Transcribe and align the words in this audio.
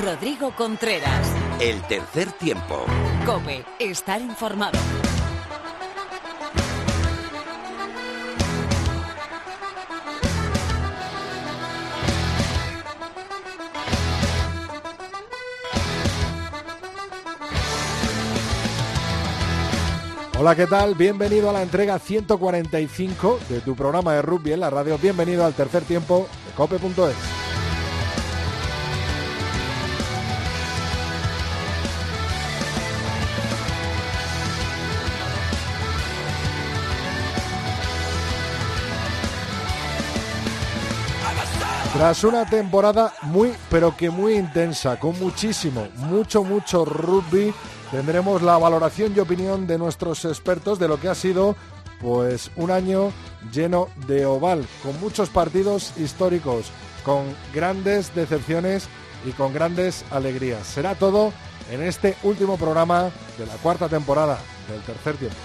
Rodrigo 0.00 0.54
Contreras. 0.56 1.28
El 1.60 1.82
tercer 1.82 2.32
tiempo. 2.32 2.84
Cope, 3.26 3.64
estar 3.78 4.20
informado. 4.20 4.78
Hola, 20.38 20.56
¿qué 20.56 20.66
tal? 20.66 20.94
Bienvenido 20.94 21.50
a 21.50 21.52
la 21.52 21.62
entrega 21.62 21.98
145 21.98 23.38
de 23.48 23.60
tu 23.60 23.76
programa 23.76 24.14
de 24.14 24.22
rugby 24.22 24.52
en 24.52 24.60
la 24.60 24.70
radio. 24.70 24.98
Bienvenido 24.98 25.44
al 25.44 25.54
tercer 25.54 25.84
tiempo 25.84 26.26
de 26.46 26.52
cope.es. 26.54 27.31
Tras 42.02 42.24
una 42.24 42.44
temporada 42.44 43.12
muy, 43.22 43.52
pero 43.70 43.96
que 43.96 44.10
muy 44.10 44.34
intensa, 44.34 44.98
con 44.98 45.16
muchísimo, 45.20 45.86
mucho, 45.94 46.42
mucho 46.42 46.84
rugby, 46.84 47.54
tendremos 47.92 48.42
la 48.42 48.58
valoración 48.58 49.12
y 49.14 49.20
opinión 49.20 49.68
de 49.68 49.78
nuestros 49.78 50.24
expertos 50.24 50.80
de 50.80 50.88
lo 50.88 50.98
que 50.98 51.08
ha 51.08 51.14
sido 51.14 51.54
pues 52.00 52.50
un 52.56 52.72
año 52.72 53.12
lleno 53.52 53.86
de 54.08 54.26
oval, 54.26 54.66
con 54.82 54.98
muchos 54.98 55.28
partidos 55.28 55.92
históricos, 55.96 56.72
con 57.04 57.22
grandes 57.54 58.12
decepciones 58.16 58.88
y 59.24 59.30
con 59.30 59.54
grandes 59.54 60.04
alegrías. 60.10 60.66
Será 60.66 60.96
todo 60.96 61.32
en 61.70 61.84
este 61.84 62.16
último 62.24 62.56
programa 62.56 63.10
de 63.38 63.46
la 63.46 63.54
cuarta 63.62 63.88
temporada 63.88 64.40
del 64.68 64.80
tercer 64.80 65.18
tiempo. 65.18 65.36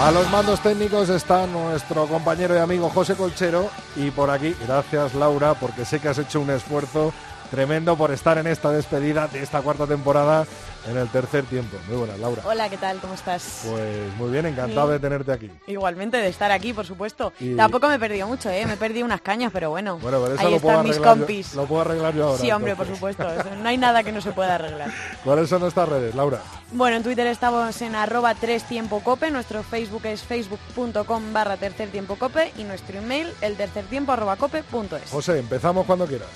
A 0.00 0.10
los 0.10 0.30
mandos 0.30 0.60
técnicos 0.60 1.10
está 1.10 1.46
nuestro 1.46 2.06
compañero 2.06 2.54
y 2.54 2.58
amigo 2.58 2.88
José 2.88 3.16
Colchero 3.16 3.68
y 3.96 4.10
por 4.10 4.30
aquí, 4.30 4.56
gracias 4.66 5.14
Laura, 5.14 5.52
porque 5.52 5.84
sé 5.84 6.00
que 6.00 6.08
has 6.08 6.16
hecho 6.16 6.40
un 6.40 6.48
esfuerzo 6.48 7.12
tremendo 7.50 7.96
por 7.96 8.10
estar 8.12 8.38
en 8.38 8.46
esta 8.46 8.70
despedida 8.70 9.26
de 9.28 9.42
esta 9.42 9.60
cuarta 9.62 9.86
temporada 9.86 10.46
en 10.88 10.96
el 10.96 11.08
tercer 11.08 11.44
tiempo. 11.44 11.76
Muy 11.88 11.98
buenas, 11.98 12.18
Laura. 12.18 12.42
Hola, 12.46 12.68
¿qué 12.70 12.76
tal? 12.78 12.98
¿Cómo 13.00 13.14
estás? 13.14 13.66
Pues 13.68 14.14
muy 14.16 14.30
bien, 14.30 14.46
encantado 14.46 14.86
Sí. 14.86 14.92
de 14.94 14.98
tenerte 15.00 15.32
aquí. 15.32 15.50
Igualmente 15.66 16.16
de 16.16 16.28
estar 16.28 16.50
aquí, 16.50 16.72
por 16.72 16.86
supuesto. 16.86 17.32
Y- 17.38 17.54
Tampoco 17.56 17.88
me 17.88 17.96
he 17.96 17.98
perdido 17.98 18.26
mucho, 18.26 18.48
¿eh? 18.50 18.64
Me 18.66 18.74
he 18.74 18.76
perdido 18.76 19.04
unas 19.04 19.20
cañas, 19.20 19.50
pero 19.52 19.68
bueno. 19.70 19.98
Bueno, 19.98 20.20
pero 20.22 20.34
eso 20.36 20.46
ahí 20.46 20.54
lo 20.54 20.60
puedo 20.60 20.74
están 20.76 20.86
mis 20.86 20.96
yo- 20.96 21.02
compis. 21.02 21.54
lo 21.54 21.66
puedo 21.66 21.82
arreglar 21.82 22.14
yo 22.14 22.28
ahora. 22.28 22.38
sí, 22.40 22.50
hombre, 22.50 22.76
por 22.76 22.86
supuesto. 22.86 23.26
No 23.62 23.68
hay 23.68 23.76
nada 23.76 24.02
que 24.02 24.12
no 24.12 24.20
se 24.20 24.32
pueda 24.32 24.54
arreglar. 24.54 24.90
¿Cuáles 25.24 25.48
son 25.50 25.60
nuestras 25.60 25.88
redes, 25.88 26.14
Laura? 26.14 26.40
Bueno, 26.72 26.96
en 26.96 27.02
Twitter 27.02 27.26
estamos 27.26 27.82
en 27.82 27.94
arroba 27.94 28.34
3 28.34 28.62
tiempo 28.64 29.00
cope, 29.00 29.30
nuestro 29.30 29.62
Facebook 29.62 30.06
es 30.06 30.22
facebook.com 30.22 31.32
barra 31.32 31.56
tercer 31.56 31.90
tiempo 31.90 32.16
cope 32.16 32.52
y 32.56 32.64
nuestro 32.64 32.98
email 32.98 33.28
el 33.42 33.56
tercer 33.56 33.84
tiempo 33.86 34.12
arroba 34.12 34.36
cope 34.36 34.62
punto 34.62 34.96
es. 34.96 35.10
José, 35.10 35.38
empezamos 35.38 35.84
cuando 35.84 36.06
quieras. 36.06 36.28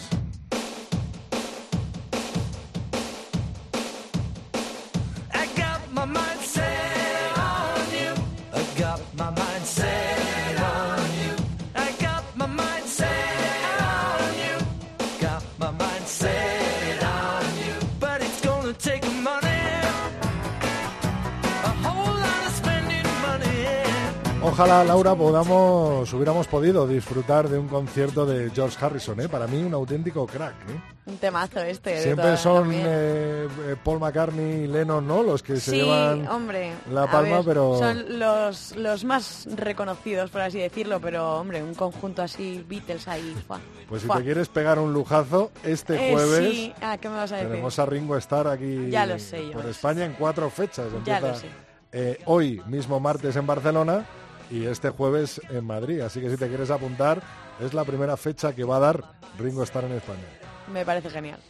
Ojalá, 24.57 24.85
Laura, 24.85 25.17
podamos, 25.17 26.13
hubiéramos 26.13 26.47
podido 26.47 26.87
disfrutar 26.87 27.49
de 27.49 27.59
un 27.59 27.67
concierto 27.67 28.25
de 28.25 28.51
George 28.51 28.77
Harrison, 28.81 29.21
¿eh? 29.21 29.29
Para 29.29 29.49
mí 29.49 29.61
un 29.61 29.75
auténtico 29.75 30.29
crack, 30.29 30.55
¿eh? 30.71 30.81
Un 31.07 31.17
temazo 31.19 31.59
este. 31.59 32.01
Siempre 32.01 32.37
son 32.37 32.71
eh, 32.73 33.49
eh, 33.67 33.77
Paul 33.83 33.99
McCartney 33.99 34.63
y 34.63 34.67
Lennon, 34.69 35.05
¿no? 35.09 35.25
Los 35.25 35.43
que 35.43 35.57
se 35.57 35.75
llevan 35.79 36.29
hombre. 36.29 36.73
la 36.93 37.11
palma, 37.11 37.39
ver, 37.39 37.45
pero... 37.47 37.77
Son 37.81 38.17
los, 38.21 38.77
los 38.77 39.05
más 39.05 39.49
reconocidos, 39.57 40.31
por 40.31 40.43
así 40.43 40.61
decirlo, 40.61 41.01
pero, 41.01 41.35
hombre, 41.41 41.61
un 41.61 41.75
conjunto 41.75 42.23
así, 42.23 42.65
Beatles 42.69 43.09
ahí. 43.09 43.35
fua, 43.49 43.59
Pues 43.89 44.03
si 44.03 44.07
fua. 44.07 44.19
te 44.19 44.23
quieres 44.23 44.49
pegar 44.49 44.79
un 44.79 44.93
lujazo, 44.93 45.51
este 45.65 45.97
Eh, 45.97 46.13
jueves 46.13 46.55
sí. 46.55 46.73
Ah, 46.81 46.97
¿qué 46.97 47.09
me 47.09 47.17
vas 47.17 47.33
a 47.33 47.37
decir? 47.39 47.51
tenemos 47.51 47.77
a 47.81 47.87
Ringo 47.87 48.17
Starr 48.19 48.47
aquí 48.47 48.89
Ya 48.89 49.05
lo 49.05 49.19
sé, 49.19 49.49
ya 49.49 49.53
por 49.53 49.65
sé. 49.65 49.71
España 49.71 50.05
en 50.05 50.13
cuatro 50.13 50.49
fechas. 50.49 50.87
Ya 51.05 51.19
Empieza 51.19 51.21
lo 51.21 51.35
sé. 51.35 51.49
eh, 51.91 52.21
hoy, 52.27 52.63
mismo 52.69 53.01
martes 53.01 53.35
en 53.35 53.49
Barcelona 53.49 54.05
y 54.51 54.67
este 54.67 54.91
jueves 54.91 55.41
en 55.51 55.65
Madrid. 55.65 56.01
Así 56.01 56.21
que 56.21 56.31
si 56.31 56.37
te 56.37 56.49
quieres 56.49 56.71
apuntar, 56.71 57.23
es 57.61 57.75
la 57.75 57.85
primera 57.85 58.17
fecha 58.17 58.55
que 58.55 58.65
va 58.65 58.77
a 58.77 58.81
dar 58.81 59.05
Ringo 59.39 59.63
Starr 59.63 59.85
en 59.85 59.93
España. 59.93 60.25
Me 60.73 60.85
parece 60.85 61.11
genial. 61.11 61.41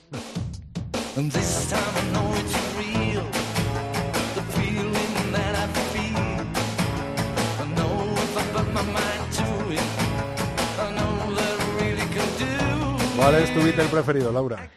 ¿Cuál 13.16 13.34
es 13.36 13.54
tu 13.54 13.62
Beatle 13.62 13.84
preferido, 13.84 14.32
Laura? 14.32 14.70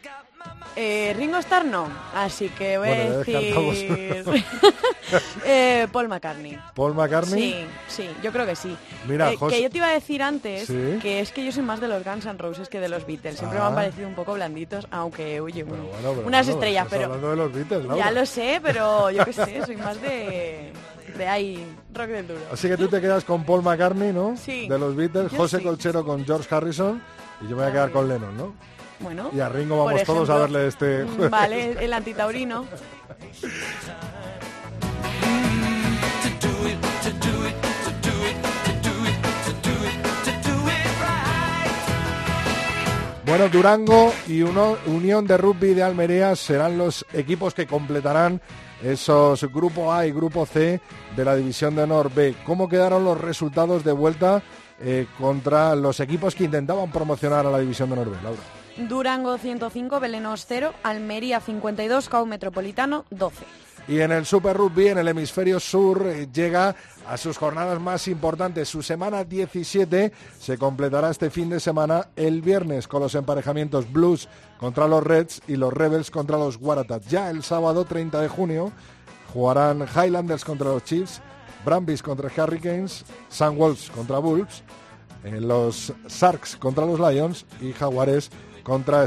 Eh, 0.80 1.12
Ringo 1.16 1.38
Starr 1.38 1.64
no, 1.64 1.88
así 2.14 2.50
que 2.50 2.78
voy 2.78 2.86
Bueno, 2.88 3.14
a 3.14 3.16
decir 3.18 4.24
eh, 5.44 5.88
Paul 5.90 6.06
McCartney. 6.08 6.56
¿Paul 6.74 6.94
McCartney? 6.94 7.52
Sí, 7.52 7.66
sí, 7.88 8.10
yo 8.22 8.30
creo 8.30 8.46
que 8.46 8.54
sí. 8.54 8.76
Mira, 9.08 9.32
Eh, 9.32 9.36
José- 9.36 9.56
Que 9.56 9.62
yo 9.62 9.70
te 9.70 9.78
iba 9.78 9.88
a 9.88 9.92
decir 9.92 10.22
antes 10.22 10.68
Sí. 10.68 10.98
que 11.02 11.18
es 11.20 11.32
que 11.32 11.44
yo 11.44 11.50
soy 11.50 11.64
más 11.64 11.80
de 11.80 11.88
los 11.88 12.04
Guns 12.04 12.26
N' 12.26 12.38
Roses 12.38 12.68
que 12.68 12.78
de 12.78 12.88
los 12.88 13.06
Beatles. 13.06 13.38
Siempre 13.38 13.58
me 13.58 13.64
Ah. 13.64 13.68
han 13.68 13.74
parecido 13.74 14.06
un 14.06 14.14
poco 14.14 14.34
blanditos, 14.34 14.86
aunque, 14.92 15.40
oye, 15.40 15.64
bueno, 15.64 15.84
pero 15.96 16.12
unas 16.24 16.46
bueno, 16.46 16.60
estrellas, 16.60 16.86
pero 16.88 17.04
hablando 17.06 17.30
de 17.30 17.36
los 17.36 17.52
Beatles, 17.52 17.84
Laura. 17.84 18.04
ya 18.04 18.10
lo 18.12 18.24
sé, 18.26 18.60
pero 18.62 19.10
yo 19.10 19.24
qué 19.24 19.32
sé, 19.32 19.66
soy 19.66 19.76
más 19.76 20.00
de, 20.00 20.72
de 21.16 21.26
ahí, 21.26 21.66
rock 21.92 22.06
del 22.08 22.28
duro. 22.28 22.40
Así 22.52 22.68
que 22.68 22.76
tú 22.76 22.86
te 22.86 23.00
quedas 23.00 23.24
con 23.24 23.42
Paul 23.44 23.62
McCartney, 23.64 24.12
¿no? 24.12 24.36
Sí. 24.36 24.68
De 24.68 24.78
los 24.78 24.94
Beatles, 24.94 25.32
Yo 25.32 25.38
José 25.38 25.58
sí. 25.58 25.64
Colchero 25.64 26.04
con 26.04 26.24
George 26.24 26.54
Harrison 26.54 27.02
y 27.40 27.44
yo 27.48 27.56
me 27.56 27.62
voy 27.62 27.70
a 27.70 27.72
quedar 27.72 27.90
con 27.90 28.08
Lennon, 28.08 28.36
¿no? 28.36 28.54
Bueno, 29.00 29.30
Y 29.32 29.40
a 29.40 29.48
Ringo 29.48 29.84
vamos 29.84 30.02
todos 30.04 30.28
a 30.30 30.38
verle 30.38 30.66
este 30.66 31.04
mm, 31.04 31.08
jueves. 31.14 31.30
Vale, 31.30 31.84
el 31.84 31.92
antitaurino. 31.92 32.66
Bueno, 43.26 43.48
Durango 43.50 44.12
y 44.26 44.40
uno- 44.42 44.78
Unión 44.86 45.26
de 45.26 45.36
Rugby 45.36 45.74
de 45.74 45.82
Almería 45.82 46.34
serán 46.34 46.78
los 46.78 47.04
equipos 47.12 47.52
que 47.52 47.66
completarán 47.66 48.40
esos 48.82 49.42
Grupo 49.52 49.92
A 49.92 50.06
y 50.06 50.12
Grupo 50.12 50.46
C 50.46 50.80
de 51.14 51.24
la 51.24 51.36
División 51.36 51.76
de 51.76 51.82
Honor 51.82 52.10
B. 52.14 52.34
¿Cómo 52.46 52.68
quedaron 52.68 53.04
los 53.04 53.20
resultados 53.20 53.84
de 53.84 53.92
vuelta 53.92 54.42
eh, 54.80 55.06
contra 55.18 55.74
los 55.74 56.00
equipos 56.00 56.34
que 56.34 56.44
intentaban 56.44 56.90
promocionar 56.90 57.44
a 57.46 57.50
la 57.50 57.58
División 57.58 57.90
de 57.90 57.94
Honor 58.00 58.10
B, 58.12 58.16
Laura? 58.22 58.40
Durango 58.86 59.38
105, 59.38 59.98
Belenos 59.98 60.46
0, 60.46 60.72
Almería 60.84 61.40
52, 61.40 62.08
CAU 62.08 62.26
Metropolitano 62.26 63.04
12. 63.10 63.44
Y 63.88 64.00
en 64.00 64.12
el 64.12 64.26
Super 64.26 64.56
Rugby, 64.56 64.88
en 64.88 64.98
el 64.98 65.08
hemisferio 65.08 65.58
sur, 65.58 66.06
eh, 66.06 66.28
llega 66.30 66.76
a 67.08 67.16
sus 67.16 67.38
jornadas 67.38 67.80
más 67.80 68.06
importantes. 68.06 68.68
Su 68.68 68.82
semana 68.82 69.24
17 69.24 70.12
se 70.38 70.58
completará 70.58 71.10
este 71.10 71.30
fin 71.30 71.48
de 71.48 71.58
semana 71.58 72.08
el 72.14 72.42
viernes 72.42 72.86
con 72.86 73.00
los 73.00 73.14
emparejamientos 73.14 73.90
Blues 73.90 74.28
contra 74.58 74.86
los 74.86 75.02
Reds 75.02 75.40
y 75.48 75.56
los 75.56 75.72
Rebels 75.72 76.10
contra 76.10 76.36
los 76.36 76.58
Waratahs. 76.60 77.08
Ya 77.08 77.30
el 77.30 77.42
sábado 77.42 77.86
30 77.86 78.20
de 78.20 78.28
junio 78.28 78.72
jugarán 79.32 79.86
Highlanders 79.88 80.44
contra 80.44 80.68
los 80.68 80.84
Chiefs, 80.84 81.22
Brambis 81.64 82.02
contra 82.02 82.30
Hurricanes, 82.30 83.06
Sun 83.30 83.56
Wolves 83.56 83.90
contra 83.90 84.18
Wolves, 84.18 84.62
eh, 85.24 85.40
los 85.40 85.92
Sharks 86.08 86.56
contra 86.56 86.84
los 86.84 87.00
Lions 87.00 87.46
y 87.60 87.72
Jaguares 87.72 88.30
contra 88.30 88.47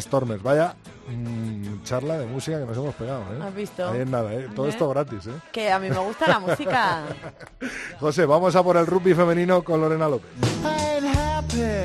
Stormers. 0.02 0.42
Vaya 0.42 0.76
mm, 1.10 1.84
charla 1.84 2.18
de 2.18 2.26
música 2.26 2.60
que 2.60 2.66
nos 2.66 2.78
hemos 2.78 2.96
pegado. 2.96 3.22
¿eh? 3.22 3.40
¿Has 3.42 3.56
visto? 3.56 3.88
Ahí 3.88 4.02
en 4.02 4.12
nada, 4.12 4.34
¿eh? 4.34 4.50
todo 4.56 4.66
¿Eh? 4.66 4.70
esto 4.70 4.90
gratis. 4.90 5.28
¿eh? 5.28 5.34
Que 5.52 5.72
a 5.72 5.80
mí 5.80 5.90
me 5.90 6.00
gusta 6.00 6.28
la 6.28 6.40
música. 6.40 7.04
José, 8.00 8.26
vamos 8.26 8.56
a 8.56 8.64
por 8.64 8.78
el 8.78 8.88
rugby 8.88 9.14
femenino 9.14 9.64
con 9.64 9.82
Lorena 9.82 10.08
López. 10.08 10.30
I 10.64 10.96
ain't 10.96 11.16
happy. 11.16 11.84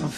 I'm 0.00 0.10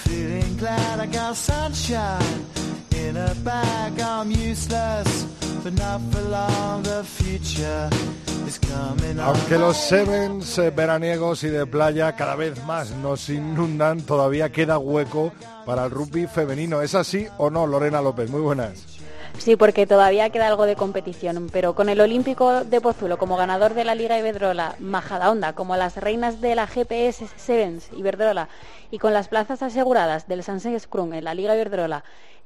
Aunque 9.22 9.58
los 9.58 9.76
sevens 9.76 10.58
eh, 10.58 10.70
veraniegos 10.70 11.44
y 11.44 11.48
de 11.48 11.66
playa 11.66 12.16
cada 12.16 12.34
vez 12.34 12.64
más 12.64 12.90
nos 12.92 13.28
inundan, 13.28 14.00
todavía 14.00 14.50
queda 14.50 14.78
hueco 14.78 15.32
para 15.66 15.84
el 15.84 15.90
rugby 15.90 16.26
femenino. 16.26 16.80
¿Es 16.82 16.94
así 16.94 17.26
o 17.38 17.50
no, 17.50 17.66
Lorena 17.66 18.00
López? 18.00 18.30
Muy 18.30 18.40
buenas. 18.40 19.00
Sí, 19.38 19.56
porque 19.56 19.86
todavía 19.86 20.30
queda 20.30 20.48
algo 20.48 20.66
de 20.66 20.76
competición, 20.76 21.48
pero 21.52 21.74
con 21.74 21.88
el 21.88 22.00
Olímpico 22.00 22.64
de 22.64 22.80
Pozuelo 22.80 23.16
como 23.16 23.36
ganador 23.36 23.74
de 23.74 23.84
la 23.84 23.94
Liga 23.94 24.18
Iberdrola, 24.18 24.74
Majadahonda 24.78 25.54
como 25.54 25.76
las 25.76 25.96
reinas 25.96 26.40
de 26.40 26.54
la 26.54 26.66
GPS 26.66 27.26
Sevens 27.36 27.88
Iberdrola 27.96 28.48
y 28.90 28.98
con 28.98 29.14
las 29.14 29.28
plazas 29.28 29.62
aseguradas 29.62 30.28
del 30.28 30.42
Sansen 30.42 30.78
Scrum 30.78 31.14
en 31.14 31.24
la 31.24 31.34
Liga 31.34 31.54
Iberdrola 31.54 32.04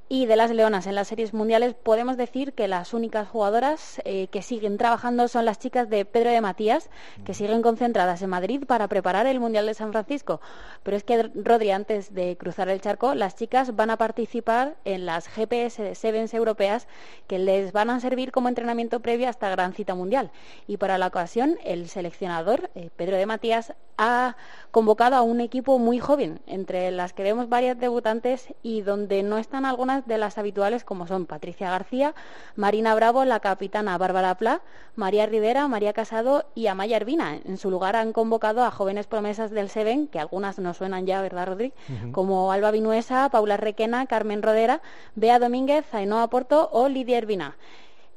y 0.09 0.27
de 0.27 0.37
las 0.37 0.51
Leonas 0.51 0.87
en 0.87 0.95
las 0.95 1.09
series 1.09 1.33
mundiales, 1.33 1.75
podemos 1.75 2.17
decir 2.17 2.53
que 2.53 2.69
las 2.69 2.93
únicas 2.93 3.27
jugadoras 3.27 4.03
eh, 4.05 4.29
que 4.29 4.43
siguen 4.43 4.77
trabajando 4.77 5.29
son 5.29 5.47
las 5.47 5.59
chicas 5.59 5.89
de 5.89 6.05
Pedro 6.05 6.31
de 6.31 6.41
Matías, 6.41 6.91
que 7.25 7.33
siguen 7.33 7.63
concentradas 7.63 8.21
en 8.21 8.31
Madrid 8.31 8.65
para 8.67 8.87
preparar 8.89 9.27
el 9.27 9.41
Mundial 9.41 9.67
de 9.67 9.75
San 9.75 9.93
Francisco. 9.93 10.41
Pero 10.83 10.97
es 10.97 11.05
que, 11.05 11.31
Rodri, 11.35 11.71
antes 11.71 12.13
de 12.13 12.37
cruzar 12.37 12.69
el 12.69 12.81
charco, 12.81 13.15
las 13.15 13.35
chicas 13.35 13.75
van 13.77 13.91
a 13.91 13.97
participar 13.97 14.77
en 14.85 15.07
las 15.07 15.27
GPS 15.29 15.95
Sevens 15.95 16.35
europeas 16.35 16.87
que 17.27 17.39
les 17.39 17.73
van 17.73 17.89
a 17.89 18.01
servir 18.01 18.31
como 18.31 18.49
entrenamiento 18.49 19.01
previo 19.01 19.27
a 19.27 19.31
esta 19.31 19.49
gran 19.49 19.73
cita 19.73 19.95
mundial. 19.95 20.31
Y 20.67 20.77
para 20.77 20.99
la 20.99 21.07
ocasión, 21.07 21.57
el 21.65 21.89
seleccionador, 21.89 22.71
eh, 22.75 22.91
Pedro 22.95 23.17
de 23.17 23.27
Matías, 23.27 23.73
ha 23.97 24.37
convocado 24.71 25.17
a 25.17 25.23
un 25.23 25.41
equipo 25.41 25.79
muy 25.79 25.99
joven, 25.99 26.41
entre 26.47 26.91
las 26.91 27.13
que 27.13 27.23
vemos 27.23 27.49
varias 27.49 27.79
debutantes 27.79 28.49
y 28.63 28.83
donde 28.83 29.23
no 29.23 29.39
están 29.39 29.65
algunas 29.65 29.94
de 30.03 30.19
las 30.19 30.39
habituales 30.39 30.85
como 30.85 31.07
son 31.07 31.27
Patricia 31.27 31.71
García, 31.71 32.15
Marina 32.57 32.95
Bravo, 32.95 33.25
la 33.25 33.41
capitana 33.41 33.97
Bárbara 33.99 34.35
Pla, 34.35 34.61
María 34.97 35.27
Rivera, 35.27 35.69
María 35.69 35.93
Casado 35.93 36.47
y 36.55 36.67
Amaya 36.67 36.97
Ervina. 36.97 37.39
En 37.45 37.57
su 37.59 37.71
lugar 37.71 37.97
han 37.97 38.13
convocado 38.13 38.65
a 38.65 38.71
jóvenes 38.71 39.07
promesas 39.07 39.51
del 39.51 39.69
Seven, 39.69 40.09
que 40.09 40.21
algunas 40.21 40.59
nos 40.59 40.77
suenan 40.77 41.07
ya, 41.07 41.23
¿verdad, 41.23 41.47
Rodri? 41.47 41.73
Como 42.13 42.53
Alba 42.53 42.71
Vinuesa, 42.71 43.29
Paula 43.31 43.57
Requena, 43.57 44.07
Carmen 44.07 44.43
Rodera, 44.43 44.81
Bea 45.15 45.39
Domínguez, 45.39 45.93
Ainhoa 45.95 46.29
Porto 46.29 46.69
o 46.73 46.89
Lidia 46.89 47.19
Ervina. 47.19 47.57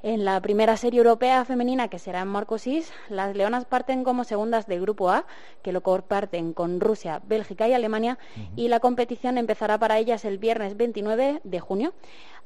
En 0.04 0.26
la 0.26 0.40
primera 0.42 0.78
serie 0.78 1.00
europea 1.00 1.44
femenina, 1.44 1.88
que 1.88 1.98
será 1.98 2.22
en 2.22 2.28
Marcosis, 2.28 2.94
las 3.10 3.36
leonas 3.36 3.66
parten 3.66 4.04
como 4.04 4.26
segundas 4.26 4.68
del 4.68 4.82
Grupo 4.82 5.10
A, 5.10 5.26
que 5.64 5.72
lo 5.72 5.82
comparten 5.82 6.54
con 6.54 6.80
Rusia, 6.80 7.20
Bélgica 7.26 7.68
y 7.68 7.74
Alemania, 7.74 8.20
y 8.56 8.68
la 8.68 8.80
competición 8.80 9.40
empezará 9.40 9.80
para 9.80 9.98
ellas 9.98 10.24
el 10.24 10.38
viernes 10.38 10.78
29 10.78 11.42
de 11.44 11.60
junio. 11.60 11.94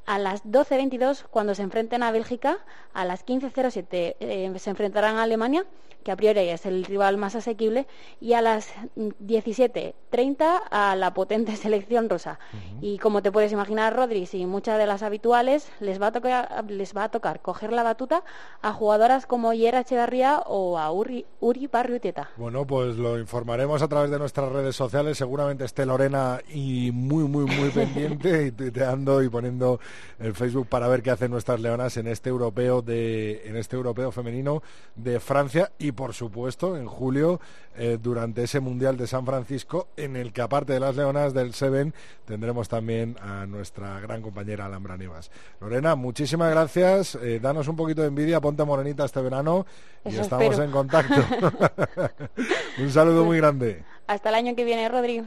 A 0.04 0.18
las 0.18 0.44
12.22, 0.44 1.24
cuando 1.30 1.54
se 1.54 1.62
enfrenten 1.62 2.02
a 2.02 2.10
Bélgica, 2.10 2.58
a 2.92 3.04
las 3.04 3.24
15.07 3.24 4.16
eh, 4.18 4.52
se 4.58 4.70
enfrentarán 4.70 5.16
a 5.16 5.22
Alemania, 5.22 5.64
que 6.02 6.10
a 6.10 6.16
priori 6.16 6.40
es 6.40 6.66
el 6.66 6.84
rival 6.84 7.16
más 7.16 7.36
asequible, 7.36 7.86
y 8.20 8.32
a 8.32 8.42
las 8.42 8.72
17.30 8.96 10.62
a 10.70 10.96
la 10.96 11.14
potente 11.14 11.56
selección 11.56 12.08
rusa. 12.10 12.38
Y 12.80 12.98
como 12.98 13.22
te 13.22 13.30
puedes 13.30 13.52
imaginar, 13.52 13.94
Rodri, 13.94 14.28
y 14.32 14.46
muchas 14.46 14.78
de 14.78 14.86
las 14.86 15.02
habituales, 15.02 15.70
les 15.80 16.00
va 16.00 16.08
a 16.08 16.12
tocar, 16.12 16.64
les 16.68 16.96
va 16.96 17.04
a 17.04 17.08
tocar 17.10 17.40
coger 17.40 17.72
la 17.72 17.82
batuta 17.82 18.24
a 18.60 18.72
jugadoras 18.72 19.26
como 19.26 19.52
Yera 19.52 19.80
Echeverría 19.80 20.40
o 20.46 20.78
a 20.78 20.90
Uri, 20.90 21.24
Uri 21.40 21.66
Barriutieta. 21.68 22.30
Bueno, 22.36 22.66
pues 22.66 22.96
lo 22.96 23.18
informaremos 23.18 23.82
a 23.82 23.88
través 23.88 24.10
de 24.10 24.18
nuestras 24.18 24.50
redes 24.50 24.74
sociales. 24.74 25.16
Seguramente 25.16 25.64
esté 25.64 25.86
Lorena 25.86 26.40
y 26.48 26.90
muy, 26.92 27.24
muy, 27.24 27.44
muy 27.44 27.70
pendiente 27.74 28.46
y 28.46 28.50
tuiteando 28.50 29.22
y 29.22 29.28
poniendo 29.28 29.78
el 30.18 30.34
Facebook 30.34 30.66
para 30.68 30.88
ver 30.88 31.02
qué 31.02 31.10
hacen 31.10 31.30
nuestras 31.30 31.60
leonas 31.60 31.96
en 31.96 32.06
este 32.06 32.30
europeo 32.30 32.82
de, 32.82 33.42
en 33.46 33.56
este 33.56 33.76
europeo 33.76 34.12
femenino 34.12 34.62
de 34.94 35.20
Francia 35.20 35.72
y 35.78 35.92
por 35.92 36.14
supuesto 36.14 36.76
en 36.76 36.86
julio 36.86 37.40
eh, 37.76 37.98
durante 38.00 38.42
ese 38.44 38.60
mundial 38.60 38.96
de 38.96 39.06
San 39.06 39.24
Francisco 39.24 39.88
en 39.96 40.16
el 40.16 40.32
que 40.32 40.42
aparte 40.42 40.72
de 40.74 40.80
las 40.80 40.96
leonas 40.96 41.34
del 41.34 41.54
Seven 41.54 41.94
tendremos 42.24 42.68
también 42.68 43.16
a 43.20 43.46
nuestra 43.46 43.98
gran 44.00 44.22
compañera 44.22 44.66
Alhambra 44.66 44.96
Nivas. 44.96 45.30
Lorena, 45.60 45.94
muchísimas 45.94 46.50
gracias. 46.50 47.14
Eh, 47.16 47.40
danos 47.40 47.68
un 47.68 47.76
poquito 47.76 48.02
de 48.02 48.08
envidia, 48.08 48.40
ponte 48.40 48.64
morenita 48.64 49.04
este 49.04 49.20
verano 49.20 49.66
y 50.04 50.10
Eso 50.10 50.22
estamos 50.22 50.44
espero. 50.46 50.64
en 50.64 50.70
contacto. 50.70 51.14
un 52.78 52.90
saludo 52.90 53.24
muy 53.24 53.38
grande. 53.38 53.84
Hasta 54.06 54.28
el 54.28 54.34
año 54.34 54.54
que 54.54 54.64
viene, 54.64 54.88
Rodri. 54.88 55.22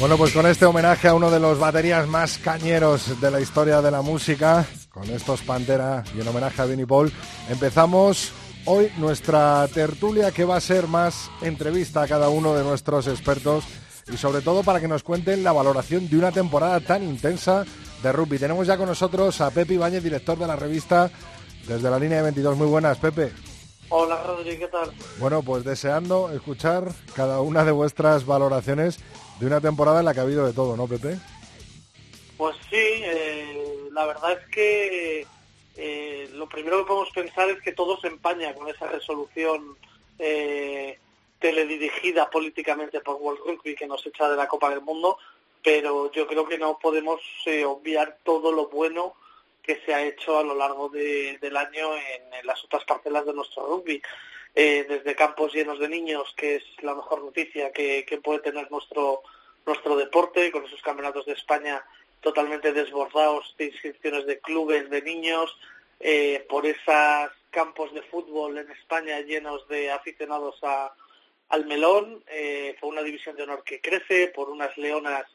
Bueno, 0.00 0.16
pues 0.16 0.32
con 0.32 0.46
este 0.46 0.64
homenaje 0.64 1.08
a 1.08 1.14
uno 1.14 1.30
de 1.30 1.38
los 1.38 1.58
baterías 1.58 2.08
más 2.08 2.38
cañeros 2.38 3.20
de 3.20 3.30
la 3.30 3.38
historia 3.38 3.82
de 3.82 3.90
la 3.90 4.00
música, 4.00 4.66
con 4.88 5.04
estos 5.10 5.42
Pantera 5.42 6.02
y 6.16 6.22
en 6.22 6.26
homenaje 6.26 6.62
a 6.62 6.64
Vinnie 6.64 6.86
Paul, 6.86 7.12
empezamos 7.50 8.32
hoy 8.64 8.90
nuestra 8.96 9.68
tertulia 9.68 10.30
que 10.30 10.46
va 10.46 10.56
a 10.56 10.60
ser 10.62 10.86
más 10.86 11.30
entrevista 11.42 12.00
a 12.00 12.08
cada 12.08 12.30
uno 12.30 12.54
de 12.54 12.64
nuestros 12.64 13.08
expertos 13.08 13.64
y 14.10 14.16
sobre 14.16 14.40
todo 14.40 14.62
para 14.62 14.80
que 14.80 14.88
nos 14.88 15.02
cuenten 15.02 15.44
la 15.44 15.52
valoración 15.52 16.08
de 16.08 16.16
una 16.16 16.32
temporada 16.32 16.80
tan 16.80 17.02
intensa 17.02 17.66
de 18.02 18.10
rugby. 18.10 18.38
Tenemos 18.38 18.66
ya 18.66 18.78
con 18.78 18.86
nosotros 18.86 19.38
a 19.42 19.50
Pepe 19.50 19.74
Ibáñez, 19.74 20.02
director 20.02 20.38
de 20.38 20.46
la 20.46 20.56
revista 20.56 21.10
desde 21.68 21.90
la 21.90 21.98
línea 21.98 22.16
de 22.16 22.24
22. 22.24 22.56
Muy 22.56 22.68
buenas, 22.68 22.96
Pepe. 22.96 23.32
Hola 23.90 24.22
Rodri, 24.24 24.56
¿qué 24.56 24.68
tal? 24.68 24.92
Bueno, 25.18 25.42
pues 25.42 25.62
deseando 25.62 26.30
escuchar 26.30 26.90
cada 27.14 27.42
una 27.42 27.64
de 27.64 27.72
vuestras 27.72 28.24
valoraciones 28.24 28.98
de 29.40 29.46
una 29.46 29.60
temporada 29.60 30.00
en 30.00 30.04
la 30.04 30.14
que 30.14 30.20
ha 30.20 30.24
habido 30.24 30.46
de 30.46 30.52
todo, 30.52 30.76
¿no, 30.76 30.86
Pepe? 30.86 31.16
Pues 32.36 32.56
sí, 32.70 32.76
eh, 32.76 33.88
la 33.92 34.04
verdad 34.06 34.32
es 34.32 34.46
que 34.50 35.26
eh, 35.76 36.28
lo 36.34 36.48
primero 36.48 36.78
que 36.78 36.84
podemos 36.88 37.10
pensar 37.10 37.48
es 37.50 37.60
que 37.62 37.72
todo 37.72 37.98
se 38.00 38.08
empaña 38.08 38.54
con 38.54 38.68
esa 38.68 38.86
resolución 38.86 39.76
eh, 40.18 40.98
teledirigida 41.38 42.28
políticamente 42.30 43.00
por 43.00 43.16
World 43.16 43.40
Rugby 43.46 43.74
que 43.74 43.86
nos 43.86 44.04
echa 44.06 44.28
de 44.28 44.36
la 44.36 44.46
Copa 44.48 44.68
del 44.70 44.82
Mundo, 44.82 45.16
pero 45.62 46.10
yo 46.12 46.26
creo 46.26 46.46
que 46.46 46.58
no 46.58 46.78
podemos 46.78 47.20
eh, 47.46 47.64
obviar 47.64 48.18
todo 48.24 48.52
lo 48.52 48.68
bueno 48.68 49.14
que 49.62 49.80
se 49.84 49.94
ha 49.94 50.02
hecho 50.02 50.38
a 50.38 50.42
lo 50.42 50.54
largo 50.54 50.88
de- 50.88 51.38
del 51.40 51.56
año 51.56 51.94
en 51.96 52.46
las 52.46 52.62
otras 52.64 52.84
parcelas 52.84 53.24
de 53.26 53.32
nuestro 53.34 53.66
rugby. 53.66 54.02
Eh, 54.54 54.84
desde 54.88 55.14
campos 55.14 55.52
llenos 55.54 55.78
de 55.78 55.88
niños, 55.88 56.34
que 56.36 56.56
es 56.56 56.64
la 56.82 56.94
mejor 56.94 57.22
noticia 57.24 57.72
que, 57.72 58.20
puede 58.22 58.40
tener 58.40 58.70
nuestro, 58.70 59.22
nuestro 59.64 59.96
deporte, 59.96 60.50
con 60.50 60.64
esos 60.64 60.82
campeonatos 60.82 61.26
de 61.26 61.32
España 61.32 61.84
totalmente 62.20 62.72
desbordados 62.72 63.54
de 63.56 63.66
inscripciones 63.66 64.26
de 64.26 64.40
clubes 64.40 64.90
de 64.90 65.02
niños, 65.02 65.56
eh, 66.00 66.44
por 66.48 66.66
esos 66.66 67.30
campos 67.50 67.92
de 67.94 68.02
fútbol 68.02 68.58
en 68.58 68.70
España 68.70 69.20
llenos 69.20 69.66
de 69.68 69.90
aficionados 69.90 70.58
a, 70.62 70.92
al 71.50 71.66
melón, 71.66 72.22
eh, 72.28 72.76
una 72.82 73.02
división 73.02 73.36
de 73.36 73.42
honor 73.42 73.62
que 73.64 73.80
crece, 73.80 74.28
por 74.28 74.48
unas 74.48 74.76
leonas 74.78 75.26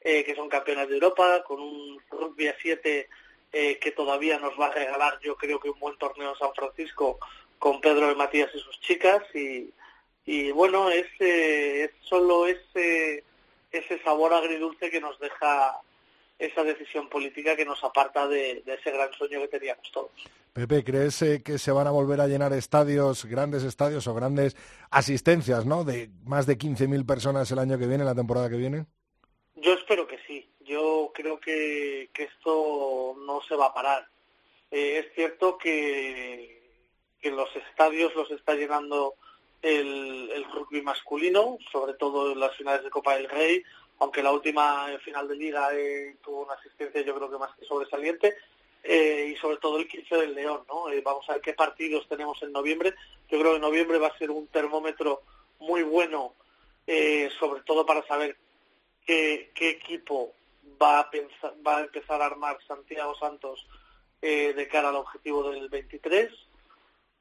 eh, 0.00 0.24
que 0.24 0.34
son 0.34 0.48
campeonas 0.48 0.88
de 0.88 0.94
Europa, 0.94 1.42
con 1.44 1.60
un 1.60 2.00
rugby 2.10 2.48
a 2.48 2.56
7 2.60 3.08
eh, 3.52 3.78
que 3.78 3.92
todavía 3.92 4.38
nos 4.38 4.58
va 4.58 4.66
a 4.66 4.72
regalar, 4.72 5.18
yo 5.20 5.36
creo 5.36 5.60
que 5.60 5.70
un 5.70 5.78
buen 5.78 5.96
torneo 5.96 6.30
en 6.30 6.38
San 6.38 6.54
Francisco 6.54 7.18
con 7.62 7.80
Pedro 7.80 8.08
de 8.08 8.16
Matías 8.16 8.50
y 8.52 8.58
sus 8.58 8.80
chicas 8.80 9.22
y, 9.34 9.72
y 10.26 10.50
bueno, 10.50 10.90
es, 10.90 11.06
eh, 11.20 11.84
es 11.84 11.90
solo 12.08 12.48
ese, 12.48 13.22
ese 13.70 14.02
sabor 14.02 14.34
agridulce 14.34 14.90
que 14.90 15.00
nos 15.00 15.16
deja 15.20 15.78
esa 16.40 16.64
decisión 16.64 17.08
política 17.08 17.54
que 17.54 17.64
nos 17.64 17.84
aparta 17.84 18.26
de, 18.26 18.64
de 18.66 18.74
ese 18.74 18.90
gran 18.90 19.12
sueño 19.12 19.40
que 19.42 19.46
teníamos 19.46 19.88
todos. 19.92 20.10
Pepe, 20.52 20.82
¿crees 20.82 21.22
eh, 21.22 21.40
que 21.44 21.56
se 21.56 21.70
van 21.70 21.86
a 21.86 21.92
volver 21.92 22.20
a 22.20 22.26
llenar 22.26 22.52
estadios, 22.52 23.26
grandes 23.26 23.62
estadios 23.62 24.08
o 24.08 24.14
grandes 24.14 24.56
asistencias, 24.90 25.64
¿no? 25.64 25.84
De 25.84 26.10
más 26.24 26.46
de 26.46 26.58
15.000 26.58 27.06
personas 27.06 27.48
el 27.52 27.60
año 27.60 27.78
que 27.78 27.86
viene, 27.86 28.02
la 28.02 28.16
temporada 28.16 28.50
que 28.50 28.56
viene. 28.56 28.86
Yo 29.54 29.72
espero 29.74 30.08
que 30.08 30.18
sí. 30.26 30.50
Yo 30.64 30.72
yo 30.72 31.12
creo 31.14 31.38
que, 31.38 32.10
que 32.12 32.24
esto 32.24 33.14
no 33.26 33.40
se 33.42 33.54
va 33.54 33.66
a 33.66 33.74
parar. 33.74 34.08
Eh, 34.70 34.98
es 34.98 35.14
cierto 35.14 35.58
que, 35.58 36.61
que 37.22 37.30
los 37.30 37.54
estadios 37.56 38.14
los 38.14 38.30
está 38.30 38.54
llenando 38.54 39.14
el, 39.62 40.30
el 40.34 40.44
rugby 40.52 40.82
masculino, 40.82 41.56
sobre 41.70 41.94
todo 41.94 42.32
en 42.32 42.40
las 42.40 42.56
finales 42.56 42.82
de 42.82 42.90
Copa 42.90 43.16
del 43.16 43.28
Rey, 43.28 43.62
aunque 44.00 44.22
la 44.22 44.32
última 44.32 44.88
final 45.04 45.28
de 45.28 45.36
liga 45.36 45.70
eh, 45.72 46.16
tuvo 46.22 46.42
una 46.42 46.54
asistencia 46.54 47.02
yo 47.02 47.14
creo 47.14 47.30
que 47.30 47.38
más 47.38 47.54
que 47.56 47.64
sobresaliente, 47.64 48.36
eh, 48.82 49.32
y 49.32 49.36
sobre 49.36 49.58
todo 49.58 49.78
el 49.78 49.86
15 49.86 50.16
del 50.16 50.34
León, 50.34 50.64
¿no? 50.68 50.90
Eh, 50.90 51.00
vamos 51.04 51.24
a 51.28 51.34
ver 51.34 51.42
qué 51.42 51.54
partidos 51.54 52.08
tenemos 52.08 52.42
en 52.42 52.50
noviembre. 52.50 52.94
Yo 53.30 53.38
creo 53.38 53.54
que 53.54 53.60
noviembre 53.60 53.98
va 53.98 54.08
a 54.08 54.18
ser 54.18 54.30
un 54.30 54.48
termómetro 54.48 55.22
muy 55.60 55.84
bueno, 55.84 56.34
eh, 56.86 57.30
sobre 57.38 57.62
todo 57.62 57.86
para 57.86 58.04
saber 58.06 58.36
qué, 59.06 59.52
qué 59.54 59.70
equipo 59.70 60.32
va 60.82 61.00
a, 61.00 61.10
va 61.66 61.78
a 61.78 61.80
empezar 61.82 62.20
a 62.20 62.26
armar 62.26 62.58
Santiago 62.66 63.14
Santos 63.16 63.66
eh, 64.20 64.52
de 64.54 64.68
cara 64.68 64.88
al 64.88 64.96
objetivo 64.96 65.50
del 65.50 65.68
23. 65.68 66.32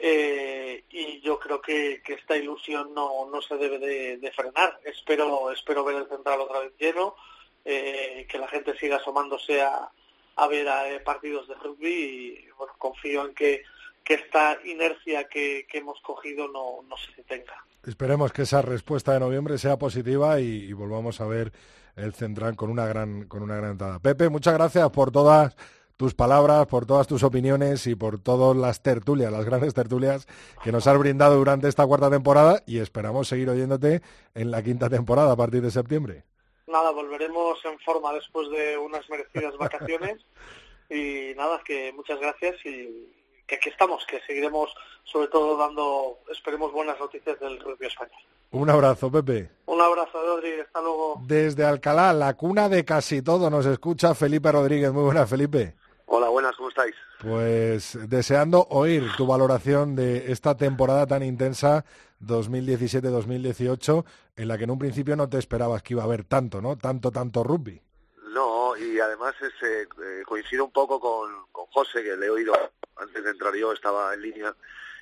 Eh, 0.04 0.84
y 0.90 1.22
yo 1.22 1.38
creo 1.38 1.62
que, 1.62 2.02
esta 2.08 2.36
ilusión 2.36 2.92
no, 2.96 3.30
no 3.32 3.40
se 3.40 3.56
debe 3.56 3.78
de, 3.78 4.32
frenar. 4.32 4.80
Espero, 4.84 5.52
espero 5.52 5.84
ver 5.84 5.98
el 5.98 6.10
central 6.10 6.42
otra 6.42 6.60
vez 6.62 6.74
lleno, 6.80 7.16
eh, 7.64 8.26
que 8.28 8.40
la 8.40 8.48
gente 8.48 8.76
siga 8.80 8.96
asomándose 8.96 9.62
a, 9.62 9.92
a 10.38 10.48
ver 10.48 10.68
a, 10.68 10.90
eh, 10.90 11.02
partidos 11.02 11.48
de 11.48 11.54
rugby 11.54 11.94
y 11.94 12.48
confío 12.80 13.28
en 13.28 13.36
que, 13.36 13.62
que 14.04 14.16
esta 14.16 14.58
inercia 14.66 15.26
que, 15.26 15.68
que 15.70 15.78
hemos 15.78 16.02
cogido 16.02 16.48
no, 16.48 16.82
no 16.90 16.98
se 16.98 17.14
detenga. 17.16 17.64
Esperemos 17.86 18.34
que 18.34 18.42
esa 18.42 18.64
respuesta 18.64 19.14
de 19.14 19.20
noviembre 19.20 19.60
sea 19.60 19.78
positiva 19.78 20.40
y, 20.40 20.64
y 20.64 20.74
volvamos 20.74 21.22
a 21.22 21.28
ver 21.28 21.52
el 21.96 22.14
central 22.16 22.56
con 22.56 22.72
una 22.72 22.88
gran 22.88 23.28
con 23.28 23.44
una 23.44 23.56
gran 23.56 23.72
entrada. 23.72 24.00
Pepe, 24.00 24.30
muchas 24.30 24.56
gracias 24.56 24.90
por 24.90 25.12
todas 25.12 25.56
tus 26.02 26.16
palabras, 26.16 26.66
por 26.66 26.88
todas 26.88 27.06
tus 27.06 27.22
opiniones 27.22 27.86
y 27.86 27.94
por 27.94 28.18
todas 28.18 28.58
las 28.58 28.82
tertulias, 28.82 29.32
las 29.32 29.46
grandes 29.46 29.76
tertulias 29.76 30.26
que 30.64 30.72
nos 30.72 30.88
has 30.88 30.98
brindado 30.98 31.36
durante 31.36 31.68
esta 31.68 31.86
cuarta 31.86 32.10
temporada 32.10 32.64
y 32.66 32.80
esperamos 32.80 33.28
seguir 33.28 33.52
oyéndote 33.52 34.02
en 34.34 34.50
la 34.50 34.64
quinta 34.64 34.90
temporada 34.90 35.34
a 35.34 35.36
partir 35.36 35.62
de 35.62 35.70
septiembre. 35.70 36.24
Nada, 36.66 36.90
volveremos 36.90 37.64
en 37.66 37.78
forma 37.82 38.14
después 38.14 38.50
de 38.50 38.80
unas 38.80 39.08
merecidas 39.12 39.56
vacaciones 39.58 40.26
y 40.90 41.36
nada, 41.38 41.62
que 41.64 41.94
muchas 41.94 42.20
gracias 42.20 42.56
y 42.66 43.14
que 43.46 43.58
aquí 43.58 43.70
estamos, 43.70 44.04
que 44.08 44.20
seguiremos 44.22 44.74
sobre 45.04 45.28
todo 45.28 45.56
dando, 45.56 46.18
esperemos 46.32 46.72
buenas 46.72 47.00
noticias 47.00 47.40
del 47.40 47.60
rugby 47.60 47.86
español. 47.86 48.18
Un 48.50 48.72
abrazo, 48.72 49.12
Pepe. 49.12 49.52
Un 49.68 49.80
abrazo, 49.80 50.20
Rodri, 50.20 50.62
hasta 50.62 50.82
luego. 50.82 51.22
Desde 51.28 51.64
Alcalá, 51.64 52.12
la 52.12 52.34
cuna 52.34 52.70
de 52.70 52.84
casi 52.84 53.22
todo, 53.22 53.52
nos 53.52 53.68
escucha 53.68 54.16
Felipe 54.16 54.52
Rodríguez. 54.52 54.92
Muy 54.92 55.04
buenas, 55.04 55.30
Felipe. 55.30 55.76
Hola, 56.14 56.28
buenas, 56.28 56.58
¿cómo 56.58 56.68
estáis? 56.68 56.94
Pues 57.22 57.98
deseando 58.10 58.68
oír 58.70 59.02
tu 59.16 59.26
valoración 59.26 59.96
de 59.96 60.30
esta 60.30 60.58
temporada 60.58 61.08
tan 61.08 61.24
intensa 61.24 61.86
2017-2018, 62.20 64.04
en 64.36 64.48
la 64.50 64.58
que 64.58 64.66
en 64.66 64.72
un 64.72 64.78
principio 64.78 65.16
no 65.16 65.30
te 65.30 65.38
esperabas 65.38 65.82
que 65.84 65.94
iba 65.94 66.04
a 66.04 66.08
haber 66.08 66.26
tanto, 66.26 66.62
¿no? 66.62 66.78
Tanto, 66.78 67.12
tanto 67.12 67.46
rugby. 67.46 67.82
No, 68.24 68.76
y 68.76 69.00
además 69.00 69.36
es, 69.40 69.54
eh, 69.66 69.88
eh, 70.04 70.24
coincido 70.26 70.66
un 70.66 70.74
poco 70.74 71.00
con, 71.00 71.46
con 71.54 71.68
José, 71.68 72.04
que 72.04 72.18
le 72.18 72.26
he 72.26 72.30
oído 72.30 72.56
antes 72.98 73.24
de 73.24 73.30
entrar 73.30 73.56
yo, 73.56 73.72
estaba 73.72 74.14
en 74.14 74.22
línea 74.22 74.54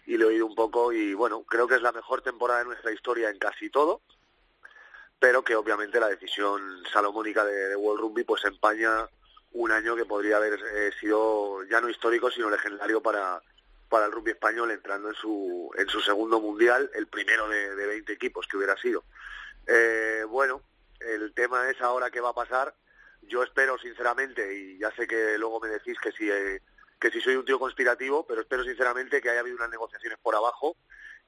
y 0.06 0.16
le 0.16 0.26
he 0.26 0.28
oído 0.28 0.46
un 0.46 0.54
poco 0.54 0.94
y 0.94 1.16
bueno, 1.16 1.42
creo 1.42 1.68
que 1.68 1.74
es 1.74 1.82
la 1.82 1.92
mejor 1.92 2.22
temporada 2.22 2.60
de 2.60 2.66
nuestra 2.66 2.92
historia 2.92 3.32
en 3.32 3.40
casi 3.40 3.72
todo, 3.72 4.02
pero 5.18 5.44
que 5.44 5.56
obviamente 5.56 6.00
la 6.00 6.08
decisión 6.10 6.62
salomónica 6.94 7.44
de, 7.44 7.70
de 7.70 7.76
World 7.76 8.00
Rugby 8.00 8.24
pues 8.26 8.46
empaña 8.46 9.10
un 9.52 9.72
año 9.72 9.96
que 9.96 10.06
podría 10.06 10.38
haber 10.38 10.60
eh, 10.74 10.92
sido 11.00 11.64
ya 11.64 11.82
no 11.82 11.90
histórico 11.90 12.30
sino 12.30 12.50
legendario 12.50 13.02
para 13.02 13.42
para 13.90 14.06
el 14.06 14.12
rugby 14.12 14.32
español 14.32 14.70
entrando 14.72 15.10
en 15.10 15.16
su 15.16 15.72
en 15.78 15.90
su 15.90 16.00
segundo 16.00 16.40
mundial, 16.40 16.90
el 16.94 17.08
primero 17.08 17.50
de, 17.50 17.76
de 17.76 17.88
20 17.88 18.14
equipos 18.14 18.48
que 18.48 18.58
hubiera 18.58 18.78
sido. 18.78 19.04
Eh, 19.66 20.24
bueno, 20.30 20.62
el 21.00 21.34
tema 21.34 21.70
es 21.70 21.82
ahora 21.82 22.12
qué 22.12 22.22
va 22.22 22.30
a 22.30 22.36
pasar. 22.36 22.76
Yo 23.24 23.44
espero 23.44 23.78
sinceramente 23.80 24.56
y 24.56 24.78
ya 24.78 24.92
sé 24.92 25.08
que 25.08 25.38
luego 25.38 25.60
me 25.60 25.70
decís 25.70 25.98
que 26.00 26.12
si 26.12 26.30
eh, 26.30 26.62
que 27.00 27.10
si 27.10 27.20
soy 27.20 27.36
un 27.36 27.46
tío 27.46 27.58
conspirativo, 27.58 28.26
pero 28.28 28.42
espero 28.42 28.64
sinceramente 28.64 29.22
que 29.22 29.30
haya 29.30 29.40
habido 29.40 29.56
unas 29.56 29.70
negociaciones 29.70 30.20
por 30.20 30.36
abajo 30.36 30.76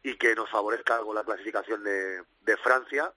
y 0.03 0.15
que 0.17 0.35
nos 0.35 0.49
favorezca 0.49 0.97
algo 0.97 1.13
la 1.13 1.23
clasificación 1.23 1.83
de, 1.83 2.23
de 2.41 2.57
Francia, 2.57 3.11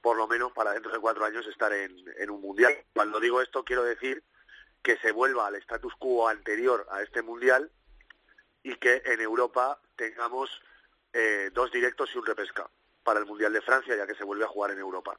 por 0.00 0.16
lo 0.16 0.26
menos 0.26 0.52
para 0.52 0.72
dentro 0.72 0.92
de 0.92 1.00
cuatro 1.00 1.24
años 1.24 1.46
estar 1.46 1.72
en, 1.72 2.04
en 2.18 2.30
un 2.30 2.40
mundial. 2.40 2.74
Cuando 2.94 3.20
digo 3.20 3.42
esto 3.42 3.64
quiero 3.64 3.82
decir 3.84 4.22
que 4.86 4.96
se 4.98 5.10
vuelva 5.10 5.48
al 5.48 5.56
status 5.56 5.94
quo 5.98 6.28
anterior 6.28 6.86
a 6.92 7.02
este 7.02 7.20
mundial 7.20 7.68
y 8.62 8.76
que 8.76 9.02
en 9.04 9.20
Europa 9.20 9.80
tengamos 9.96 10.48
eh, 11.12 11.50
dos 11.52 11.72
directos 11.72 12.08
y 12.14 12.18
un 12.18 12.24
repesca 12.24 12.70
para 13.02 13.18
el 13.18 13.26
Mundial 13.26 13.52
de 13.52 13.62
Francia, 13.62 13.96
ya 13.96 14.06
que 14.06 14.14
se 14.14 14.22
vuelve 14.22 14.44
a 14.44 14.48
jugar 14.48 14.70
en 14.70 14.78
Europa. 14.78 15.18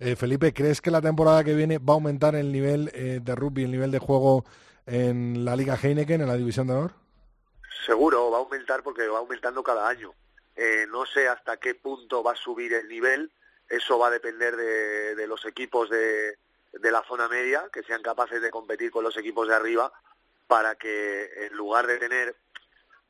Eh, 0.00 0.16
Felipe, 0.16 0.54
¿crees 0.54 0.80
que 0.80 0.90
la 0.90 1.02
temporada 1.02 1.44
que 1.44 1.52
viene 1.52 1.76
va 1.76 1.92
a 1.92 1.96
aumentar 1.96 2.34
el 2.34 2.50
nivel 2.50 2.90
eh, 2.94 3.20
de 3.22 3.34
rugby, 3.34 3.64
el 3.64 3.70
nivel 3.70 3.90
de 3.90 3.98
juego 3.98 4.46
en 4.86 5.44
la 5.44 5.54
Liga 5.54 5.76
Heineken, 5.76 6.22
en 6.22 6.28
la 6.28 6.36
División 6.36 6.66
de 6.66 6.72
Honor? 6.72 6.92
Seguro, 7.84 8.30
va 8.30 8.38
a 8.38 8.40
aumentar 8.40 8.82
porque 8.82 9.06
va 9.08 9.18
aumentando 9.18 9.62
cada 9.62 9.86
año. 9.86 10.14
Eh, 10.56 10.86
no 10.88 11.04
sé 11.04 11.28
hasta 11.28 11.58
qué 11.58 11.74
punto 11.74 12.22
va 12.22 12.32
a 12.32 12.36
subir 12.36 12.72
el 12.72 12.88
nivel, 12.88 13.30
eso 13.68 13.98
va 13.98 14.06
a 14.06 14.10
depender 14.10 14.56
de, 14.56 15.14
de 15.16 15.26
los 15.26 15.44
equipos 15.44 15.90
de, 15.90 16.38
de 16.72 16.90
la 16.90 17.02
zona 17.04 17.28
media, 17.28 17.68
que 17.72 17.82
sean 17.82 18.02
capaces 18.02 18.40
de 18.40 18.50
competir 18.50 18.90
con 18.90 19.04
los 19.04 19.16
equipos 19.16 19.48
de 19.48 19.54
arriba, 19.54 19.92
para 20.46 20.74
que 20.74 21.30
en 21.46 21.54
lugar 21.54 21.86
de 21.86 21.98
tener, 21.98 22.36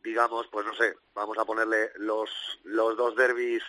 digamos, 0.03 0.47
pues 0.49 0.67
no 0.67 0.75
sé, 0.75 0.97
vamos 1.15 1.39
a 1.39 1.45
ponerle 1.45 1.93
los, 1.97 2.31
los 2.65 2.97
dos 2.97 3.17
derbis 3.17 3.63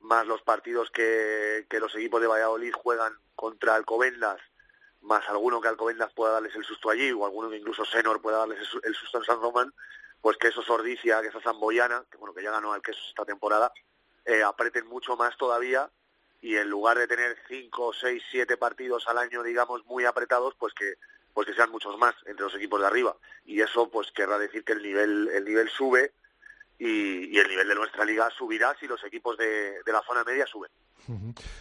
más 0.00 0.26
los 0.26 0.42
partidos 0.42 0.90
que, 0.90 1.66
que 1.70 1.80
los 1.80 1.94
equipos 1.94 2.20
de 2.20 2.26
Valladolid 2.26 2.72
juegan 2.74 3.16
contra 3.34 3.74
Alcobendas, 3.74 4.40
más 5.00 5.26
alguno 5.28 5.60
que 5.60 5.68
Alcobendas 5.68 6.12
pueda 6.12 6.32
darles 6.34 6.54
el 6.56 6.64
susto 6.64 6.90
allí, 6.90 7.10
o 7.12 7.24
alguno 7.24 7.48
que 7.50 7.56
incluso 7.56 7.84
Senor 7.84 8.20
pueda 8.20 8.38
darles 8.38 8.58
el, 8.60 8.66
su- 8.66 8.80
el 8.82 8.94
susto 8.94 9.18
en 9.18 9.24
San 9.24 9.40
Román, 9.40 9.72
pues 10.20 10.36
que 10.38 10.48
esos 10.48 10.68
Ordicia, 10.70 11.20
que 11.22 11.28
esa 11.28 11.40
Zamboyana, 11.40 12.04
que 12.10 12.16
bueno, 12.18 12.34
que 12.34 12.42
ya 12.42 12.50
ganó 12.50 12.72
al 12.72 12.82
queso 12.82 13.00
esta 13.08 13.24
temporada, 13.24 13.72
eh, 14.24 14.42
aprieten 14.42 14.86
mucho 14.86 15.16
más 15.16 15.36
todavía 15.36 15.90
y 16.44 16.58
en 16.58 16.68
lugar 16.68 16.98
de 16.98 17.06
tener 17.06 17.38
cinco, 17.48 17.94
seis, 17.94 18.22
siete 18.30 18.58
partidos 18.58 19.08
al 19.08 19.16
año, 19.16 19.42
digamos, 19.42 19.82
muy 19.86 20.04
apretados, 20.04 20.54
pues 20.58 20.74
que 20.74 20.96
pues 21.32 21.46
que 21.46 21.54
sean 21.54 21.70
muchos 21.70 21.96
más 21.96 22.14
entre 22.26 22.44
los 22.44 22.54
equipos 22.54 22.82
de 22.82 22.86
arriba. 22.86 23.16
Y 23.46 23.62
eso 23.62 23.88
pues 23.88 24.12
querrá 24.12 24.38
decir 24.38 24.62
que 24.62 24.74
el 24.74 24.82
nivel, 24.82 25.28
el 25.28 25.42
nivel 25.46 25.70
sube 25.70 26.12
y, 26.78 27.34
y 27.34 27.38
el 27.38 27.48
nivel 27.48 27.68
de 27.68 27.74
nuestra 27.74 28.04
liga 28.04 28.28
subirá 28.36 28.74
si 28.78 28.86
los 28.86 29.02
equipos 29.04 29.36
de, 29.36 29.74
la 29.86 30.02
zona 30.06 30.24
media 30.24 30.46
suben. 30.46 30.70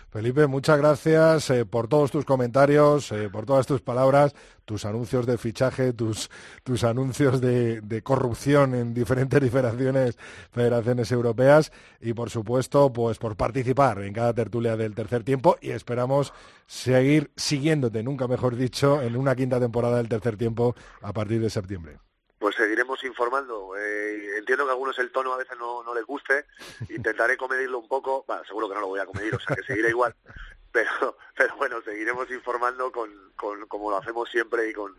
Felipe, 0.10 0.48
muchas 0.48 0.78
gracias 0.78 1.50
eh, 1.50 1.66
por 1.66 1.88
todos 1.88 2.12
tus 2.12 2.24
comentarios, 2.24 3.12
eh, 3.12 3.30
por 3.30 3.46
todas 3.46 3.68
tus 3.68 3.82
palabras, 3.82 4.34
tus 4.64 4.86
anuncios 4.86 5.26
de 5.26 5.38
fichaje, 5.38 5.92
tus, 5.92 6.30
tus 6.64 6.84
anuncios 6.86 7.42
de, 7.42 7.82
de 7.82 8.02
corrupción 8.02 8.74
en 8.74 8.94
diferentes 8.94 9.40
federaciones, 9.52 10.18
federaciones 10.52 11.12
europeas 11.12 11.72
y, 12.00 12.14
por 12.14 12.30
supuesto, 12.30 12.92
pues 12.94 13.18
por 13.18 13.36
participar 13.36 14.02
en 14.02 14.14
cada 14.14 14.34
tertulia 14.34 14.78
del 14.78 14.96
tercer 14.96 15.24
tiempo 15.24 15.58
y 15.62 15.72
esperamos 15.72 16.34
seguir 16.66 17.32
siguiéndote, 17.36 18.02
nunca 18.02 18.28
mejor 18.28 18.56
dicho, 18.56 19.02
en 19.02 19.18
una 19.18 19.36
quinta 19.36 19.60
temporada 19.60 19.98
del 19.98 20.10
tercer 20.10 20.38
tiempo 20.38 20.76
a 21.02 21.12
partir 21.12 21.42
de 21.42 21.50
septiembre. 21.50 22.00
Pues 22.44 22.58
seguiremos 22.58 23.02
informando. 23.06 23.74
Eh, 23.78 24.38
entiendo 24.38 24.66
que 24.66 24.72
a 24.72 24.74
algunos 24.74 25.00
el 25.00 25.14
tono 25.14 25.32
a 25.32 25.38
veces 25.38 25.58
no, 25.58 25.82
no 25.82 25.96
les 25.96 26.04
guste. 26.04 26.44
Intentaré 26.90 27.38
comedirlo 27.38 27.80
un 27.80 27.88
poco. 27.88 28.26
Bueno, 28.28 28.44
seguro 28.44 28.68
que 28.68 28.76
no 28.76 28.82
lo 28.82 28.88
voy 28.88 29.00
a 29.00 29.06
comedir, 29.06 29.34
o 29.34 29.40
sea 29.40 29.56
que 29.56 29.64
seguiré 29.64 29.88
igual. 29.88 30.14
Pero, 30.74 31.16
pero 31.38 31.56
bueno, 31.56 31.82
seguiremos 31.84 32.30
informando 32.32 32.92
con, 32.92 33.10
con, 33.38 33.66
como 33.68 33.92
lo 33.92 33.98
hacemos 33.98 34.28
siempre 34.30 34.70
y 34.70 34.74
con, 34.74 34.94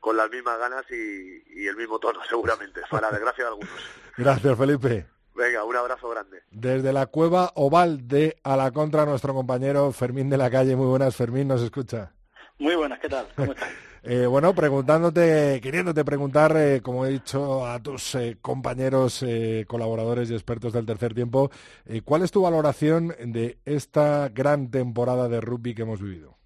con 0.00 0.18
las 0.18 0.28
mismas 0.30 0.58
ganas 0.58 0.84
y, 0.90 1.42
y 1.62 1.66
el 1.66 1.76
mismo 1.76 1.98
tono, 1.98 2.20
seguramente, 2.28 2.82
para 2.90 3.10
desgracia 3.10 3.44
de 3.44 3.50
algunos. 3.50 3.70
Gracias, 4.18 4.58
Felipe. 4.58 5.06
Venga, 5.34 5.64
un 5.64 5.76
abrazo 5.76 6.10
grande. 6.10 6.42
Desde 6.50 6.92
la 6.92 7.06
cueva 7.06 7.52
oval 7.54 8.06
de 8.06 8.36
A 8.44 8.54
la 8.54 8.70
Contra, 8.70 9.06
nuestro 9.06 9.32
compañero 9.32 9.92
Fermín 9.92 10.28
de 10.28 10.36
la 10.36 10.50
Calle. 10.50 10.76
Muy 10.76 10.88
buenas, 10.88 11.16
Fermín, 11.16 11.48
nos 11.48 11.62
escucha. 11.62 12.12
Muy 12.58 12.74
buenas, 12.74 13.00
¿qué 13.00 13.08
tal? 13.08 13.28
¿Cómo 13.34 13.52
estás? 13.52 13.70
Eh, 14.04 14.26
bueno, 14.26 14.52
preguntándote, 14.52 15.60
queriéndote 15.62 16.04
preguntar, 16.04 16.56
eh, 16.56 16.80
como 16.82 17.06
he 17.06 17.10
dicho 17.10 17.64
a 17.64 17.80
tus 17.80 18.16
eh, 18.16 18.36
compañeros, 18.42 19.22
eh, 19.22 19.64
colaboradores 19.68 20.28
y 20.28 20.34
expertos 20.34 20.72
del 20.72 20.86
tercer 20.86 21.14
tiempo, 21.14 21.52
eh, 21.86 22.00
¿cuál 22.04 22.22
es 22.22 22.32
tu 22.32 22.42
valoración 22.42 23.14
de 23.24 23.58
esta 23.64 24.28
gran 24.30 24.72
temporada 24.72 25.28
de 25.28 25.40
rugby 25.40 25.76
que 25.76 25.82
hemos 25.82 26.02
vivido? 26.02 26.36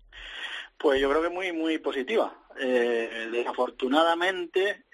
Pues 0.77 1.01
yo 1.01 1.09
creo 1.09 1.23
que 1.23 1.31
muy 1.31 1.51
muy 1.53 1.79
positiva. 1.79 2.37
Desafortunadamente 2.59 4.85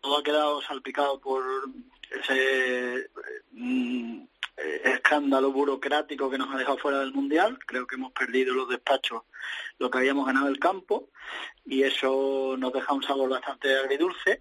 todo 0.00 0.18
ha 0.18 0.22
quedado 0.22 0.62
salpicado 0.62 1.20
por 1.20 1.42
ese 2.20 3.10
mm, 3.52 4.22
eh, 4.56 4.80
escándalo 4.84 5.52
burocrático 5.52 6.30
que 6.30 6.38
nos 6.38 6.54
ha 6.54 6.58
dejado 6.58 6.78
fuera 6.78 7.00
del 7.00 7.12
Mundial. 7.12 7.58
Creo 7.66 7.86
que 7.86 7.96
hemos 7.96 8.12
perdido 8.12 8.54
los 8.54 8.68
despachos 8.68 9.22
lo 9.78 9.90
que 9.90 9.98
habíamos 9.98 10.26
ganado 10.26 10.48
el 10.48 10.58
campo 10.58 11.08
y 11.64 11.82
eso 11.82 12.56
nos 12.58 12.72
deja 12.72 12.92
un 12.92 13.02
sabor 13.02 13.30
bastante 13.30 13.76
agridulce 13.76 14.40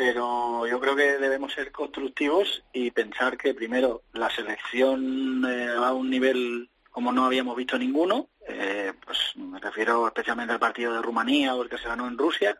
pero 0.00 0.66
yo 0.66 0.80
creo 0.80 0.96
que 0.96 1.18
debemos 1.18 1.52
ser 1.52 1.70
constructivos 1.72 2.64
y 2.72 2.90
pensar 2.90 3.36
que 3.36 3.52
primero 3.52 4.02
la 4.14 4.30
selección 4.30 5.44
eh, 5.46 5.74
va 5.74 5.88
a 5.88 5.92
un 5.92 6.08
nivel 6.08 6.70
como 6.90 7.12
no 7.12 7.26
habíamos 7.26 7.54
visto 7.54 7.78
ninguno, 7.78 8.30
eh, 8.52 8.92
pues 9.04 9.18
me 9.36 9.58
refiero 9.60 10.06
especialmente 10.06 10.52
al 10.52 10.58
partido 10.58 10.92
de 10.94 11.02
Rumanía 11.02 11.54
o 11.54 11.62
el 11.62 11.68
que 11.68 11.78
se 11.78 11.88
ganó 11.88 12.06
en 12.08 12.18
Rusia. 12.18 12.58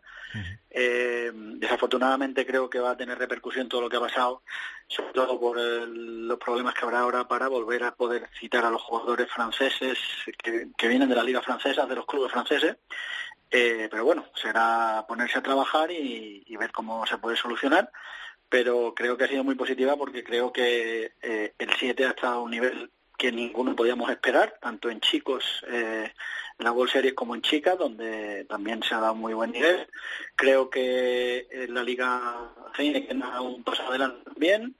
Eh, 0.69 1.31
desafortunadamente 1.33 2.45
creo 2.45 2.69
que 2.69 2.79
va 2.79 2.91
a 2.91 2.97
tener 2.97 3.17
repercusión 3.17 3.67
todo 3.67 3.81
lo 3.81 3.89
que 3.89 3.97
ha 3.97 4.01
pasado, 4.01 4.43
sobre 4.87 5.11
todo 5.13 5.39
por 5.39 5.59
el- 5.59 6.27
los 6.27 6.37
problemas 6.39 6.73
que 6.73 6.85
habrá 6.85 6.99
ahora 7.01 7.27
para 7.27 7.47
volver 7.49 7.83
a 7.83 7.93
poder 7.95 8.29
citar 8.39 8.63
a 8.65 8.69
los 8.69 8.81
jugadores 8.81 9.29
franceses 9.31 9.97
que, 10.41 10.67
que 10.77 10.87
vienen 10.87 11.09
de 11.09 11.15
la 11.15 11.23
liga 11.23 11.41
francesa, 11.41 11.85
de 11.85 11.95
los 11.95 12.05
clubes 12.05 12.31
franceses. 12.31 12.77
Eh, 13.49 13.89
pero 13.91 14.05
bueno, 14.05 14.25
será 14.33 15.03
ponerse 15.07 15.37
a 15.39 15.43
trabajar 15.43 15.91
y, 15.91 16.43
y 16.47 16.55
ver 16.55 16.71
cómo 16.71 17.05
se 17.05 17.17
puede 17.17 17.35
solucionar. 17.35 17.91
Pero 18.47 18.93
creo 18.95 19.17
que 19.17 19.25
ha 19.25 19.27
sido 19.29 19.43
muy 19.43 19.55
positiva 19.55 19.95
porque 19.97 20.23
creo 20.23 20.51
que 20.53 21.13
eh, 21.21 21.53
el 21.57 21.69
7 21.77 22.05
ha 22.05 22.09
estado 22.09 22.35
a 22.35 22.41
un 22.43 22.51
nivel 22.51 22.91
que 23.21 23.31
ninguno 23.31 23.75
podíamos 23.75 24.09
esperar, 24.09 24.57
tanto 24.59 24.89
en 24.89 24.99
chicos, 24.99 25.63
eh, 25.67 26.11
en 26.57 26.65
la 26.65 26.71
World 26.71 26.91
Series 26.91 27.13
como 27.13 27.35
en 27.35 27.43
chicas, 27.43 27.77
donde 27.77 28.45
también 28.45 28.81
se 28.81 28.95
ha 28.95 28.99
dado 28.99 29.13
muy 29.13 29.35
buen 29.35 29.51
nivel. 29.51 29.85
Creo 30.35 30.71
que 30.71 31.47
en 31.51 31.71
la 31.71 31.83
Liga 31.83 32.51
Heineken 32.75 33.21
ha 33.21 33.41
un 33.41 33.63
paso 33.63 33.83
adelante 33.83 34.23
también. 34.25 34.75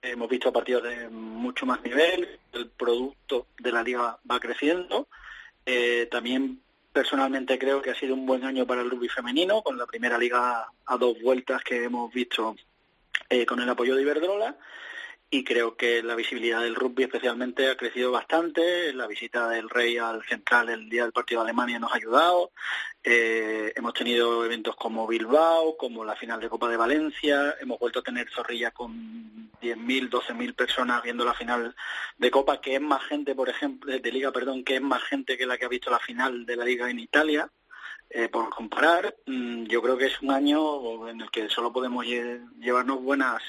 Hemos 0.00 0.28
visto 0.28 0.52
partidos 0.52 0.84
de 0.84 1.08
mucho 1.08 1.66
más 1.66 1.82
nivel, 1.82 2.38
el 2.52 2.68
producto 2.68 3.48
de 3.58 3.72
la 3.72 3.82
liga 3.82 4.20
va 4.30 4.38
creciendo. 4.38 5.08
Eh, 5.66 6.06
también 6.12 6.60
personalmente 6.92 7.58
creo 7.58 7.82
que 7.82 7.90
ha 7.90 7.96
sido 7.96 8.14
un 8.14 8.24
buen 8.24 8.44
año 8.44 8.68
para 8.68 8.82
el 8.82 8.90
rugby 8.90 9.08
femenino, 9.08 9.62
con 9.62 9.76
la 9.76 9.86
primera 9.86 10.16
liga 10.16 10.68
a 10.86 10.96
dos 10.96 11.20
vueltas 11.20 11.64
que 11.64 11.82
hemos 11.82 12.12
visto 12.14 12.54
eh, 13.28 13.44
con 13.44 13.60
el 13.60 13.68
apoyo 13.68 13.96
de 13.96 14.02
Iberdrola 14.02 14.56
y 15.32 15.44
creo 15.44 15.76
que 15.76 16.02
la 16.02 16.16
visibilidad 16.16 16.60
del 16.60 16.74
rugby 16.74 17.04
especialmente 17.04 17.70
ha 17.70 17.76
crecido 17.76 18.10
bastante. 18.10 18.92
La 18.92 19.06
visita 19.06 19.48
del 19.48 19.70
Rey 19.70 19.96
al 19.96 20.24
Central 20.24 20.68
el 20.70 20.88
día 20.88 21.04
del 21.04 21.12
partido 21.12 21.40
de 21.40 21.50
Alemania 21.50 21.78
nos 21.78 21.92
ha 21.92 21.96
ayudado. 21.96 22.50
Eh, 23.04 23.72
hemos 23.76 23.94
tenido 23.94 24.44
eventos 24.44 24.74
como 24.74 25.06
Bilbao, 25.06 25.76
como 25.76 26.04
la 26.04 26.16
final 26.16 26.40
de 26.40 26.48
Copa 26.48 26.68
de 26.68 26.76
Valencia. 26.76 27.54
Hemos 27.60 27.78
vuelto 27.78 28.00
a 28.00 28.02
tener 28.02 28.28
Zorrilla 28.28 28.72
con 28.72 29.52
10.000, 29.62 30.10
12.000 30.10 30.54
personas 30.54 31.02
viendo 31.04 31.24
la 31.24 31.34
final 31.34 31.76
de 32.18 32.30
Copa, 32.30 32.60
que 32.60 32.74
es 32.74 32.80
más 32.80 33.04
gente, 33.04 33.36
por 33.36 33.48
ejemplo, 33.48 33.96
de 33.96 34.12
Liga, 34.12 34.32
perdón, 34.32 34.64
que 34.64 34.76
es 34.76 34.82
más 34.82 35.04
gente 35.04 35.38
que 35.38 35.46
la 35.46 35.56
que 35.56 35.64
ha 35.64 35.68
visto 35.68 35.90
la 35.92 36.00
final 36.00 36.44
de 36.44 36.56
la 36.56 36.64
Liga 36.64 36.90
en 36.90 36.98
Italia. 36.98 37.48
Eh, 38.12 38.28
por 38.28 38.50
comparar, 38.50 39.14
mm, 39.26 39.64
yo 39.66 39.80
creo 39.80 39.96
que 39.96 40.06
es 40.06 40.20
un 40.20 40.32
año 40.32 41.08
en 41.08 41.20
el 41.20 41.30
que 41.30 41.48
solo 41.48 41.72
podemos 41.72 42.04
lle- 42.04 42.44
llevarnos 42.58 43.00
buenas 43.00 43.40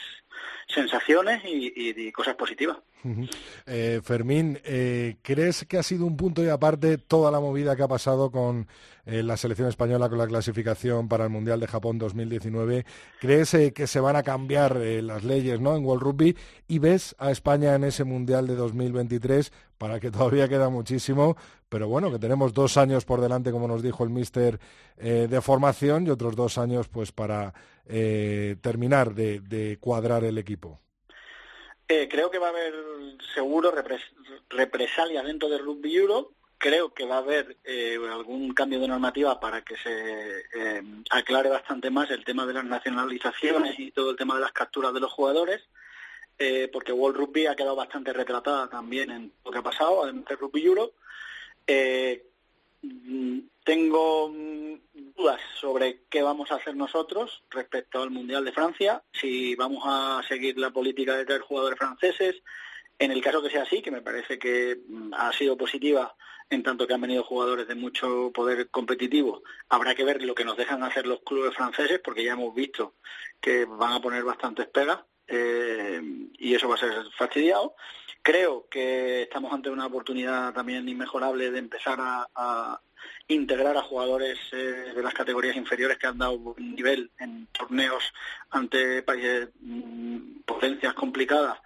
sensaciones 0.68 1.42
y, 1.44 2.12
cosas 2.12 2.36
positivas. 2.36 2.78
Eh, 3.66 4.00
Fermín, 4.04 4.60
eh, 4.64 5.18
¿crees 5.24 5.66
que 5.66 5.78
ha 5.80 5.84
sido 5.84 6.06
un 6.06 6.16
punto 6.16 6.44
y 6.44 6.50
aparte 6.50 7.00
toda 7.00 7.32
la 7.32 7.40
movida 7.40 7.76
que 7.76 7.84
ha 7.84 7.88
pasado 7.88 8.32
con 8.32 8.68
la 9.06 9.36
selección 9.36 9.68
española 9.68 10.08
con 10.08 10.20
la 10.20 10.28
clasificación 10.28 11.10
para 11.10 11.24
el 11.24 11.32
Mundial 11.32 11.60
de 11.60 11.68
Japón 11.68 11.98
2019? 11.98 12.86
¿Crees 13.20 13.58
que 13.74 13.88
se 13.88 14.00
van 14.00 14.16
a 14.16 14.24
cambiar 14.24 14.76
las 14.78 15.24
leyes 15.24 15.60
¿no? 15.60 15.76
en 15.76 15.84
World 15.84 16.04
Rugby 16.04 16.38
y 16.68 16.80
ves 16.80 17.16
a 17.18 17.32
España 17.32 17.74
en 17.76 17.84
ese 17.84 18.04
Mundial 18.04 18.46
de 18.48 18.56
2023 18.56 19.52
para 19.82 20.00
que 20.00 20.12
todavía 20.18 20.48
queda 20.48 20.70
muchísimo, 20.70 21.36
pero 21.68 21.88
bueno, 21.88 22.12
que 22.12 22.20
tenemos 22.20 22.54
dos 22.54 22.78
años 22.78 23.04
por 23.04 23.20
delante, 23.20 23.52
como 23.52 23.68
nos 23.68 23.82
dijo 23.82 24.04
el 24.04 24.12
míster, 24.12 24.60
eh, 24.98 25.28
de 25.28 25.42
formación 25.42 26.06
y 26.06 26.12
otros 26.12 26.36
dos 26.36 26.60
años 26.60 26.88
pues 26.88 27.12
para 27.12 27.52
eh, 27.88 28.58
terminar 28.62 29.16
de, 29.16 29.40
de 29.40 29.78
cuadrar 29.80 30.24
el 30.24 30.38
equipo? 30.38 30.80
Eh, 31.88 32.08
creo 32.08 32.30
que 32.30 32.38
va 32.38 32.48
a 32.48 32.52
haber 32.52 32.74
seguro 33.34 33.74
repres- 33.74 34.14
represalias 34.50 35.26
dentro 35.26 35.50
del 35.50 35.66
Rugby 35.66 35.96
Euro. 35.98 36.32
Creo 36.60 36.94
que 36.94 37.06
va 37.06 37.16
a 37.16 37.24
haber 37.26 37.58
eh, 37.64 37.98
algún 38.14 38.54
cambio 38.54 38.80
de 38.80 38.88
normativa 38.88 39.40
para 39.40 39.64
que 39.64 39.76
se 39.78 40.42
eh, 40.54 40.84
aclare 41.10 41.50
bastante 41.50 41.90
más 41.90 42.12
el 42.12 42.24
tema 42.24 42.46
de 42.46 42.54
las 42.54 42.66
nacionalizaciones 42.66 43.80
y 43.80 43.90
todo 43.92 44.12
el 44.12 44.16
tema 44.16 44.36
de 44.36 44.42
las 44.42 44.52
capturas 44.52 44.94
de 44.94 45.00
los 45.00 45.12
jugadores, 45.12 45.60
eh, 46.44 46.70
porque 46.74 46.92
World 46.92 47.18
Rugby 47.18 47.46
ha 47.46 47.56
quedado 47.56 47.76
bastante 47.76 48.12
retratada 48.12 48.68
también 48.68 49.12
en 49.12 49.32
lo 49.46 49.52
que 49.52 49.60
ha 49.60 49.62
pasado, 49.62 50.04
además 50.04 50.26
del 50.26 50.40
Rugby 50.40 50.66
Euro. 50.66 50.94
Eh, 51.68 52.26
mm, 52.82 53.40
tengo 53.64 54.30
mm, 54.30 54.74
dudas 55.16 55.40
sobre 55.60 56.02
qué 56.10 56.24
vamos 56.24 56.50
a 56.50 56.56
hacer 56.56 56.76
nosotros 56.76 57.44
respecto 57.52 58.02
al 58.02 58.10
Mundial 58.10 58.44
de 58.44 58.54
Francia, 58.54 59.04
si 59.14 59.54
vamos 59.54 59.84
a 59.86 60.24
seguir 60.28 60.58
la 60.58 60.72
política 60.72 61.16
de 61.16 61.26
traer 61.26 61.42
jugadores 61.42 61.78
franceses. 61.78 62.42
En 62.98 63.12
el 63.12 63.22
caso 63.22 63.44
que 63.44 63.52
sea 63.52 63.62
así, 63.62 63.84
que 63.84 63.92
me 63.92 64.02
parece 64.02 64.40
que 64.40 64.80
mm, 64.88 65.14
ha 65.14 65.32
sido 65.34 65.56
positiva 65.56 66.16
en 66.50 66.64
tanto 66.64 66.88
que 66.88 66.96
han 66.96 67.02
venido 67.02 67.24
jugadores 67.24 67.68
de 67.68 67.76
mucho 67.76 68.32
poder 68.34 68.68
competitivo, 68.72 69.44
habrá 69.70 69.94
que 69.94 70.04
ver 70.04 70.24
lo 70.24 70.34
que 70.34 70.44
nos 70.44 70.58
dejan 70.58 70.82
hacer 70.82 71.06
los 71.06 71.22
clubes 71.22 71.54
franceses, 71.54 72.02
porque 72.04 72.24
ya 72.24 72.34
hemos 72.34 72.56
visto 72.56 72.96
que 73.40 73.66
van 73.66 73.94
a 73.94 74.02
poner 74.02 74.24
bastantes 74.24 74.68
pegas 74.68 75.02
eh, 75.32 76.02
y 76.38 76.54
eso 76.54 76.68
va 76.68 76.76
a 76.76 76.80
ser 76.80 76.94
fastidiado. 77.18 77.76
Creo 78.22 78.68
que 78.70 79.24
estamos 79.24 79.52
ante 79.52 79.70
una 79.70 79.88
oportunidad 79.88 80.54
también 80.54 80.88
inmejorable 80.88 81.50
de 81.50 81.60
empezar 81.60 81.98
a, 82.00 82.80
integrar 83.28 83.78
a 83.78 83.82
jugadores 83.82 84.38
eh, 84.52 84.92
de 84.96 85.02
las 85.02 85.14
categorías 85.14 85.56
inferiores 85.56 85.98
que 85.98 86.06
han 86.06 86.18
dado 86.18 86.38
buen 86.38 86.76
nivel 86.76 87.10
en 87.18 87.48
torneos 87.48 88.14
ante 88.50 89.04
mm, 89.62 90.42
potencias 90.46 90.94
complicadas 90.94 91.58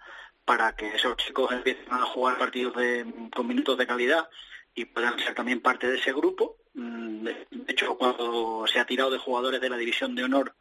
para 0.44 0.74
que 0.76 0.94
esos 0.94 1.16
chicos 1.16 1.50
empiecen 1.52 1.92
a 1.92 2.02
jugar 2.02 2.38
partidos 2.38 2.76
de, 2.76 3.04
con 3.34 3.46
minutos 3.48 3.76
de 3.76 3.86
calidad 3.86 4.28
y 4.74 4.84
puedan 4.84 5.18
ser 5.18 5.34
también 5.34 5.60
parte 5.60 5.88
de 5.88 5.98
ese 5.98 6.12
grupo. 6.12 6.58
Mm, 6.74 7.24
de 7.24 7.46
hecho, 7.66 7.98
cuando 7.98 8.64
se 8.66 8.78
ha 8.78 8.86
tirado 8.86 9.10
de 9.10 9.18
jugadores 9.18 9.60
de 9.60 9.70
la 9.70 9.76
división 9.76 10.14
de 10.14 10.24
honor, 10.24 10.54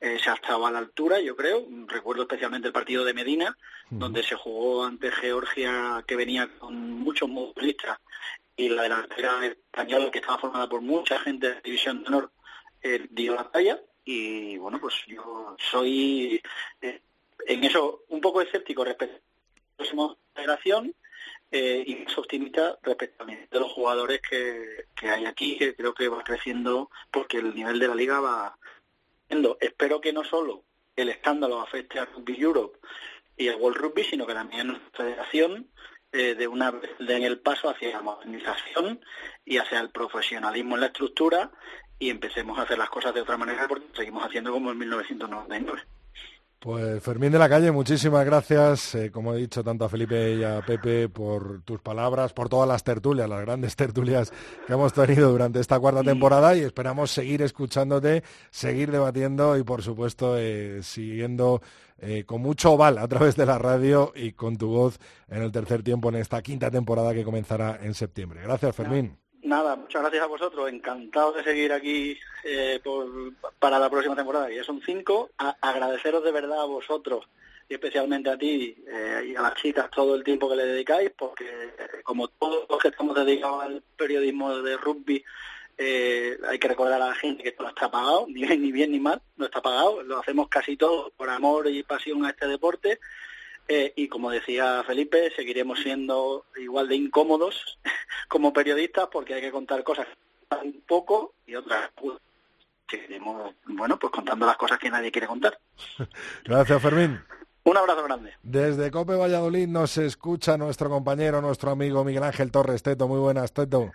eh, 0.00 0.18
se 0.22 0.30
ha 0.30 0.34
estado 0.34 0.66
a 0.66 0.70
la 0.70 0.78
altura, 0.78 1.20
yo 1.20 1.34
creo. 1.36 1.66
Recuerdo 1.86 2.22
especialmente 2.22 2.68
el 2.68 2.72
partido 2.72 3.04
de 3.04 3.14
Medina, 3.14 3.56
donde 3.90 4.22
se 4.22 4.34
jugó 4.34 4.84
ante 4.84 5.10
Georgia, 5.10 6.04
que 6.06 6.16
venía 6.16 6.48
con 6.58 6.74
muchos 7.00 7.28
futbolistas, 7.28 7.98
y 8.56 8.68
la 8.68 8.82
delantera 8.82 9.46
española, 9.46 10.10
que 10.10 10.18
estaba 10.18 10.38
formada 10.38 10.68
por 10.68 10.80
mucha 10.80 11.18
gente 11.18 11.48
de 11.48 11.54
la 11.54 11.60
división 11.60 12.02
de 12.02 12.08
honor, 12.08 12.30
eh, 12.82 13.06
dio 13.10 13.34
la 13.34 13.50
talla. 13.50 13.80
Y 14.04 14.56
bueno, 14.58 14.80
pues 14.80 14.94
yo 15.06 15.56
soy 15.58 16.40
eh, 16.80 17.00
en 17.46 17.64
eso 17.64 18.04
un 18.08 18.20
poco 18.20 18.40
escéptico 18.40 18.84
respecto 18.84 19.16
a 19.16 19.18
la 19.18 19.76
próxima 19.76 20.16
generación 20.34 20.94
eh, 21.50 21.84
y 21.86 21.96
más 21.96 22.16
optimista 22.18 22.78
respecto 22.82 23.24
nivel 23.24 23.48
de 23.50 23.60
los 23.60 23.72
jugadores 23.72 24.20
que, 24.20 24.86
que 24.94 25.08
hay 25.08 25.26
aquí, 25.26 25.56
que 25.56 25.74
creo 25.74 25.94
que 25.94 26.08
va 26.08 26.22
creciendo 26.22 26.90
porque 27.10 27.38
el 27.38 27.54
nivel 27.54 27.78
de 27.78 27.88
la 27.88 27.94
liga 27.94 28.20
va 28.20 28.58
Espero 29.28 30.00
que 30.00 30.12
no 30.12 30.24
solo 30.24 30.64
el 30.94 31.08
escándalo 31.08 31.60
afecte 31.60 31.98
a 31.98 32.06
Rugby 32.06 32.40
Europe 32.40 32.78
y 33.36 33.48
al 33.48 33.56
World 33.56 33.78
Rugby, 33.78 34.04
sino 34.04 34.26
que 34.26 34.34
también 34.34 34.68
nuestra 34.68 34.90
federación 34.92 35.70
eh, 36.12 36.34
de 36.34 36.48
una 36.48 36.72
den 36.98 37.24
el 37.24 37.40
paso 37.40 37.68
hacia 37.68 37.90
la 37.90 38.00
modernización 38.00 39.00
y 39.44 39.58
hacia 39.58 39.80
el 39.80 39.90
profesionalismo 39.90 40.76
en 40.76 40.80
la 40.80 40.86
estructura 40.86 41.50
y 41.98 42.10
empecemos 42.10 42.58
a 42.58 42.62
hacer 42.62 42.78
las 42.78 42.90
cosas 42.90 43.12
de 43.14 43.20
otra 43.20 43.36
manera 43.36 43.66
porque 43.68 43.86
seguimos 43.94 44.24
haciendo 44.24 44.52
como 44.52 44.70
en 44.70 44.78
1999. 44.78 45.95
Pues 46.58 47.02
Fermín 47.02 47.30
de 47.30 47.38
la 47.38 47.50
Calle, 47.50 47.70
muchísimas 47.70 48.24
gracias, 48.24 48.94
eh, 48.94 49.10
como 49.10 49.34
he 49.34 49.36
dicho, 49.36 49.62
tanto 49.62 49.84
a 49.84 49.88
Felipe 49.90 50.34
y 50.34 50.42
a 50.42 50.62
Pepe 50.62 51.08
por 51.08 51.62
tus 51.62 51.80
palabras, 51.80 52.32
por 52.32 52.48
todas 52.48 52.66
las 52.66 52.82
tertulias, 52.82 53.28
las 53.28 53.42
grandes 53.42 53.76
tertulias 53.76 54.32
que 54.66 54.72
hemos 54.72 54.94
tenido 54.94 55.30
durante 55.30 55.60
esta 55.60 55.78
cuarta 55.78 56.02
temporada 56.02 56.56
y 56.56 56.60
esperamos 56.60 57.10
seguir 57.10 57.42
escuchándote, 57.42 58.24
seguir 58.50 58.90
debatiendo 58.90 59.56
y, 59.58 59.64
por 59.64 59.82
supuesto, 59.82 60.38
eh, 60.38 60.80
siguiendo 60.82 61.60
eh, 61.98 62.24
con 62.24 62.40
mucho 62.40 62.72
oval 62.72 62.98
a 62.98 63.06
través 63.06 63.36
de 63.36 63.44
la 63.46 63.58
radio 63.58 64.12
y 64.16 64.32
con 64.32 64.56
tu 64.56 64.68
voz 64.68 64.98
en 65.28 65.42
el 65.42 65.52
tercer 65.52 65.82
tiempo 65.82 66.08
en 66.08 66.16
esta 66.16 66.40
quinta 66.42 66.70
temporada 66.70 67.12
que 67.12 67.22
comenzará 67.22 67.78
en 67.82 67.92
septiembre. 67.92 68.40
Gracias, 68.42 68.74
Fermín. 68.74 69.25
Nada, 69.46 69.76
muchas 69.76 70.02
gracias 70.02 70.22
a 70.24 70.26
vosotros. 70.26 70.68
Encantado 70.68 71.32
de 71.32 71.44
seguir 71.44 71.72
aquí 71.72 72.18
eh, 72.44 72.80
por, 72.82 73.06
para 73.60 73.78
la 73.78 73.88
próxima 73.88 74.16
temporada. 74.16 74.50
Ya 74.50 74.64
son 74.64 74.80
cinco. 74.84 75.30
A- 75.38 75.56
agradeceros 75.60 76.24
de 76.24 76.32
verdad 76.32 76.62
a 76.62 76.64
vosotros 76.66 77.28
y 77.68 77.74
especialmente 77.74 78.28
a 78.30 78.36
ti 78.38 78.76
eh, 78.88 79.28
y 79.28 79.36
a 79.36 79.42
las 79.42 79.54
chicas 79.54 79.88
todo 79.90 80.14
el 80.16 80.24
tiempo 80.24 80.48
que 80.48 80.56
le 80.56 80.66
dedicáis, 80.66 81.10
porque 81.16 81.44
eh, 81.44 82.02
como 82.02 82.28
todos 82.28 82.66
los 82.68 82.78
que 82.80 82.88
estamos 82.88 83.14
dedicados 83.16 83.62
al 83.64 83.82
periodismo 83.96 84.56
de 84.62 84.76
rugby, 84.76 85.24
eh, 85.78 86.38
hay 86.48 86.58
que 86.58 86.68
recordar 86.68 87.00
a 87.02 87.08
la 87.08 87.14
gente 87.14 87.42
que 87.42 87.50
esto 87.50 87.62
no 87.64 87.68
está 87.68 87.88
pagado, 87.90 88.26
ni 88.28 88.34
bien 88.46 88.62
ni 88.62 88.72
bien 88.72 88.90
ni 88.92 88.98
mal, 89.00 89.20
no 89.36 89.44
está 89.46 89.60
pagado. 89.62 90.02
Lo 90.02 90.18
hacemos 90.18 90.48
casi 90.48 90.76
todo 90.76 91.10
por 91.16 91.28
amor 91.30 91.68
y 91.68 91.82
pasión 91.84 92.24
a 92.24 92.30
este 92.30 92.48
deporte 92.48 92.98
Eh, 93.68 93.92
y 93.96 94.08
como 94.08 94.30
decía 94.30 94.84
Felipe, 94.86 95.32
seguiremos 95.34 95.80
siendo 95.80 96.46
igual 96.56 96.88
de 96.88 96.96
incómodos 96.96 97.78
como 98.28 98.52
periodistas 98.52 99.08
porque 99.10 99.34
hay 99.34 99.40
que 99.40 99.50
contar 99.50 99.82
cosas 99.82 100.06
un 100.62 100.80
poco 100.86 101.34
y 101.46 101.56
otras 101.56 101.90
pues, 102.00 102.18
seguiremos, 102.88 103.54
bueno, 103.64 103.98
pues 103.98 104.12
contando 104.12 104.46
las 104.46 104.56
cosas 104.56 104.78
que 104.78 104.90
nadie 104.90 105.10
quiere 105.10 105.26
contar. 105.26 105.58
Gracias, 106.44 106.80
Fermín. 106.80 107.20
Un 107.64 107.76
abrazo 107.76 108.04
grande. 108.04 108.32
Desde 108.44 108.92
Cope 108.92 109.16
Valladolid 109.16 109.66
nos 109.66 109.98
escucha 109.98 110.56
nuestro 110.56 110.88
compañero, 110.88 111.40
nuestro 111.40 111.72
amigo 111.72 112.04
Miguel 112.04 112.22
Ángel 112.22 112.52
Torres. 112.52 112.84
Teto, 112.84 113.08
muy 113.08 113.18
buenas, 113.18 113.52
Teto. 113.52 113.90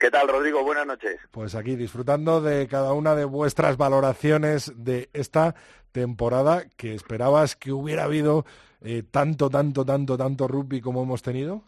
¿Qué 0.00 0.10
tal, 0.10 0.26
Rodrigo? 0.26 0.64
Buenas 0.64 0.84
noches. 0.84 1.20
Pues 1.30 1.54
aquí 1.54 1.76
disfrutando 1.76 2.40
de 2.40 2.66
cada 2.66 2.92
una 2.92 3.14
de 3.14 3.24
vuestras 3.24 3.76
valoraciones 3.76 4.72
de 4.74 5.08
esta 5.12 5.54
temporada 5.92 6.64
que 6.76 6.94
esperabas 6.94 7.54
que 7.54 7.70
hubiera 7.70 8.02
habido 8.02 8.44
eh, 8.84 9.02
tanto, 9.10 9.48
tanto, 9.48 9.84
tanto, 9.84 10.16
tanto 10.16 10.48
rugby 10.48 10.80
como 10.80 11.02
hemos 11.02 11.22
tenido. 11.22 11.62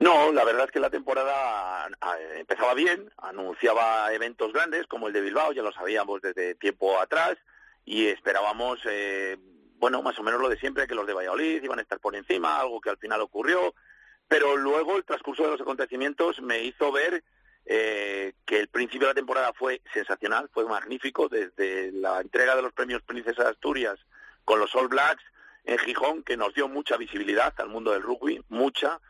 No, 0.00 0.32
la 0.32 0.44
verdad 0.44 0.64
es 0.66 0.72
que 0.72 0.80
la 0.80 0.90
temporada 0.90 1.86
ah, 2.00 2.16
empezaba 2.36 2.74
bien, 2.74 3.10
anunciaba 3.16 4.12
eventos 4.12 4.52
grandes 4.52 4.86
como 4.86 5.06
el 5.06 5.12
de 5.12 5.20
Bilbao, 5.20 5.52
ya 5.52 5.62
lo 5.62 5.72
sabíamos 5.72 6.20
desde 6.20 6.56
tiempo 6.56 6.98
atrás, 7.00 7.36
y 7.84 8.06
esperábamos, 8.06 8.80
eh, 8.86 9.36
bueno, 9.76 10.02
más 10.02 10.18
o 10.18 10.22
menos 10.22 10.40
lo 10.40 10.48
de 10.48 10.58
siempre, 10.58 10.88
que 10.88 10.96
los 10.96 11.06
de 11.06 11.14
Valladolid 11.14 11.62
iban 11.62 11.78
a 11.78 11.82
estar 11.82 12.00
por 12.00 12.16
encima, 12.16 12.58
algo 12.58 12.80
que 12.80 12.90
al 12.90 12.98
final 12.98 13.20
ocurrió, 13.20 13.74
pero 14.26 14.56
luego 14.56 14.96
el 14.96 15.04
transcurso 15.04 15.44
de 15.44 15.50
los 15.50 15.60
acontecimientos 15.60 16.40
me 16.42 16.64
hizo 16.64 16.90
ver 16.90 17.22
eh, 17.66 18.32
que 18.44 18.58
el 18.58 18.68
principio 18.68 19.06
de 19.06 19.12
la 19.12 19.18
temporada 19.18 19.52
fue 19.52 19.80
sensacional, 19.92 20.50
fue 20.52 20.64
magnífico, 20.64 21.28
desde 21.28 21.92
la 21.92 22.20
entrega 22.20 22.56
de 22.56 22.62
los 22.62 22.72
premios 22.72 23.02
Princesa 23.02 23.44
de 23.44 23.50
Asturias 23.50 23.98
con 24.44 24.58
los 24.58 24.74
All 24.74 24.88
Blacks 24.88 25.22
en 25.64 25.78
Gijón, 25.78 26.22
que 26.22 26.36
nos 26.36 26.54
dio 26.54 26.68
mucha 26.68 26.96
visibilidad 26.96 27.52
al 27.58 27.68
mundo 27.68 27.92
del 27.92 28.02
rugby, 28.02 28.42
mucha, 28.48 29.00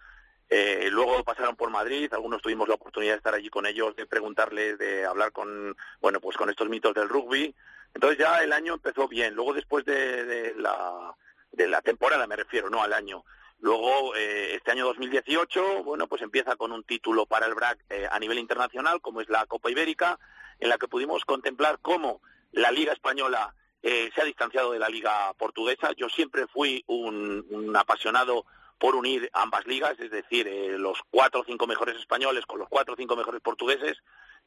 eh, 0.50 0.88
luego 0.90 1.24
pasaron 1.24 1.56
por 1.56 1.70
Madrid, 1.70 2.12
algunos 2.12 2.42
tuvimos 2.42 2.68
la 2.68 2.74
oportunidad 2.74 3.14
de 3.14 3.16
estar 3.18 3.34
allí 3.34 3.48
con 3.48 3.66
ellos, 3.66 3.96
de 3.96 4.06
preguntarles, 4.06 4.78
de 4.78 5.04
hablar 5.04 5.32
con, 5.32 5.76
bueno, 6.00 6.20
pues 6.20 6.36
con 6.36 6.50
estos 6.50 6.68
mitos 6.68 6.94
del 6.94 7.08
rugby. 7.08 7.54
Entonces 7.94 8.18
ya 8.18 8.42
el 8.42 8.52
año 8.52 8.74
empezó 8.74 9.08
bien. 9.08 9.34
Luego 9.34 9.54
después 9.54 9.84
de, 9.84 10.54
la, 10.56 11.14
de 11.52 11.68
la 11.68 11.80
temporada, 11.82 12.26
me 12.26 12.36
refiero, 12.36 12.68
no 12.68 12.82
al 12.82 12.92
año. 12.92 13.24
Luego, 13.60 14.14
eh, 14.14 14.54
este 14.54 14.72
año 14.72 14.84
2018, 14.86 15.84
bueno, 15.84 16.06
pues 16.06 16.20
empieza 16.20 16.56
con 16.56 16.72
un 16.72 16.84
título 16.84 17.24
para 17.24 17.46
el 17.46 17.54
BRAC 17.54 17.78
eh, 17.88 18.06
a 18.10 18.18
nivel 18.18 18.38
internacional, 18.38 19.00
como 19.00 19.22
es 19.22 19.28
la 19.28 19.46
Copa 19.46 19.70
Ibérica, 19.70 20.18
en 20.60 20.68
la 20.68 20.76
que 20.76 20.88
pudimos 20.88 21.24
contemplar 21.24 21.78
cómo 21.80 22.20
la 22.52 22.70
Liga 22.70 22.92
Española 22.92 23.54
eh, 23.87 24.11
se 24.14 24.23
ha 24.23 24.25
distanciado 24.25 24.73
de 24.73 24.79
la 24.79 24.88
Liga 24.88 25.31
Portuguesa. 25.35 25.92
Yo 25.94 26.09
siempre 26.09 26.47
fui 26.47 26.83
un, 26.87 27.70
apasionado 27.77 28.47
por 28.79 28.97
unir 28.97 29.29
ambas 29.35 29.66
ligas, 29.66 30.01
es 30.01 30.11
decir, 30.11 30.49
eh, 30.49 30.79
los 30.79 30.99
cuatro 31.11 31.42
o 31.42 31.44
cinco 31.44 31.66
mejores 31.66 31.97
españoles 31.97 32.47
con 32.47 32.59
los 32.59 32.68
cuatro 32.70 32.94
o 32.94 32.97
cinco 32.97 33.14
mejores 33.14 33.42
portugueses, 33.42 33.99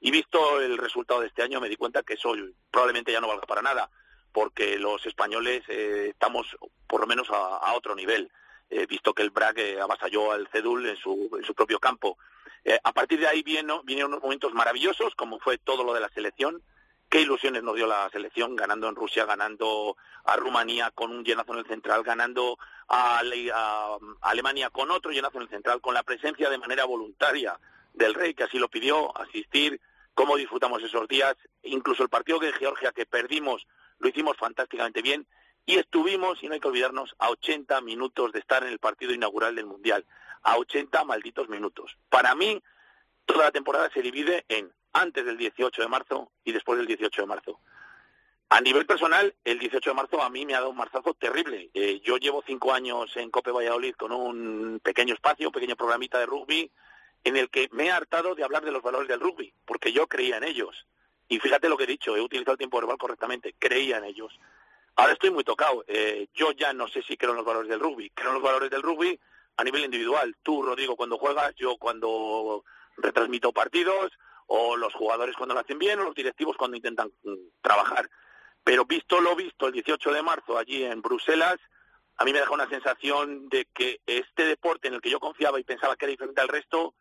y 0.02 0.10
visto 0.10 0.60
el 0.60 0.80
resultado 0.80 1.22
de 1.22 1.28
este 1.28 1.44
año 1.44 1.62
me 1.62 1.70
di 1.70 1.76
cuenta 1.76 2.02
que 2.02 2.16
eso 2.16 2.34
probablemente 2.72 3.12
ya 3.12 3.22
no 3.22 3.28
valga 3.28 3.46
para 3.46 3.62
nada, 3.62 3.92
porque 4.32 4.80
los 4.80 5.06
españoles 5.06 5.62
eh, 5.68 6.08
estamos 6.10 6.58
por 6.88 7.02
lo 7.02 7.06
menos 7.06 7.28
a, 7.30 7.76
otro 7.76 7.94
nivel, 7.94 8.32
visto 8.90 9.14
que 9.14 9.22
el 9.22 9.30
BRAC 9.30 9.78
avasalló 9.80 10.32
al 10.32 10.48
CEDUL 10.48 10.88
en 10.88 10.98
su, 10.98 11.30
en 11.38 11.46
su 11.46 11.54
propio 11.54 11.80
campo. 11.80 12.18
A 12.84 12.92
partir 12.92 13.20
de 13.20 13.28
ahí 13.28 13.44
vienen, 13.44 13.82
vinieron 13.84 14.12
unos 14.12 14.24
momentos 14.24 14.54
maravillosos, 14.54 15.14
como 15.16 15.40
fue 15.40 15.60
todo 15.60 15.84
lo 15.84 15.94
de 15.94 16.02
la 16.02 16.10
selección, 16.10 16.64
qué 17.10 17.22
ilusiones 17.22 17.64
nos 17.64 17.76
dio 17.76 17.88
la 17.88 18.10
selección 18.10 18.56
ganando 18.56 18.90
en 18.90 18.96
Rusia, 18.96 19.26
ganando 19.26 19.98
a 20.26 20.36
Rumanía 20.36 20.92
con 20.92 21.12
un 21.12 21.24
llenazo 21.24 21.54
en 21.54 21.60
el 21.60 21.66
central, 21.68 22.04
ganando 22.04 22.58
a, 22.88 23.20
Ale- 23.20 23.52
a 23.54 23.98
Alemania 24.22 24.70
con 24.70 24.92
otro 24.92 25.12
llenazo 25.12 25.38
en 25.38 25.44
el 25.44 25.50
central, 25.50 25.82
con 25.82 25.94
la 25.94 26.04
presencia 26.04 26.50
de 26.50 26.58
manera 26.58 26.86
voluntaria 26.86 27.60
del 27.94 28.14
rey 28.14 28.34
que 28.34 28.44
así 28.44 28.60
lo 28.60 28.68
pidió, 28.70 29.18
asistir, 29.18 29.80
cómo 30.14 30.36
disfrutamos 30.36 30.84
esos 30.84 31.08
días, 31.08 31.36
incluso 31.64 32.04
el 32.04 32.10
partido 32.10 32.40
de 32.40 32.52
Georgia 32.54 32.92
que 32.92 33.06
perdimos 33.06 33.66
lo 34.00 34.10
hicimos 34.10 34.38
fantásticamente 34.38 35.02
bien 35.02 35.26
y 35.66 35.76
estuvimos, 35.78 36.42
y 36.42 36.48
no 36.48 36.54
hay 36.54 36.60
que 36.60 36.68
olvidarnos, 36.68 37.16
a 37.20 37.30
80 37.30 37.82
minutos 37.82 38.32
de 38.32 38.40
estar 38.40 38.64
en 38.64 38.70
el 38.70 38.80
partido 38.80 39.12
inaugural 39.14 39.54
del 39.56 39.66
Mundial, 39.66 40.06
a 40.44 40.58
80 40.58 41.04
malditos 41.04 41.50
minutos. 41.50 41.98
Para 42.10 42.36
mí, 42.36 42.62
toda 43.26 43.46
la 43.46 43.52
temporada 43.52 43.90
se 43.94 44.02
divide 44.02 44.46
en 44.48 44.72
antes 45.02 45.26
del 45.26 45.38
18 45.38 45.82
de 45.82 45.88
marzo 45.88 46.32
y 46.44 46.52
después 46.52 46.78
del 46.78 46.88
18 46.88 47.22
de 47.22 47.28
marzo. 47.28 47.60
A 48.50 48.62
nivel 48.62 48.86
personal, 48.86 49.36
el 49.44 49.60
18 49.60 49.90
de 49.90 49.94
marzo 49.94 50.22
a 50.22 50.30
mí 50.30 50.46
me 50.46 50.54
ha 50.56 50.60
dado 50.60 50.70
un 50.70 50.78
marzazo 50.78 51.14
terrible. 51.14 51.70
Eh, 51.74 52.00
yo 52.04 52.18
llevo 52.18 52.44
cinco 52.46 52.74
años 52.74 53.12
en 53.18 53.30
Cope 53.30 53.52
Valladolid 53.52 53.96
con 53.96 54.12
un 54.12 54.80
pequeño 54.82 55.14
espacio, 55.14 55.50
un 55.50 55.54
pequeño 55.54 55.76
programita 55.76 56.18
de 56.20 56.26
rugby, 56.26 56.72
en 57.24 57.36
el 57.36 57.50
que 57.50 57.68
me 57.74 57.88
he 57.88 57.92
hartado 57.92 58.36
de 58.36 58.44
hablar 58.44 58.64
de 58.64 58.72
los 58.72 58.82
valores 58.82 59.10
del 59.10 59.20
rugby, 59.20 59.54
porque 59.66 59.92
yo 59.92 60.08
creía 60.08 60.38
en 60.38 60.46
ellos. 60.46 60.86
Y 61.28 61.40
fíjate 61.40 61.68
lo 61.68 61.76
que 61.76 61.84
he 61.84 61.88
dicho, 61.88 62.16
he 62.16 62.22
utilizado 62.22 62.54
el 62.54 62.58
tiempo 62.58 62.78
verbal 62.78 62.98
correctamente, 62.98 63.54
creía 63.60 63.98
en 63.98 64.06
ellos. 64.06 64.40
Ahora 64.96 65.14
estoy 65.14 65.30
muy 65.30 65.44
tocado. 65.44 65.86
Eh, 65.88 66.28
yo 66.34 66.52
ya 66.54 66.74
no 66.74 66.88
sé 66.88 67.04
si 67.04 67.18
creo 67.18 67.32
en 67.32 67.38
los 67.38 67.46
valores 67.46 67.70
del 67.70 67.80
rugby. 67.80 68.10
Creo 68.10 68.30
en 68.30 68.34
los 68.36 68.44
valores 68.44 68.72
del 68.72 68.82
rugby 68.82 69.20
a 69.56 69.64
nivel 69.64 69.84
individual. 69.84 70.36
Tú, 70.42 70.64
Rodrigo, 70.64 70.96
cuando 70.96 71.20
juegas, 71.20 71.54
yo 71.56 71.78
cuando 71.78 72.64
retransmito 72.98 73.52
partidos, 73.52 74.12
o 74.48 74.76
los 74.76 74.94
jugadores 74.94 75.36
cuando 75.36 75.54
lo 75.54 75.62
hacen 75.62 75.80
bien, 75.80 76.00
o 76.00 76.04
los 76.04 76.16
directivos 76.16 76.58
cuando 76.58 76.78
intentan 76.78 77.12
mm, 77.24 77.34
trabajar. 77.62 78.10
Pero 78.64 78.86
visto 78.86 79.22
lo 79.22 79.36
visto 79.36 79.68
el 79.68 79.74
18 79.74 80.12
de 80.12 80.22
marzo 80.22 80.58
allí 80.58 80.84
en 80.84 81.02
Bruselas, 81.02 81.58
a 82.18 82.26
mí 82.26 82.34
me 82.34 82.40
deja 82.40 82.54
una 82.54 82.68
sensación 82.68 83.48
de 83.50 83.66
que 83.74 84.02
este 84.06 84.46
deporte 84.46 84.88
en 84.88 84.96
el 84.96 85.02
que 85.02 85.10
yo 85.10 85.20
confiaba 85.20 85.60
y 85.60 85.64
pensaba 85.64 85.96
que 85.96 86.06
era 86.06 86.12
diferente 86.12 86.42
al 86.42 86.48
resto, 86.48 86.96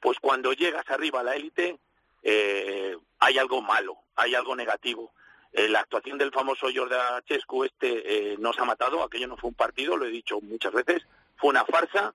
pues 0.00 0.18
cuando 0.18 0.52
llegas 0.52 0.88
arriba 0.88 1.20
a 1.20 1.24
la 1.24 1.36
élite, 1.36 1.78
eh, 2.22 2.96
hay 3.18 3.38
algo 3.38 3.60
malo, 3.60 3.98
hay 4.16 4.34
algo 4.34 4.56
negativo. 4.56 5.12
Eh, 5.52 5.68
la 5.68 5.80
actuación 5.80 6.16
del 6.16 6.32
famoso 6.32 6.68
Jordan 6.74 7.22
Chescu 7.24 7.64
este 7.64 8.32
eh, 8.32 8.36
nos 8.38 8.58
ha 8.58 8.64
matado, 8.64 9.02
aquello 9.02 9.26
no 9.26 9.36
fue 9.36 9.50
un 9.50 9.54
partido, 9.54 9.96
lo 9.96 10.06
he 10.06 10.10
dicho 10.10 10.40
muchas 10.40 10.72
veces, 10.72 11.02
fue 11.36 11.50
una 11.50 11.66
farsa 11.66 12.14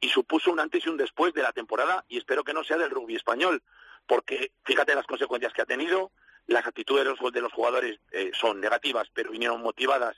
y 0.00 0.08
supuso 0.08 0.50
un 0.50 0.58
antes 0.58 0.84
y 0.84 0.88
un 0.88 0.96
después 0.96 1.32
de 1.32 1.42
la 1.42 1.52
temporada 1.52 2.04
y 2.08 2.18
espero 2.18 2.42
que 2.42 2.52
no 2.52 2.64
sea 2.64 2.78
del 2.78 2.90
rugby 2.90 3.14
español, 3.14 3.62
porque 4.06 4.52
fíjate 4.64 4.94
las 4.94 5.06
consecuencias 5.06 5.52
que 5.52 5.62
ha 5.62 5.66
tenido, 5.66 6.10
las 6.46 6.66
actitudes 6.66 7.04
de 7.04 7.10
los, 7.10 7.32
de 7.32 7.40
los 7.40 7.52
jugadores 7.52 7.98
eh, 8.10 8.30
son 8.34 8.60
negativas, 8.60 9.08
pero 9.14 9.30
vinieron 9.30 9.62
motivadas 9.62 10.16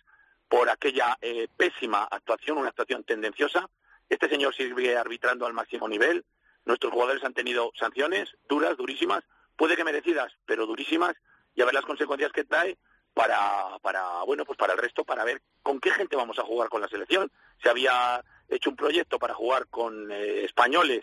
por 0.49 0.69
aquella 0.69 1.19
eh, 1.21 1.49
pésima 1.57 2.05
actuación, 2.05 2.59
una 2.59 2.69
actuación 2.69 3.05
tendenciosa. 3.05 3.69
Este 4.09 4.29
señor 4.29 4.55
sigue 4.55 4.97
arbitrando 4.97 5.47
al 5.47 5.53
máximo 5.53 5.89
nivel. 5.89 6.25
Nuestros 6.65 6.93
jugadores 6.93 7.25
han 7.25 7.35
tenido 7.35 7.73
sanciones 7.75 8.37
duras, 8.49 8.77
durísimas, 8.77 9.25
puede 9.57 9.77
que 9.77 9.85
merecidas, 9.85 10.33
pero 10.47 10.67
durísimas, 10.67 11.15
y 11.55 11.63
a 11.63 11.65
ver 11.65 11.75
las 11.75 11.85
consecuencias 11.85 12.33
que 12.33 12.45
trae 12.45 12.77
para, 13.13 13.79
para, 13.81 14.23
bueno, 14.25 14.45
pues 14.45 14.59
para 14.59 14.73
el 14.73 14.79
resto, 14.79 15.05
para 15.05 15.25
ver 15.25 15.41
con 15.63 15.81
qué 15.81 15.91
gente 15.91 16.17
vamos 16.17 16.39
a 16.39 16.43
jugar 16.43 16.69
con 16.69 16.81
la 16.81 16.89
selección. 16.89 17.31
Se 17.63 17.69
había 17.69 18.23
hecho 18.49 18.71
un 18.71 18.77
proyecto 18.77 19.19
para 19.19 19.35
jugar 19.35 19.69
con 19.69 20.11
eh, 20.11 20.45
españoles, 20.45 21.03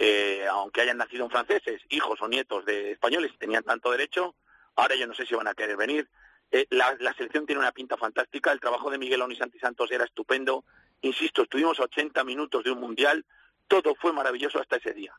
eh, 0.00 0.46
aunque 0.48 0.80
hayan 0.80 0.96
nacido 0.96 1.24
en 1.24 1.30
franceses, 1.30 1.82
hijos 1.88 2.22
o 2.22 2.28
nietos 2.28 2.64
de 2.64 2.92
españoles, 2.92 3.32
tenían 3.36 3.64
tanto 3.64 3.90
derecho. 3.90 4.36
Ahora 4.76 4.94
yo 4.94 5.08
no 5.08 5.14
sé 5.14 5.26
si 5.26 5.34
van 5.34 5.48
a 5.48 5.54
querer 5.54 5.76
venir. 5.76 6.08
Eh, 6.52 6.66
la, 6.70 6.96
selección 7.14 7.46
tiene 7.46 7.58
una 7.60 7.72
pinta 7.72 7.96
fantástica. 7.96 8.52
El 8.52 8.60
trabajo 8.60 8.90
de 8.90 8.98
Miguel 8.98 9.20
Onisanti 9.22 9.58
Santos 9.58 9.90
era 9.90 10.04
estupendo. 10.04 10.64
Insisto, 11.02 11.42
estuvimos 11.42 11.80
a 11.80 11.84
80 11.84 12.22
minutos 12.22 12.62
de 12.62 12.70
un 12.70 12.78
mundial. 12.78 13.24
Todo 13.66 13.96
fue 13.96 14.12
maravilloso 14.12 14.60
hasta 14.60 14.76
ese 14.76 14.94
día. 14.94 15.18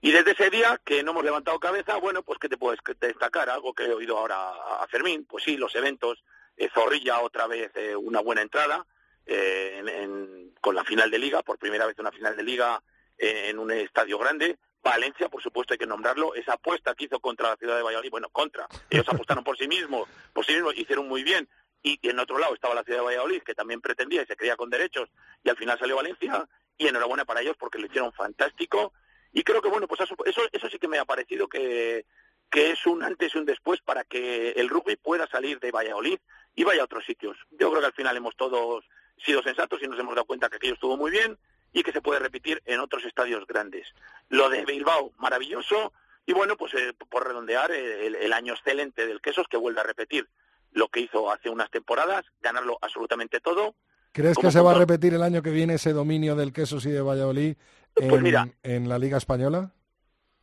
Y 0.00 0.12
desde 0.12 0.30
ese 0.30 0.48
día 0.48 0.80
que 0.84 1.02
no 1.02 1.10
hemos 1.10 1.24
levantado 1.24 1.58
cabeza, 1.58 1.96
bueno, 1.96 2.22
pues 2.22 2.38
¿qué 2.38 2.48
te 2.48 2.56
puedes 2.56 2.78
destacar? 3.00 3.50
Algo 3.50 3.74
que 3.74 3.82
he 3.84 3.92
oído 3.92 4.16
ahora 4.16 4.36
a 4.80 4.86
Fermín, 4.86 5.24
pues 5.24 5.42
sí, 5.42 5.56
los 5.56 5.74
eventos, 5.74 6.22
eh, 6.56 6.68
Zorrilla 6.72 7.18
otra 7.20 7.48
vez 7.48 7.72
eh, 7.74 7.96
una 7.96 8.20
buena 8.20 8.42
entrada 8.42 8.86
eh, 9.26 9.82
en- 9.84 10.54
con 10.60 10.76
la 10.76 10.84
final 10.84 11.10
de 11.10 11.18
liga, 11.18 11.42
por 11.42 11.58
primera 11.58 11.84
vez 11.84 11.98
una 11.98 12.12
final 12.12 12.36
de 12.36 12.44
liga 12.44 12.80
en 13.18 13.58
un 13.58 13.70
estadio 13.70 14.18
grande. 14.18 14.58
Valencia, 14.82 15.28
por 15.28 15.42
supuesto, 15.42 15.74
hay 15.74 15.78
que 15.78 15.86
nombrarlo. 15.86 16.34
Esa 16.34 16.54
apuesta 16.54 16.94
que 16.94 17.04
hizo 17.04 17.20
contra 17.20 17.50
la 17.50 17.56
ciudad 17.56 17.76
de 17.76 17.82
Valladolid, 17.82 18.10
bueno, 18.10 18.28
contra. 18.30 18.66
Ellos 18.90 19.08
apostaron 19.08 19.44
por 19.44 19.56
sí 19.58 19.68
mismos, 19.68 20.08
por 20.32 20.44
sí 20.44 20.54
mismos, 20.54 20.76
hicieron 20.76 21.08
muy 21.08 21.22
bien. 21.22 21.48
Y, 21.82 21.98
y 22.02 22.10
en 22.10 22.18
otro 22.18 22.38
lado 22.38 22.54
estaba 22.54 22.74
la 22.74 22.82
ciudad 22.82 23.00
de 23.00 23.04
Valladolid, 23.04 23.42
que 23.42 23.54
también 23.54 23.80
pretendía 23.80 24.22
y 24.22 24.26
se 24.26 24.36
creía 24.36 24.56
con 24.56 24.70
derechos, 24.70 25.08
y 25.44 25.48
al 25.48 25.56
final 25.56 25.78
salió 25.78 25.96
Valencia. 25.96 26.48
Y 26.76 26.86
enhorabuena 26.86 27.24
para 27.24 27.40
ellos 27.40 27.56
porque 27.58 27.78
lo 27.78 27.86
hicieron 27.86 28.12
fantástico. 28.12 28.92
Y 29.32 29.42
creo 29.42 29.60
que, 29.60 29.68
bueno, 29.68 29.88
pues 29.88 30.00
eso, 30.00 30.14
eso, 30.24 30.42
eso 30.52 30.68
sí 30.68 30.78
que 30.78 30.88
me 30.88 30.98
ha 30.98 31.04
parecido 31.04 31.48
que, 31.48 32.06
que 32.50 32.70
es 32.70 32.86
un 32.86 33.02
antes 33.02 33.34
y 33.34 33.38
un 33.38 33.44
después 33.44 33.80
para 33.80 34.04
que 34.04 34.50
el 34.52 34.68
rugby 34.68 34.96
pueda 34.96 35.26
salir 35.26 35.58
de 35.58 35.72
Valladolid 35.72 36.18
y 36.54 36.64
vaya 36.64 36.82
a 36.82 36.84
otros 36.84 37.04
sitios. 37.04 37.36
Yo 37.50 37.68
creo 37.70 37.80
que 37.80 37.86
al 37.86 37.92
final 37.92 38.16
hemos 38.16 38.36
todos 38.36 38.84
sido 39.24 39.42
sensatos 39.42 39.82
y 39.82 39.88
nos 39.88 39.98
hemos 39.98 40.14
dado 40.14 40.26
cuenta 40.26 40.48
que 40.48 40.56
aquello 40.56 40.74
estuvo 40.74 40.96
muy 40.96 41.10
bien 41.10 41.36
y 41.72 41.82
que 41.82 41.92
se 41.92 42.00
puede 42.00 42.20
repetir 42.20 42.62
en 42.66 42.80
otros 42.80 43.04
estadios 43.04 43.46
grandes. 43.46 43.86
Lo 44.28 44.48
de 44.48 44.64
Bilbao, 44.64 45.12
maravilloso. 45.18 45.92
Y 46.26 46.32
bueno, 46.32 46.56
pues 46.56 46.74
eh, 46.74 46.92
por 47.08 47.26
redondear, 47.26 47.70
eh, 47.70 48.06
el, 48.06 48.14
el 48.16 48.32
año 48.32 48.54
excelente 48.54 49.06
del 49.06 49.20
Quesos 49.20 49.46
que 49.48 49.56
vuelve 49.56 49.80
a 49.80 49.84
repetir 49.84 50.28
lo 50.72 50.88
que 50.88 51.00
hizo 51.00 51.30
hace 51.30 51.48
unas 51.48 51.70
temporadas, 51.70 52.24
ganarlo 52.40 52.78
absolutamente 52.82 53.40
todo. 53.40 53.74
¿Crees 54.12 54.36
que 54.36 54.50
se 54.50 54.60
va 54.60 54.72
a 54.72 54.78
repetir 54.78 55.14
el 55.14 55.22
año 55.22 55.42
que 55.42 55.50
viene 55.50 55.74
ese 55.74 55.92
dominio 55.92 56.34
del 56.36 56.52
queso 56.52 56.76
y 56.84 56.90
de 56.90 57.00
Valladolid 57.00 57.56
en, 57.96 58.08
Pues 58.08 58.22
mira. 58.22 58.48
en 58.62 58.88
la 58.88 58.98
Liga 58.98 59.18
Española? 59.18 59.72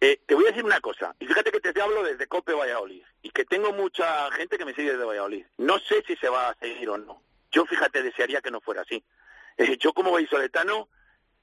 Eh, 0.01 0.21
te 0.25 0.35
voy 0.35 0.45
a 0.45 0.49
decir 0.49 0.63
una 0.63 0.79
cosa, 0.81 1.15
y 1.19 1.25
fíjate 1.25 1.51
que 1.51 1.59
te 1.59 1.81
hablo 1.81 2.03
desde 2.03 2.27
Cope 2.27 2.53
Valladolid, 2.53 3.03
y 3.21 3.29
que 3.31 3.45
tengo 3.45 3.71
mucha 3.73 4.29
gente 4.31 4.57
que 4.57 4.65
me 4.65 4.73
sigue 4.73 4.91
desde 4.91 5.05
Valladolid. 5.05 5.45
No 5.57 5.79
sé 5.79 6.03
si 6.05 6.15
se 6.17 6.29
va 6.29 6.49
a 6.49 6.55
seguir 6.55 6.89
o 6.89 6.97
no. 6.97 7.21
Yo, 7.51 7.65
fíjate, 7.65 8.03
desearía 8.03 8.41
que 8.41 8.51
no 8.51 8.59
fuera 8.61 8.81
así. 8.81 9.03
Eh, 9.57 9.77
yo, 9.79 9.93
como 9.93 10.11
vallisoletano, 10.11 10.89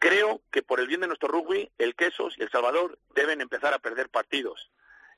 creo 0.02 0.42
que 0.50 0.64
por 0.64 0.80
el 0.80 0.88
bien 0.88 1.00
de 1.00 1.06
nuestro 1.06 1.28
rugby, 1.28 1.70
el 1.78 1.94
Quesos 1.94 2.34
y 2.36 2.42
el 2.42 2.50
Salvador 2.50 2.98
deben 3.14 3.40
empezar 3.40 3.72
a 3.72 3.78
perder 3.78 4.08
partidos. 4.08 4.72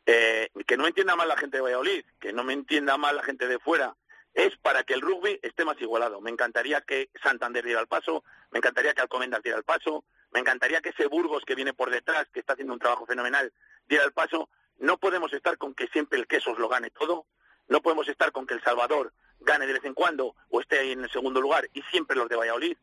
Eh, 0.04 0.50
que 0.66 0.76
no 0.76 0.86
entienda 0.86 1.16
mal 1.16 1.26
la 1.26 1.38
gente 1.38 1.56
de 1.56 1.62
Valladolid, 1.62 2.04
que 2.20 2.34
no 2.34 2.44
me 2.44 2.52
entienda 2.52 2.98
mal 2.98 3.16
la 3.16 3.22
gente 3.22 3.48
de 3.48 3.58
fuera. 3.58 3.96
Es 4.34 4.54
para 4.58 4.84
que 4.84 4.92
el 4.92 5.00
rugby 5.00 5.40
esté 5.42 5.64
más 5.64 5.80
igualado. 5.80 6.20
Me 6.20 6.30
encantaría 6.30 6.82
que 6.82 7.08
Santander 7.22 7.64
diera 7.64 7.80
el 7.80 7.86
paso, 7.86 8.24
me 8.50 8.58
encantaría 8.58 8.92
que 8.92 9.00
Alcomendas 9.00 9.42
diera 9.42 9.56
el 9.56 9.64
paso, 9.64 10.04
me 10.32 10.40
encantaría 10.40 10.82
que 10.82 10.90
ese 10.90 11.06
Burgos 11.06 11.44
que 11.46 11.54
viene 11.54 11.72
por 11.72 11.90
detrás, 11.90 12.26
que 12.30 12.40
está 12.40 12.52
haciendo 12.52 12.74
un 12.74 12.78
trabajo 12.78 13.06
fenomenal, 13.06 13.54
diera 13.88 14.04
el 14.04 14.12
paso. 14.12 14.50
No 14.76 14.98
podemos 14.98 15.32
estar 15.32 15.56
con 15.56 15.72
que 15.72 15.86
siempre 15.86 16.18
el 16.18 16.26
Quesos 16.26 16.58
lo 16.58 16.68
gane 16.68 16.90
todo. 16.90 17.24
No 17.68 17.80
podemos 17.80 18.06
estar 18.08 18.32
con 18.32 18.46
que 18.46 18.52
el 18.52 18.62
Salvador 18.62 19.14
gane 19.40 19.66
de 19.66 19.72
vez 19.72 19.84
en 19.86 19.94
cuando 19.94 20.36
o 20.50 20.60
esté 20.60 20.78
ahí 20.78 20.92
en 20.92 21.04
el 21.04 21.10
segundo 21.10 21.40
lugar 21.40 21.70
y 21.72 21.80
siempre 21.84 22.18
los 22.18 22.28
de 22.28 22.36
Valladolid. 22.36 22.76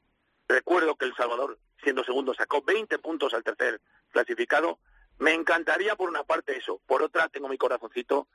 Recuerdo 0.48 0.96
que 0.96 1.06
el 1.06 1.16
Salvador, 1.16 1.60
siendo 1.84 2.04
segundo, 2.04 2.34
sacó 2.34 2.62
20 2.62 3.00
puntos 3.00 3.34
al 3.34 3.44
tercer 3.44 3.80
clasificado. 4.12 4.80
Me 5.20 5.34
encantaría 5.34 5.96
por 5.96 6.10
una 6.10 6.24
parte 6.24 6.58
eso, 6.58 6.82
por 6.88 7.02
otra 7.04 7.30
tengo 7.30 7.48
mi 7.48 7.58
corazoncito 7.58 8.28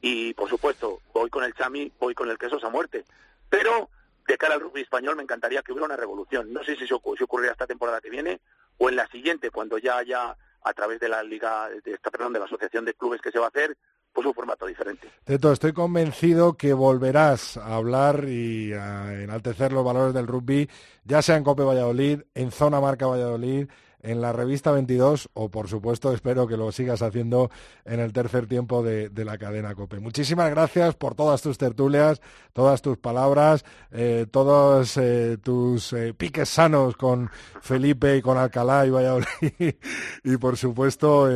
y 0.00 0.34
por 0.34 0.48
supuesto 0.48 1.00
voy 1.12 1.30
con 1.30 1.44
el 1.44 1.54
Chami, 1.54 1.92
voy 1.98 2.14
con 2.14 2.30
el 2.30 2.38
Quesos 2.38 2.64
a 2.64 2.68
muerte. 2.70 3.04
Pero 3.48 3.88
de 4.26 4.38
cara 4.38 4.54
al 4.54 4.60
rugby 4.60 4.82
español 4.82 5.16
me 5.16 5.22
encantaría 5.22 5.62
que 5.62 5.72
hubiera 5.72 5.86
una 5.86 5.96
revolución. 5.96 6.52
No 6.52 6.64
sé 6.64 6.76
si 6.76 6.84
ocu- 6.86 7.16
si 7.16 7.24
ocurrirá 7.24 7.52
esta 7.52 7.66
temporada 7.66 8.00
que 8.00 8.10
viene 8.10 8.40
o 8.78 8.88
en 8.88 8.96
la 8.96 9.06
siguiente, 9.08 9.50
cuando 9.50 9.78
ya 9.78 9.98
haya 9.98 10.36
a 10.66 10.72
través 10.72 10.98
de 11.00 11.08
la 11.10 11.22
liga, 11.22 11.68
de 11.68 11.92
esta, 11.92 12.10
perdón, 12.10 12.32
de 12.32 12.38
la 12.38 12.46
asociación 12.46 12.84
de 12.86 12.94
clubes 12.94 13.20
que 13.20 13.30
se 13.30 13.38
va 13.38 13.46
a 13.46 13.48
hacer, 13.48 13.76
pues 14.14 14.26
un 14.26 14.32
formato 14.32 14.66
diferente. 14.66 15.10
Teto, 15.24 15.52
estoy 15.52 15.72
convencido 15.72 16.54
que 16.54 16.72
volverás 16.72 17.56
a 17.56 17.74
hablar 17.74 18.26
y 18.28 18.72
a 18.72 19.20
enaltecer 19.20 19.72
los 19.72 19.84
valores 19.84 20.14
del 20.14 20.26
rugby, 20.26 20.70
ya 21.04 21.20
sea 21.20 21.36
en 21.36 21.44
Cope 21.44 21.64
Valladolid, 21.64 22.20
en 22.34 22.50
Zona 22.52 22.80
Marca 22.80 23.06
Valladolid, 23.06 23.68
en 24.04 24.20
la 24.20 24.32
revista 24.32 24.70
22 24.70 25.30
o, 25.32 25.48
por 25.48 25.68
supuesto, 25.68 26.12
espero 26.12 26.46
que 26.46 26.56
lo 26.56 26.70
sigas 26.72 27.00
haciendo 27.00 27.50
en 27.84 28.00
el 28.00 28.12
tercer 28.12 28.46
tiempo 28.46 28.82
de, 28.82 29.08
de 29.08 29.24
la 29.24 29.38
cadena 29.38 29.74
Cope. 29.74 29.98
Muchísimas 29.98 30.50
gracias 30.50 30.94
por 30.94 31.14
todas 31.14 31.40
tus 31.40 31.56
tertulias, 31.56 32.20
todas 32.52 32.82
tus 32.82 32.98
palabras, 32.98 33.64
eh, 33.90 34.26
todos 34.30 34.98
eh, 34.98 35.38
tus 35.42 35.92
eh, 35.94 36.12
piques 36.14 36.50
sanos 36.50 36.96
con 36.96 37.30
Felipe 37.62 38.18
y 38.18 38.22
con 38.22 38.36
Alcalá 38.36 38.86
y 38.86 38.90
Valladolid 38.90 39.26
y, 40.22 40.36
por 40.36 40.58
supuesto, 40.58 41.28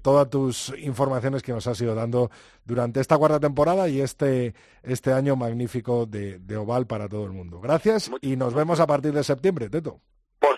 todas 0.00 0.30
tus 0.30 0.72
informaciones 0.78 1.42
que 1.42 1.52
nos 1.52 1.66
has 1.66 1.80
ido 1.80 1.94
dando 1.94 2.30
durante 2.64 3.00
esta 3.00 3.18
cuarta 3.18 3.40
temporada 3.40 3.88
y 3.88 4.00
este, 4.00 4.54
este 4.82 5.12
año 5.12 5.34
magnífico 5.34 6.06
de, 6.06 6.38
de 6.38 6.56
Oval 6.56 6.86
para 6.86 7.08
todo 7.08 7.24
el 7.24 7.32
mundo. 7.32 7.60
Gracias 7.60 8.10
y 8.20 8.36
nos 8.36 8.54
vemos 8.54 8.78
a 8.78 8.86
partir 8.86 9.12
de 9.12 9.24
septiembre, 9.24 9.68
Teto. 9.68 10.00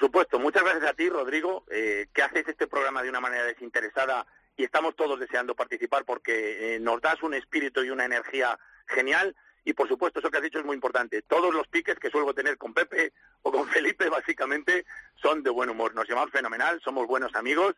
Supuesto, 0.00 0.38
muchas 0.38 0.62
gracias 0.62 0.90
a 0.90 0.94
ti, 0.94 1.10
Rodrigo, 1.10 1.64
eh, 1.70 2.06
que 2.14 2.22
haces 2.22 2.48
este 2.48 2.66
programa 2.66 3.02
de 3.02 3.10
una 3.10 3.20
manera 3.20 3.44
desinteresada 3.44 4.26
y 4.56 4.64
estamos 4.64 4.96
todos 4.96 5.20
deseando 5.20 5.54
participar 5.54 6.06
porque 6.06 6.76
eh, 6.76 6.80
nos 6.80 7.02
das 7.02 7.22
un 7.22 7.34
espíritu 7.34 7.84
y 7.84 7.90
una 7.90 8.06
energía 8.06 8.58
genial. 8.86 9.36
Y 9.62 9.74
por 9.74 9.88
supuesto, 9.88 10.18
eso 10.18 10.30
que 10.30 10.38
has 10.38 10.42
dicho 10.42 10.58
es 10.58 10.64
muy 10.64 10.74
importante. 10.74 11.20
Todos 11.20 11.52
los 11.52 11.68
piques 11.68 11.98
que 11.98 12.08
suelo 12.08 12.32
tener 12.32 12.56
con 12.56 12.72
Pepe 12.72 13.12
o 13.42 13.52
con 13.52 13.68
Felipe, 13.68 14.08
básicamente, 14.08 14.86
son 15.20 15.42
de 15.42 15.50
buen 15.50 15.68
humor. 15.68 15.94
Nos 15.94 16.08
llevamos 16.08 16.30
fenomenal, 16.30 16.80
somos 16.82 17.06
buenos 17.06 17.34
amigos. 17.34 17.74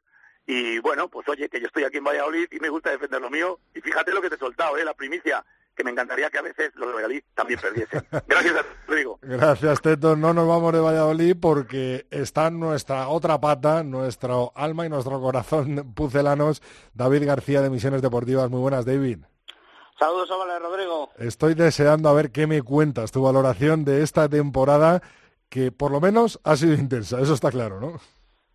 Y 0.47 0.79
bueno, 0.79 1.09
pues 1.09 1.29
oye, 1.29 1.49
que 1.49 1.59
yo 1.59 1.67
estoy 1.67 1.83
aquí 1.83 1.97
en 1.97 2.05
Valladolid 2.05 2.47
y 2.53 2.61
me 2.61 2.69
gusta 2.69 2.91
defender 2.91 3.21
lo 3.21 3.31
mío. 3.31 3.59
Y 3.75 3.81
fíjate 3.81 4.13
lo 4.13 4.23
que 4.23 4.29
te 4.29 4.37
he 4.37 4.39
soltado, 4.39 4.79
¿eh? 4.79 4.85
la 4.85 4.95
primicia, 4.95 5.45
que 5.75 5.85
me 5.85 5.91
encantaría 5.91 6.31
que 6.31 6.39
a 6.39 6.43
veces 6.43 6.73
los 6.75 6.89
de 6.89 6.95
Valladolid 6.95 7.23
también 7.35 7.61
perdiesen. 7.61 8.07
Gracias 8.27 8.67
Rodrigo. 8.87 9.19
Gracias, 9.23 9.81
Teto. 9.81 10.17
No 10.17 10.35
nos 10.35 10.47
vamos 10.47 10.73
de 10.73 10.81
Valladolid 10.81 11.37
porque 11.41 12.07
está 12.11 12.51
nuestra 12.51 13.09
otra 13.09 13.41
pata, 13.41 13.83
nuestro 13.83 14.53
alma 14.55 14.87
y 14.87 14.89
nuestro 14.89 15.21
corazón 15.21 15.93
pucelanos, 15.97 16.63
David 16.95 17.27
García 17.27 17.61
de 17.61 17.71
Misiones 17.71 18.03
Deportivas. 18.03 18.51
Muy 18.51 18.61
buenas, 18.61 18.85
David. 18.85 19.19
Saludos, 19.99 20.31
Óvale, 20.31 20.59
Rodrigo. 20.59 21.11
Estoy 21.19 21.55
deseando 21.55 22.09
a 22.09 22.13
ver 22.13 22.33
qué 22.33 22.47
me 22.47 22.63
cuentas, 22.63 23.13
tu 23.13 23.23
valoración 23.23 23.85
de 23.85 24.03
esta 24.03 24.29
temporada 24.29 25.01
que 25.49 25.71
por 25.71 25.93
lo 25.93 26.01
menos 26.01 26.41
ha 26.45 26.57
sido 26.57 26.73
intensa, 26.73 27.21
eso 27.21 27.35
está 27.35 27.51
claro, 27.51 27.79
¿no? 27.79 28.01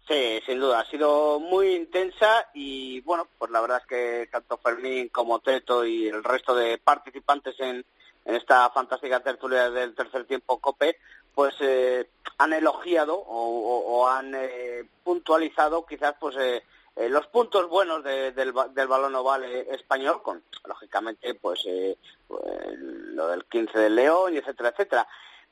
Sí, 0.08 0.40
sin 0.46 0.60
duda, 0.60 0.80
ha 0.80 0.86
sido 0.86 1.38
muy 1.40 1.76
intensa 1.76 2.48
y 2.54 3.02
bueno, 3.02 3.28
pues 3.38 3.52
la 3.52 3.60
verdad 3.60 3.80
es 3.82 3.88
que 3.88 4.30
tanto 4.32 4.58
Fermín 4.58 5.10
como 5.10 5.40
Teto 5.40 5.86
y 5.86 6.08
el 6.08 6.24
resto 6.24 6.56
de 6.56 6.78
participantes 6.78 7.60
en, 7.60 7.84
esta 8.24 8.70
fantástica 8.72 9.22
tertulia 9.22 9.70
del 9.70 9.96
tercer 9.96 10.26
tiempo 10.26 10.60
COPE, 10.60 10.98
pues 11.34 11.56
eh, 11.62 12.10
han 12.38 12.52
elogiado 12.54 13.16
o, 13.18 14.02
o- 14.02 14.08
han 14.10 14.34
eh, 14.36 14.84
puntualizado 15.04 15.86
quizás 15.86 16.14
pues 16.20 16.36
eh, 16.38 16.62
eh, 16.98 17.08
los 17.10 17.26
puntos 17.28 17.70
buenos 17.70 18.04
de- 18.04 18.32
del, 18.34 18.54
del 18.74 18.88
balón 18.88 19.16
oval 19.16 19.46
eh, 19.46 19.68
español, 19.72 20.22
con 20.24 20.44
lógicamente 20.66 21.36
pues, 21.36 21.62
eh, 21.68 21.98
pues, 22.28 22.44
lo 22.80 23.28
del 23.30 23.46
15 23.46 23.78
del 23.80 23.96
León 23.96 24.34
y 24.34 24.38
etcétera, 24.38 24.70
etcétera. 24.70 25.08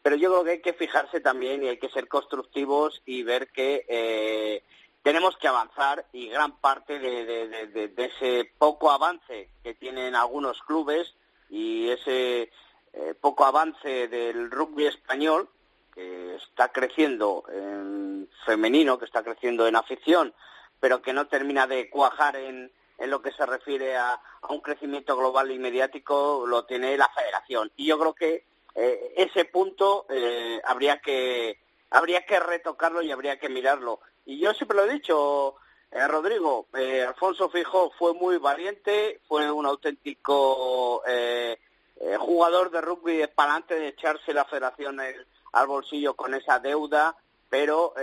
Pero 0.06 0.18
yo 0.18 0.30
creo 0.30 0.44
que 0.44 0.52
hay 0.52 0.62
que 0.62 0.74
fijarse 0.74 1.20
también 1.20 1.64
y 1.64 1.68
hay 1.68 1.78
que 1.80 1.90
ser 1.90 2.08
constructivos 2.08 3.02
y 3.08 3.24
ver 3.24 3.48
que 3.48 3.88
eh, 3.90 4.62
tenemos 5.02 5.36
que 5.36 5.48
avanzar 5.48 6.06
y 6.14 6.30
gran 6.30 6.58
parte 6.58 7.00
de, 7.00 7.92
ese 7.98 8.52
poco 8.60 8.92
avance 8.92 9.50
que 9.64 9.74
tienen 9.74 10.14
algunos 10.14 10.62
clubes 10.62 11.16
y 11.50 11.90
ese 11.90 12.52
eh, 12.94 13.16
poco 13.20 13.46
avance 13.46 14.08
del 14.08 14.52
rugby 14.52 14.86
español 14.86 15.50
que 15.92 16.36
está 16.36 16.72
creciendo 16.72 17.44
en 17.52 18.30
femenino, 18.46 19.00
que 19.00 19.06
está 19.06 19.24
creciendo 19.24 19.66
en 19.66 19.76
afición, 19.76 20.36
pero 20.80 21.02
que 21.02 21.14
no 21.14 21.26
termina 21.26 21.66
de 21.66 21.90
cuajar 21.90 22.36
en, 22.36 22.72
en 23.00 23.10
lo 23.10 23.24
que 23.24 23.32
se 23.32 23.44
refiere 23.48 23.98
a, 23.98 24.14
a 24.14 24.54
un 24.54 24.62
crecimiento 24.62 25.18
global 25.18 25.50
y 25.50 25.58
mediático, 25.58 26.46
lo 26.46 26.66
tiene 26.66 26.96
la 26.96 27.10
federación. 27.10 27.72
Y 27.76 27.88
yo 27.88 27.98
creo 27.98 28.14
que 28.14 28.55
eh, 28.76 29.14
ese 29.18 29.46
punto 29.46 30.06
eh, 30.10 30.62
habría 30.66 31.00
que 31.00 31.60
habría 31.90 32.26
que 32.26 32.40
retocarlo 32.40 33.02
y 33.02 33.12
habría 33.12 33.40
que 33.40 33.48
mirarlo. 33.50 34.02
Y 34.26 34.40
yo 34.40 34.54
siempre 34.54 34.76
lo 34.78 34.84
he 34.86 34.94
dicho, 34.94 35.56
eh, 35.92 36.06
Rodrigo, 36.08 36.68
eh, 36.76 37.04
Alfonso 37.08 37.50
Fijo 37.50 37.92
fue 37.98 38.14
muy 38.14 38.38
valiente, 38.38 39.22
fue 39.28 39.50
un 39.50 39.66
auténtico 39.66 41.04
eh, 41.08 41.58
eh, 42.02 42.18
jugador 42.20 42.70
de 42.72 42.82
rugby 42.82 43.18
de 43.18 43.28
palante 43.30 43.76
de 43.80 43.90
echarse 43.90 44.34
la 44.34 44.44
federación 44.46 45.00
el- 45.00 45.26
al 45.54 45.68
bolsillo 45.68 46.16
con 46.16 46.34
esa 46.34 46.60
deuda, 46.60 47.16
pero 47.50 47.94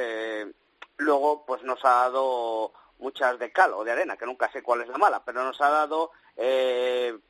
luego 0.97 1.45
pues 1.45 1.63
nos 1.65 1.85
ha 1.85 1.91
dado 2.05 2.73
muchas 2.99 3.39
de 3.39 3.53
cal 3.53 3.75
o 3.75 3.85
de 3.85 3.93
arena, 3.93 4.17
que 4.17 4.25
nunca 4.25 4.51
sé 4.53 4.63
cuál 4.63 4.81
es 4.81 4.89
la 4.89 4.97
mala, 4.97 5.23
pero 5.23 5.43
nos 5.45 5.61
ha 5.61 5.69
dado 5.69 6.13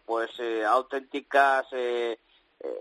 pues 0.05 0.31
auténticas 0.68 1.66
eh, 2.62 2.79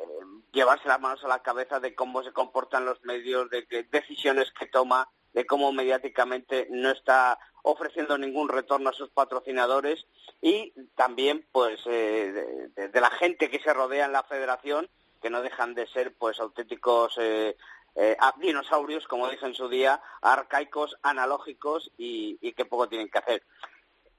llevarse 0.51 0.87
las 0.87 0.99
manos 0.99 1.23
a 1.23 1.27
la 1.27 1.41
cabeza 1.41 1.79
de 1.79 1.95
cómo 1.95 2.23
se 2.23 2.33
comportan 2.33 2.85
los 2.85 3.03
medios, 3.03 3.49
de 3.49 3.65
qué 3.65 3.83
decisiones 3.83 4.51
que 4.51 4.67
toma, 4.67 5.09
de 5.33 5.45
cómo 5.45 5.71
mediáticamente 5.71 6.67
no 6.69 6.91
está 6.91 7.39
ofreciendo 7.63 8.17
ningún 8.17 8.49
retorno 8.49 8.89
a 8.89 8.93
sus 8.93 9.09
patrocinadores 9.11 10.05
y 10.41 10.73
también 10.95 11.47
pues 11.51 11.79
eh, 11.85 12.69
de, 12.75 13.01
la 13.01 13.11
gente 13.11 13.49
que 13.49 13.59
se 13.59 13.73
rodea 13.73 14.05
en 14.05 14.13
la 14.13 14.23
federación 14.23 14.89
que 15.21 15.29
no 15.29 15.41
dejan 15.41 15.75
de 15.75 15.87
ser 15.87 16.15
pues 16.15 16.39
auténticos 16.39 17.17
eh, 17.19 17.55
eh, 17.95 18.17
dinosaurios 18.39 19.07
como 19.07 19.29
dije 19.29 19.45
en 19.45 19.53
su 19.53 19.69
día 19.69 20.01
arcaicos 20.21 20.97
analógicos 21.03 21.91
y, 21.97 22.37
y 22.41 22.53
que 22.53 22.65
poco 22.65 22.89
tienen 22.89 23.09
que 23.09 23.19
hacer 23.19 23.43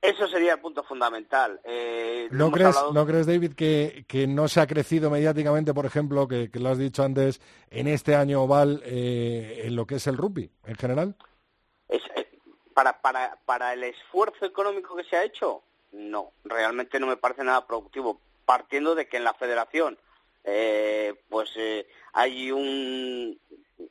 eso 0.03 0.27
sería 0.29 0.55
el 0.55 0.61
punto 0.61 0.83
fundamental 0.83 1.61
Eh, 1.65 2.29
¿No 2.33 2.51
crees, 2.51 2.69
hablado- 2.77 2.93
¿No 2.93 3.07
crees, 3.07 3.27
David, 3.27 3.55
que, 3.55 4.05
que 4.09 4.27
no 4.27 4.49
se 4.49 4.61
ha 4.61 4.67
crecido 4.67 5.09
mediáticamente, 5.11 5.73
por 5.73 5.87
ejemplo, 5.87 6.27
que, 6.29 6.51
que 6.51 6.59
lo 6.59 6.69
has 6.71 6.79
dicho 6.79 7.03
antes, 7.03 7.41
en 7.71 7.87
este 7.89 8.15
año 8.17 8.43
oval 8.43 8.83
eh, 8.85 9.63
en 9.65 9.77
lo 9.77 9.87
que 9.87 9.95
es 9.97 10.07
el 10.07 10.17
rugby 10.17 10.51
en 10.67 10.75
general? 10.77 11.17
Es- 11.89 12.03
eh, 12.17 12.29
para, 12.75 13.01
para, 13.01 13.39
para 13.47 13.73
el 13.75 13.85
esfuerzo 13.85 14.45
económico 14.45 14.97
que 14.97 15.05
se 15.05 15.17
ha 15.17 15.25
hecho, 15.25 15.63
no, 15.93 16.33
realmente 16.45 16.99
no 16.99 17.07
me 17.07 17.17
parece 17.17 17.45
nada 17.45 17.67
productivo. 17.67 18.21
Partiendo 18.45 18.95
de 18.95 19.07
que 19.07 19.19
en 19.19 19.25
la 19.25 19.35
federación, 19.35 19.97
eh, 20.45 21.15
pues 21.29 21.51
eh, 21.57 21.87
hay 22.15 22.51
un, 22.51 23.39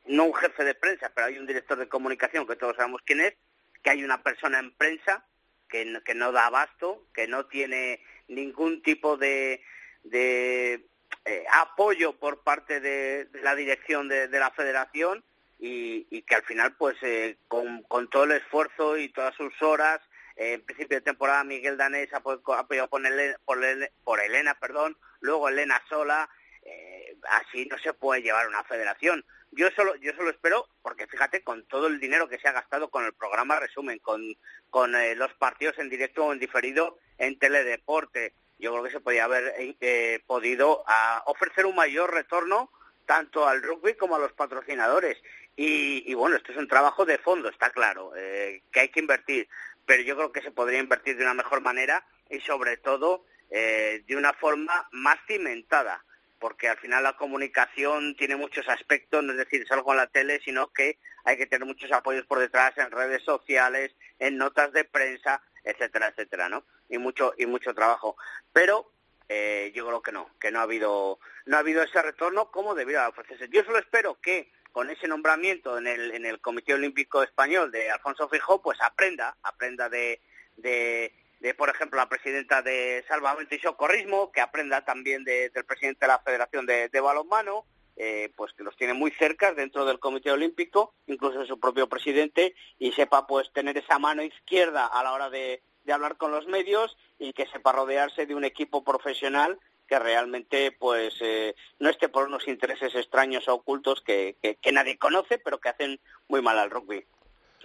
no 0.07 0.25
un 0.25 0.33
jefe 0.33 0.63
de 0.65 0.75
prensa, 0.75 1.11
pero 1.15 1.27
hay 1.27 1.37
un 1.37 1.47
director 1.47 1.77
de 1.77 1.87
comunicación 1.87 2.45
que 2.45 2.55
todos 2.57 2.75
sabemos 2.75 3.01
quién 3.05 3.21
es, 3.21 3.33
que 3.81 3.91
hay 3.91 4.03
una 4.03 4.21
persona 4.21 4.59
en 4.59 4.71
prensa 4.75 5.23
que 5.71 6.01
que 6.05 6.13
no 6.13 6.31
da 6.31 6.45
abasto, 6.47 7.03
que 7.13 7.27
no 7.27 7.45
tiene 7.47 7.99
ningún 8.27 8.83
tipo 8.83 9.17
de, 9.17 9.63
de 10.03 10.85
eh, 11.25 11.45
apoyo 11.53 12.13
por 12.19 12.43
parte 12.43 12.79
de, 12.79 13.27
la 13.41 13.55
dirección 13.55 14.07
de, 14.07 14.27
la 14.27 14.51
federación 14.51 15.23
y, 15.59 16.21
que 16.23 16.35
al 16.35 16.43
final, 16.43 16.75
pues 16.75 16.97
eh, 17.01 17.37
con, 17.47 17.83
todo 18.09 18.23
el 18.25 18.31
esfuerzo 18.31 18.97
y 18.97 19.09
todas 19.09 19.35
sus 19.35 19.53
horas, 19.61 20.01
eh, 20.35 20.53
en 20.53 20.61
principio 20.61 20.97
de 20.97 21.01
temporada 21.01 21.43
Miguel 21.43 21.77
Danés 21.77 22.11
ha 22.13 22.17
apo- 22.21 22.41
apoyado 22.55 22.87
por, 22.89 23.05
Elena, 23.05 23.37
por, 23.45 23.63
Ele- 23.63 23.91
por 24.03 24.19
Elena, 24.19 24.55
perdón, 24.59 24.97
luego 25.19 25.49
Elena 25.49 25.81
sola, 25.87 26.29
eh, 26.63 27.15
así 27.29 27.65
no 27.65 27.77
se 27.77 27.93
puede 27.93 28.21
llevar 28.21 28.47
una 28.47 28.63
federación. 28.63 29.23
Yo 29.53 29.69
solo, 29.75 29.95
yo 29.95 30.13
solo 30.13 30.29
espero, 30.29 30.69
porque 30.81 31.07
fíjate, 31.07 31.43
con 31.43 31.65
todo 31.65 31.87
el 31.87 31.99
dinero 31.99 32.29
que 32.29 32.39
se 32.39 32.47
ha 32.47 32.53
gastado 32.53 32.89
con 32.89 33.03
el 33.03 33.13
programa 33.13 33.59
resumen, 33.59 33.99
con, 33.99 34.23
con 34.69 34.95
eh, 34.95 35.13
los 35.15 35.33
partidos 35.33 35.77
en 35.77 35.89
directo 35.89 36.25
o 36.25 36.31
en 36.31 36.39
diferido 36.39 36.97
en 37.17 37.37
teledeporte, 37.37 38.33
yo 38.59 38.71
creo 38.71 38.83
que 38.83 38.91
se 38.91 39.01
podría 39.01 39.25
haber 39.25 39.53
eh, 39.57 39.75
eh, 39.81 40.23
podido 40.25 40.85
ah, 40.87 41.23
ofrecer 41.25 41.65
un 41.65 41.75
mayor 41.75 42.13
retorno 42.13 42.71
tanto 43.05 43.45
al 43.45 43.61
rugby 43.61 43.95
como 43.95 44.15
a 44.15 44.19
los 44.19 44.31
patrocinadores. 44.31 45.17
Y, 45.57 46.09
y 46.09 46.13
bueno, 46.13 46.37
esto 46.37 46.53
es 46.53 46.57
un 46.57 46.69
trabajo 46.69 47.05
de 47.05 47.17
fondo, 47.17 47.49
está 47.49 47.71
claro, 47.71 48.13
que 48.13 48.79
hay 48.79 48.87
que 48.87 49.01
invertir, 49.01 49.49
pero 49.85 50.01
yo 50.01 50.15
creo 50.15 50.31
que 50.31 50.41
se 50.41 50.51
podría 50.51 50.79
invertir 50.79 51.17
de 51.17 51.23
una 51.23 51.33
mejor 51.33 51.59
manera 51.59 52.05
y 52.29 52.39
sobre 52.39 52.77
todo 52.77 53.25
de 53.49 54.15
una 54.15 54.31
forma 54.31 54.87
más 54.91 55.17
cimentada, 55.27 56.05
porque 56.41 56.67
al 56.67 56.77
final 56.79 57.03
la 57.03 57.15
comunicación 57.15 58.15
tiene 58.15 58.35
muchos 58.35 58.67
aspectos, 58.67 59.23
no 59.23 59.31
es 59.31 59.37
decir, 59.37 59.63
algo 59.69 59.91
en 59.91 59.97
la 59.97 60.07
tele, 60.07 60.41
sino 60.43 60.73
que 60.73 60.97
hay 61.23 61.37
que 61.37 61.45
tener 61.45 61.67
muchos 61.67 61.91
apoyos 61.91 62.25
por 62.25 62.39
detrás 62.39 62.75
en 62.77 62.89
redes 62.89 63.23
sociales, 63.23 63.95
en 64.17 64.37
notas 64.37 64.73
de 64.73 64.83
prensa, 64.83 65.41
etcétera, 65.63 66.07
etcétera, 66.07 66.49
¿no? 66.49 66.65
Y 66.89 66.97
mucho 66.97 67.33
y 67.37 67.45
mucho 67.45 67.75
trabajo. 67.75 68.17
Pero 68.51 68.91
eh, 69.29 69.71
yo 69.75 69.85
creo 69.85 70.01
que 70.01 70.11
no, 70.11 70.31
que 70.39 70.51
no 70.51 70.59
ha 70.59 70.63
habido 70.63 71.19
no 71.45 71.57
ha 71.57 71.59
habido 71.59 71.83
ese 71.83 72.01
retorno 72.01 72.49
como 72.49 72.73
debiera 72.73 73.07
ofrecerse. 73.07 73.47
Yo 73.49 73.63
solo 73.63 73.77
espero 73.77 74.19
que 74.19 74.51
con 74.71 74.89
ese 74.89 75.07
nombramiento 75.07 75.77
en 75.77 75.85
el, 75.85 76.11
en 76.11 76.25
el 76.25 76.41
Comité 76.41 76.73
Olímpico 76.73 77.21
Español 77.21 77.71
de 77.71 77.91
Alfonso 77.91 78.27
Fijó, 78.29 78.61
pues 78.63 78.81
aprenda, 78.81 79.37
aprenda 79.43 79.89
de, 79.89 80.21
de, 80.57 81.13
de, 81.41 81.55
por 81.55 81.69
ejemplo, 81.69 81.97
la 81.97 82.07
presidenta 82.07 82.61
de 82.61 83.03
Salvamento 83.07 83.55
y 83.55 83.59
Socorrismo, 83.59 84.31
que 84.31 84.41
aprenda 84.41 84.85
también 84.85 85.23
de- 85.23 85.49
del 85.49 85.65
presidente 85.65 86.05
de 86.05 86.07
la 86.07 86.19
Federación 86.19 86.67
de, 86.67 86.99
Balonmano, 87.01 87.65
eh, 87.97 88.31
pues 88.35 88.53
que 88.53 88.63
los 88.63 88.77
tiene 88.77 88.93
muy 88.93 89.09
cerca 89.11 89.51
dentro 89.51 89.83
del 89.83 89.99
Comité 89.99 90.31
Olímpico, 90.31 90.93
incluso 91.07 91.43
su 91.45 91.59
propio 91.59 91.89
presidente, 91.89 92.53
y 92.77 92.91
sepa 92.91 93.25
pues 93.25 93.51
tener 93.53 93.75
esa 93.75 93.97
mano 93.97 94.21
izquierda 94.21 94.85
a 94.85 95.03
la 95.03 95.13
hora 95.13 95.29
de, 95.31 95.63
hablar 95.91 96.15
con 96.15 96.31
los 96.31 96.45
medios 96.45 96.95
y 97.19 97.33
que 97.33 97.47
sepa 97.47 97.71
rodearse 97.73 98.25
de 98.25 98.35
un 98.35 98.45
equipo 98.45 98.83
profesional 98.83 99.59
que 99.87 99.99
realmente 99.99 100.71
pues 100.71 101.13
eh, 101.19 101.53
no 101.79 101.89
esté 101.89 102.07
por 102.07 102.27
unos 102.27 102.47
intereses 102.47 102.95
extraños 102.95 103.47
o 103.49 103.55
ocultos 103.55 103.99
que, 104.01 104.37
que 104.61 104.71
nadie 104.71 104.97
conoce, 104.97 105.37
pero 105.37 105.59
que 105.59 105.67
hacen 105.69 105.99
muy 106.29 106.41
mal 106.41 106.59
al 106.59 106.69
rugby. 106.69 107.03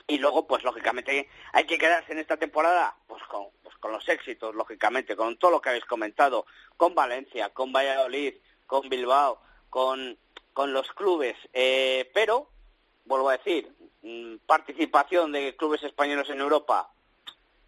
Y 0.08 0.18
luego, 0.18 0.46
pues 0.46 0.62
lógicamente, 0.62 1.28
hay 1.52 1.64
que 1.64 1.78
quedarse 1.78 2.12
en 2.12 2.18
esta 2.18 2.36
temporada 2.36 2.96
pues 3.06 3.22
con, 3.24 3.46
pues, 3.66 3.78
con 3.78 3.90
los 3.90 4.08
éxitos, 4.08 4.54
lógicamente, 4.54 5.16
con 5.16 5.36
todo 5.38 5.50
lo 5.50 5.60
que 5.60 5.70
habéis 5.70 5.84
comentado, 5.86 6.46
con 6.76 6.94
Valencia, 6.94 7.48
con 7.48 7.72
Valladolid, 7.72 8.34
con 8.64 8.88
Bilbao, 8.88 9.40
con, 9.68 10.16
con 10.52 10.72
los 10.72 10.88
clubes. 10.92 11.36
Eh, 11.52 12.08
pero, 12.14 12.48
vuelvo 13.06 13.28
a 13.28 13.38
decir, 13.38 13.68
mm, 14.02 14.36
participación 14.46 15.32
de 15.32 15.56
clubes 15.56 15.82
españoles 15.82 16.30
en 16.30 16.38
Europa, 16.38 16.92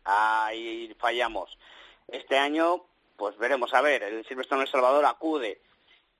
ahí 0.04 0.94
fallamos. 1.00 1.58
Este 2.06 2.38
año, 2.38 2.84
pues 3.16 3.36
veremos 3.36 3.74
a 3.74 3.80
ver, 3.80 4.04
el 4.04 4.24
Silverstone 4.24 4.62
El 4.62 4.68
Salvador 4.68 5.04
acude. 5.04 5.60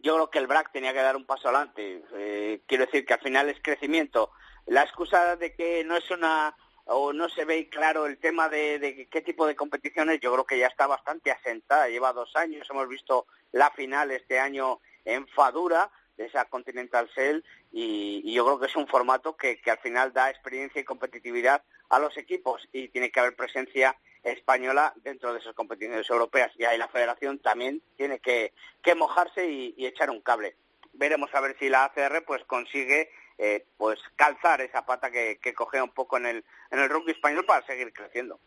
Yo 0.00 0.14
creo 0.14 0.30
que 0.30 0.40
el 0.40 0.48
BRAC 0.48 0.72
tenía 0.72 0.92
que 0.92 1.02
dar 1.02 1.14
un 1.14 1.24
paso 1.24 1.50
adelante. 1.50 2.02
Eh, 2.14 2.62
quiero 2.66 2.86
decir 2.86 3.06
que 3.06 3.14
al 3.14 3.20
final 3.20 3.48
es 3.48 3.62
crecimiento. 3.62 4.32
La 4.66 4.82
excusa 4.82 5.36
de 5.36 5.54
que 5.54 5.84
no 5.84 5.96
es 5.96 6.10
una 6.10 6.56
o 6.88 7.12
no 7.12 7.28
se 7.28 7.44
ve 7.44 7.68
claro 7.68 8.06
el 8.06 8.18
tema 8.18 8.48
de, 8.48 8.78
de 8.78 9.06
qué 9.06 9.20
tipo 9.20 9.46
de 9.46 9.54
competiciones, 9.54 10.20
yo 10.20 10.32
creo 10.32 10.46
que 10.46 10.58
ya 10.58 10.68
está 10.68 10.86
bastante 10.86 11.30
asentada. 11.30 11.88
Lleva 11.88 12.14
dos 12.14 12.34
años, 12.34 12.66
hemos 12.70 12.88
visto 12.88 13.26
la 13.52 13.70
final 13.70 14.10
este 14.10 14.38
año 14.38 14.80
en 15.04 15.26
Fadura 15.28 15.90
de 16.16 16.26
esa 16.26 16.46
Continental 16.46 17.08
Cell 17.14 17.42
y, 17.72 18.32
yo 18.32 18.44
creo 18.44 18.58
que 18.58 18.66
es 18.66 18.76
un 18.76 18.88
formato 18.88 19.36
que, 19.36 19.60
que 19.60 19.70
al 19.70 19.78
final 19.78 20.12
da 20.12 20.30
experiencia 20.30 20.80
y 20.80 20.84
competitividad 20.84 21.62
a 21.90 21.98
los 21.98 22.16
equipos 22.16 22.66
y 22.72 22.88
tiene 22.88 23.10
que 23.10 23.20
haber 23.20 23.36
presencia 23.36 23.96
española 24.22 24.92
dentro 24.96 25.32
de 25.32 25.40
esas 25.40 25.54
competiciones 25.54 26.08
europeas 26.08 26.52
y 26.56 26.64
ahí 26.64 26.78
la 26.78 26.88
federación 26.88 27.38
también 27.38 27.82
tiene 27.96 28.18
que, 28.18 28.52
que 28.82 28.94
mojarse 28.94 29.46
y, 29.46 29.74
y 29.76 29.86
echar 29.86 30.10
un 30.10 30.22
cable. 30.22 30.56
Veremos 30.94 31.34
a 31.34 31.40
ver 31.40 31.56
si 31.58 31.68
la 31.68 31.84
ACR 31.84 32.24
pues 32.26 32.42
consigue 32.44 33.10
eh, 33.38 33.64
pues 33.76 34.00
calzar 34.16 34.60
esa 34.60 34.84
pata 34.84 35.10
que, 35.10 35.38
que 35.40 35.54
un 35.80 35.90
poco 35.90 36.16
en 36.16 36.26
el, 36.26 36.44
en 36.70 36.80
el 36.80 36.88
rugby 36.90 37.12
español 37.12 37.44
para 37.46 37.64
seguir 37.66 37.92
creciendo. 37.92 38.38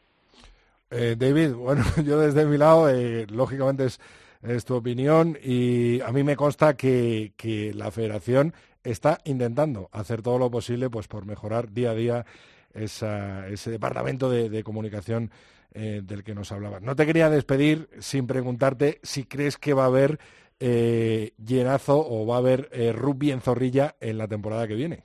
Eh, 0.89 1.15
David, 1.17 1.53
bueno, 1.53 1.83
yo 2.03 2.19
desde 2.19 2.45
mi 2.45 2.57
lado, 2.57 2.89
eh, 2.89 3.25
lógicamente 3.29 3.85
es, 3.85 4.65
tu 4.65 4.75
opinión 4.75 5.37
y 5.41 6.01
a 6.01 6.11
mí 6.11 6.23
me 6.23 6.35
consta 6.35 6.75
que, 6.75 7.31
que 7.37 7.73
la 7.73 7.91
federación 7.91 8.53
está 8.83 9.19
intentando 9.23 9.87
hacer 9.91 10.23
todo 10.23 10.39
lo 10.39 10.49
posible 10.49 10.89
pues 10.89 11.07
por 11.07 11.25
mejorar 11.25 11.71
día 11.71 11.91
a 11.91 11.93
día 11.93 12.25
esa- 12.73 13.47
ese 13.47 13.69
departamento 13.69 14.29
de, 14.31 14.63
comunicación 14.63 15.31
del 15.73 16.23
que 16.23 16.35
nos 16.35 16.51
hablabas. 16.51 16.81
No 16.81 16.95
te 16.97 17.05
quería 17.05 17.29
despedir 17.29 17.87
sin 17.99 18.27
preguntarte 18.27 18.99
si 19.03 19.23
crees 19.25 19.57
que 19.57 19.73
va 19.73 19.83
a 19.83 19.87
haber 19.87 20.19
eh, 20.61 21.33
llenazo 21.43 21.97
o 21.99 22.25
va 22.25 22.35
a 22.35 22.37
haber 22.37 22.69
eh, 22.71 22.93
rugby 22.93 23.31
en 23.31 23.41
Zorrilla 23.41 23.95
en 23.99 24.17
la 24.17 24.27
temporada 24.27 24.67
que 24.67 24.75
viene. 24.75 25.03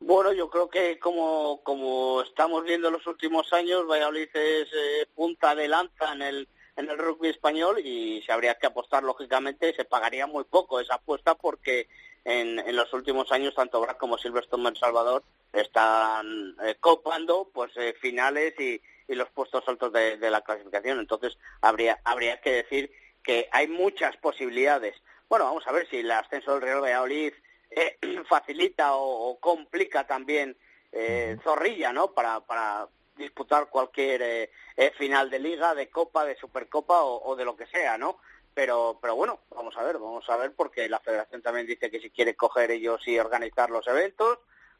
Bueno, 0.00 0.32
yo 0.32 0.48
creo 0.48 0.68
que 0.68 0.98
como, 0.98 1.60
como 1.62 2.22
estamos 2.22 2.64
viendo 2.64 2.88
en 2.88 2.94
los 2.94 3.06
últimos 3.06 3.52
años, 3.52 3.86
Valladolid 3.86 4.28
es 4.32 4.68
eh, 4.72 5.06
punta 5.14 5.54
de 5.54 5.68
lanza 5.68 6.12
en 6.12 6.22
el, 6.22 6.48
en 6.76 6.88
el 6.88 6.96
rugby 6.96 7.28
español 7.28 7.80
y 7.80 8.22
se 8.22 8.32
habría 8.32 8.54
que 8.54 8.68
apostar, 8.68 9.02
lógicamente, 9.02 9.74
se 9.74 9.84
pagaría 9.84 10.26
muy 10.26 10.44
poco 10.44 10.80
esa 10.80 10.94
apuesta 10.94 11.34
porque 11.34 11.88
en, 12.24 12.58
en 12.60 12.76
los 12.76 12.92
últimos 12.92 13.32
años 13.32 13.54
tanto 13.54 13.80
BRAC 13.80 13.98
como 13.98 14.18
Silverstone 14.18 14.68
El 14.68 14.76
Salvador 14.76 15.24
están 15.52 16.54
eh, 16.64 16.76
copando 16.78 17.50
pues 17.52 17.72
eh, 17.76 17.94
finales 18.00 18.54
y, 18.60 18.80
y 19.08 19.14
los 19.14 19.28
puestos 19.30 19.66
altos 19.66 19.92
de, 19.92 20.16
de 20.16 20.30
la 20.30 20.42
clasificación. 20.42 21.00
Entonces 21.00 21.36
habría, 21.60 22.00
habría 22.04 22.40
que 22.40 22.52
decir 22.52 22.92
que 23.22 23.48
hay 23.52 23.68
muchas 23.68 24.16
posibilidades. 24.16 24.94
Bueno, 25.28 25.44
vamos 25.44 25.66
a 25.66 25.72
ver 25.72 25.88
si 25.88 25.98
el 25.98 26.10
ascenso 26.10 26.52
del 26.52 26.62
Real 26.62 26.82
Valladolid 26.82 27.32
eh, 27.70 27.98
facilita 28.28 28.94
o, 28.94 29.30
o 29.30 29.40
complica 29.40 30.06
también 30.06 30.56
eh, 30.92 31.36
Zorrilla, 31.42 31.92
¿no? 31.92 32.12
Para, 32.12 32.40
para 32.40 32.88
disputar 33.16 33.68
cualquier 33.68 34.22
eh, 34.22 34.50
eh, 34.76 34.92
final 34.96 35.28
de 35.28 35.38
liga, 35.38 35.74
de 35.74 35.90
copa, 35.90 36.24
de 36.24 36.36
supercopa 36.36 37.02
o, 37.02 37.22
o 37.30 37.36
de 37.36 37.44
lo 37.44 37.56
que 37.56 37.66
sea, 37.66 37.98
¿no? 37.98 38.18
Pero, 38.54 38.98
pero 39.00 39.14
bueno, 39.14 39.40
vamos 39.50 39.76
a 39.76 39.82
ver, 39.82 39.98
vamos 39.98 40.28
a 40.28 40.36
ver, 40.36 40.52
porque 40.54 40.88
la 40.88 41.00
federación 41.00 41.42
también 41.42 41.66
dice 41.66 41.90
que 41.90 42.00
si 42.00 42.10
quiere 42.10 42.34
coger 42.34 42.70
ellos 42.70 43.06
y 43.06 43.18
organizar 43.18 43.70
los 43.70 43.86
eventos, 43.86 44.38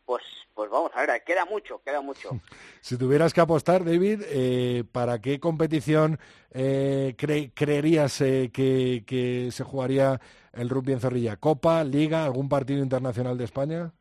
pues, 0.08 0.24
pues 0.54 0.70
vamos 0.70 0.90
a 0.94 1.04
ver, 1.04 1.22
queda 1.22 1.44
mucho, 1.44 1.82
queda 1.84 2.00
mucho. 2.00 2.30
Si 2.80 2.96
tuvieras 2.96 3.34
que 3.34 3.42
apostar, 3.42 3.84
David, 3.84 4.22
eh, 4.24 4.82
¿para 4.90 5.20
qué 5.20 5.38
competición 5.38 6.18
eh, 6.50 7.14
cre- 7.18 7.52
creerías 7.54 8.18
eh, 8.22 8.50
que, 8.50 9.04
que 9.06 9.50
se 9.52 9.64
jugaría 9.64 10.18
el 10.54 10.70
rugby 10.70 10.94
en 10.94 11.00
Zorrilla? 11.00 11.36
¿Copa, 11.36 11.84
Liga, 11.84 12.24
algún 12.24 12.48
partido 12.48 12.82
internacional 12.82 13.36
de 13.36 13.44
España? 13.44 13.92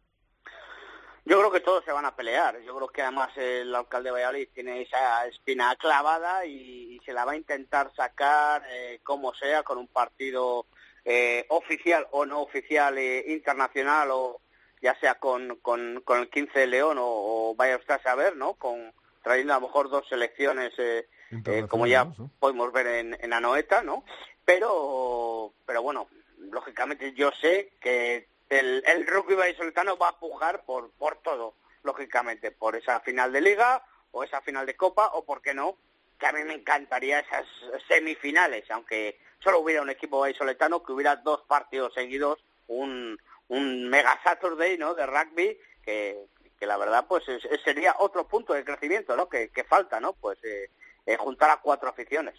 Yo 1.25 1.39
creo 1.39 1.51
que 1.51 1.59
todos 1.59 1.83
se 1.83 1.91
van 1.91 2.05
a 2.05 2.15
pelear. 2.15 2.61
Yo 2.61 2.73
creo 2.77 2.87
que 2.87 3.01
además 3.01 3.35
el 3.35 3.75
alcalde 3.75 4.07
de 4.07 4.13
Valladolid 4.13 4.47
tiene 4.53 4.83
esa 4.83 5.27
espina 5.27 5.75
clavada 5.75 6.45
y, 6.45 6.95
y 6.95 6.99
se 7.05 7.11
la 7.11 7.25
va 7.25 7.33
a 7.33 7.37
intentar 7.37 7.91
sacar 7.93 8.63
eh, 8.71 9.01
como 9.03 9.33
sea 9.33 9.63
con 9.63 9.77
un 9.77 9.87
partido 9.87 10.67
eh, 11.03 11.45
oficial 11.49 12.07
o 12.11 12.25
no 12.25 12.41
oficial 12.41 12.97
eh, 12.97 13.25
internacional 13.27 14.09
o 14.11 14.39
ya 14.81 14.97
sea 14.99 15.15
con, 15.15 15.57
con, 15.61 16.01
con 16.03 16.19
el 16.19 16.29
15 16.29 16.59
de 16.59 16.67
León 16.67 16.97
o, 16.97 17.05
o 17.05 17.55
vaya 17.55 17.77
usted 17.77 17.95
a 17.95 18.03
saber, 18.03 18.35
¿no? 18.35 18.53
Con 18.53 18.93
trayendo 19.23 19.53
a 19.53 19.59
lo 19.59 19.67
mejor 19.67 19.89
dos 19.89 20.07
selecciones 20.07 20.73
eh, 20.77 21.07
eh, 21.45 21.65
como 21.67 21.85
ya 21.87 22.07
podemos 22.39 22.71
ver 22.71 22.87
en, 22.87 23.17
en 23.19 23.33
Anoeta, 23.33 23.81
¿no? 23.81 24.05
Pero, 24.45 25.53
pero 25.65 25.81
bueno, 25.81 26.07
lógicamente 26.37 27.13
yo 27.13 27.31
sé 27.41 27.73
que 27.81 28.27
el, 28.49 28.81
el 28.85 29.05
rugby 29.05 29.35
vallisoletano 29.35 29.97
va 29.97 30.09
a 30.09 30.19
pujar 30.19 30.63
por, 30.63 30.91
por 30.91 31.17
todo, 31.17 31.55
lógicamente, 31.83 32.51
por 32.51 32.75
esa 32.77 33.01
final 33.01 33.33
de 33.33 33.41
liga 33.41 33.83
o 34.11 34.23
esa 34.23 34.41
final 34.41 34.65
de 34.65 34.77
copa 34.77 35.11
o, 35.13 35.25
por 35.25 35.41
qué 35.41 35.53
no, 35.53 35.75
que 36.17 36.27
a 36.27 36.31
mí 36.31 36.43
me 36.45 36.53
encantaría 36.53 37.19
esas 37.19 37.45
semifinales, 37.89 38.69
aunque 38.71 39.19
solo 39.43 39.59
hubiera 39.59 39.81
un 39.81 39.89
equipo 39.89 40.19
vallisoletano, 40.19 40.81
que 40.81 40.93
hubiera 40.93 41.17
dos 41.17 41.41
partidos 41.41 41.93
seguidos, 41.93 42.39
un, 42.67 43.19
un 43.49 43.89
mega 43.89 44.19
Saturday, 44.23 44.77
¿no?, 44.77 44.93
de 44.93 45.05
rugby, 45.05 45.57
que, 45.83 46.25
que 46.59 46.65
la 46.65 46.77
verdad, 46.77 47.05
pues 47.07 47.27
es- 47.29 47.47
sería 47.63 47.95
otro 47.99 48.27
punto 48.27 48.53
de 48.53 48.63
crecimiento, 48.65 49.15
¿no?, 49.15 49.29
que, 49.29 49.49
que 49.49 49.63
falta, 49.63 49.99
¿no?, 49.99 50.13
pues 50.13 50.37
eh, 50.43 50.69
eh, 51.05 51.17
juntar 51.17 51.49
a 51.49 51.57
cuatro 51.61 51.89
aficiones. 51.89 52.35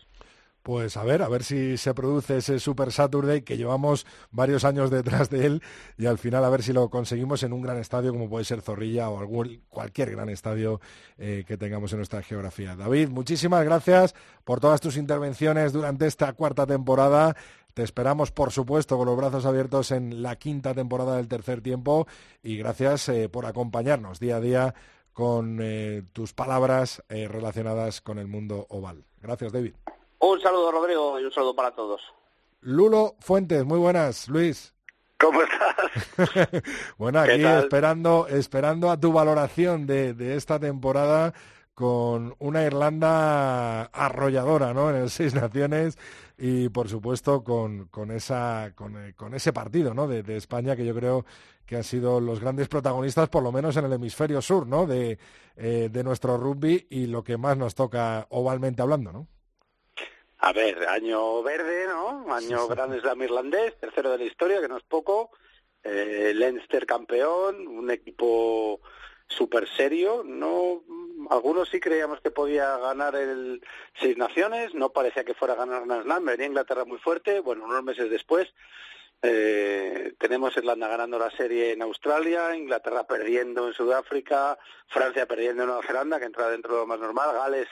Pues 0.69 0.99
a 0.99 1.03
ver, 1.03 1.23
a 1.23 1.29
ver 1.31 1.45
si 1.45 1.79
se 1.79 1.95
produce 1.95 2.37
ese 2.37 2.61
Super 2.61 2.93
Saturday 2.93 3.41
que 3.41 3.57
llevamos 3.57 4.05
varios 4.31 4.67
años 4.67 4.91
detrás 4.91 5.31
de 5.31 5.47
él 5.47 5.63
y 5.97 6.05
al 6.05 6.19
final 6.19 6.45
a 6.45 6.51
ver 6.51 6.63
si 6.63 6.75
lo 6.75 6.91
conseguimos 6.91 7.43
en 7.43 7.55
un 7.55 7.63
gran 7.63 7.79
estadio 7.79 8.13
como 8.13 8.29
puede 8.29 8.45
ser 8.45 8.61
Zorrilla 8.61 9.09
o 9.09 9.19
algún, 9.19 9.63
cualquier 9.71 10.11
gran 10.11 10.29
estadio 10.29 10.79
eh, 11.17 11.45
que 11.47 11.57
tengamos 11.57 11.93
en 11.93 12.01
nuestra 12.01 12.23
geografía. 12.23 12.77
David, 12.77 13.09
muchísimas 13.09 13.65
gracias 13.65 14.15
por 14.45 14.61
todas 14.61 14.83
tus 14.83 14.99
intervenciones 14.99 15.73
durante 15.73 16.07
esta 16.07 16.35
cuarta 16.35 16.67
temporada. 16.67 17.35
Te 17.73 17.83
esperamos, 17.83 18.31
por 18.31 18.53
supuesto, 18.53 18.99
con 18.99 19.07
los 19.07 19.17
brazos 19.17 19.47
abiertos 19.47 19.91
en 19.91 20.21
la 20.23 20.37
quinta 20.37 20.75
temporada 20.75 21.17
del 21.17 21.29
tercer 21.29 21.63
tiempo 21.63 22.07
y 22.43 22.59
gracias 22.59 23.09
eh, 23.09 23.31
por 23.31 23.47
acompañarnos 23.47 24.21
día 24.21 24.37
a 24.37 24.41
día 24.41 24.75
con 25.15 25.61
eh, 25.63 26.03
tus 26.13 26.35
palabras 26.35 27.03
relacionadas 27.09 28.03
con 28.03 28.19
el 28.19 28.27
mundo 28.27 28.67
oval. 28.69 29.07
Gracias, 29.23 29.51
David. 29.51 29.73
Un 30.21 30.41
saludo, 30.41 30.73
Rodrigo, 30.73 31.21
y 31.21 31.25
un 31.25 31.33
saludo 31.33 31.55
para 31.55 31.71
todos. 31.71 32.03
Lulo 32.61 33.15
Fuentes, 33.21 33.65
muy 33.65 33.79
buenas, 33.79 34.29
Luis. 34.29 34.75
¿Cómo 35.19 35.41
estás? 35.43 36.63
bueno, 36.99 37.23
¿Qué 37.25 37.35
aquí 37.35 37.65
esperando, 37.65 38.27
esperando 38.29 38.91
a 38.91 38.99
tu 38.99 39.13
valoración 39.13 39.87
de, 39.87 40.15
de 40.15 40.37
esta 40.37 40.59
temporada 40.59 41.33
con 41.75 42.35
una 42.41 42.65
Irlanda 42.65 43.85
arrolladora, 43.85 44.75
¿no? 44.75 44.91
En 44.91 44.97
el 44.97 45.11
Seis 45.11 45.35
Naciones 45.35 45.97
y 46.37 46.69
por 46.69 46.89
supuesto 46.89 47.45
con, 47.45 47.87
con 47.87 48.11
esa 48.11 48.73
con, 48.75 48.97
eh, 48.97 49.15
con 49.15 49.35
ese 49.35 49.53
partido, 49.53 49.95
¿no? 49.95 50.09
De, 50.09 50.25
de 50.25 50.37
España 50.37 50.75
que 50.75 50.85
yo 50.85 50.95
creo 50.95 51.25
que 51.65 51.77
han 51.77 51.85
sido 51.85 52.19
los 52.21 52.41
grandes 52.41 52.67
protagonistas, 52.67 53.29
por 53.29 53.43
lo 53.43 53.53
menos 53.53 53.77
en 53.77 53.85
el 53.85 53.93
hemisferio 53.93 54.43
sur, 54.43 54.67
¿no? 54.67 54.87
De, 54.87 55.19
eh, 55.57 55.89
de 55.93 56.05
nuestro 56.05 56.37
rugby 56.37 56.89
y 56.91 57.07
lo 57.07 57.23
que 57.23 57.37
más 57.37 57.57
nos 57.57 57.77
toca 57.77 58.27
ovalmente 58.31 58.83
hablando, 58.83 59.13
¿no? 59.13 59.29
A 60.39 60.53
ver, 60.53 60.87
año 60.89 61.43
verde, 61.43 61.87
¿no? 61.89 62.33
Año 62.33 62.69
Grand 62.69 62.99
Slam 63.01 63.23
irlandés, 63.23 63.77
tercero 63.79 64.11
de 64.11 64.19
la 64.19 64.25
historia, 64.25 64.61
que 64.61 64.69
no 64.69 64.77
es 64.77 64.85
poco. 64.85 65.31
Eh, 65.83 66.33
Leinster 66.35 66.87
campeón, 66.87 67.67
un 67.67 67.91
equipo 67.91 68.81
súper 69.27 69.69
serio. 69.69 70.23
No, 70.25 70.83
algunos 71.31 71.69
sí 71.69 71.81
creíamos 71.81 72.21
que 72.21 72.31
podía 72.31 72.77
ganar 72.79 73.17
el 73.17 73.61
Seis 74.01 74.17
Naciones, 74.17 74.75
no 74.75 74.91
parecía 74.91 75.25
que 75.25 75.35
fuera 75.35 75.55
a 75.55 75.57
ganar 75.57 75.87
Grand 75.87 76.05
Slam. 76.05 76.25
Venía 76.25 76.47
Inglaterra 76.47 76.85
muy 76.85 76.99
fuerte, 76.99 77.41
bueno, 77.41 77.65
unos 77.65 77.83
meses 77.83 78.09
después. 78.09 78.49
Eh, 79.21 80.15
tenemos 80.19 80.57
Irlanda 80.57 80.87
ganando 80.87 81.19
la 81.19 81.33
serie 81.33 81.73
en 81.73 81.83
Australia, 81.83 82.55
Inglaterra 82.55 83.05
perdiendo 83.05 83.67
en 83.67 83.75
Sudáfrica, 83.75 84.57
Francia 84.87 85.27
perdiendo 85.27 85.65
en 85.65 85.69
Nueva 85.71 85.83
Zelanda, 85.85 86.21
que 86.21 86.27
entra 86.27 86.49
dentro 86.49 86.75
de 86.75 86.81
lo 86.81 86.87
más 86.87 87.01
normal, 87.01 87.35
Gales 87.35 87.69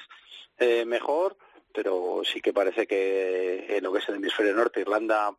eh, 0.59 0.85
mejor, 0.85 1.37
pero 1.77 2.22
sí 2.24 2.41
que 2.41 2.55
parece 2.55 2.87
que 2.87 3.77
en 3.77 3.85
lo 3.85 3.93
que 3.93 3.99
es 3.99 4.09
el 4.09 4.14
hemisferio 4.16 4.55
norte, 4.55 4.81
Irlanda 4.81 5.31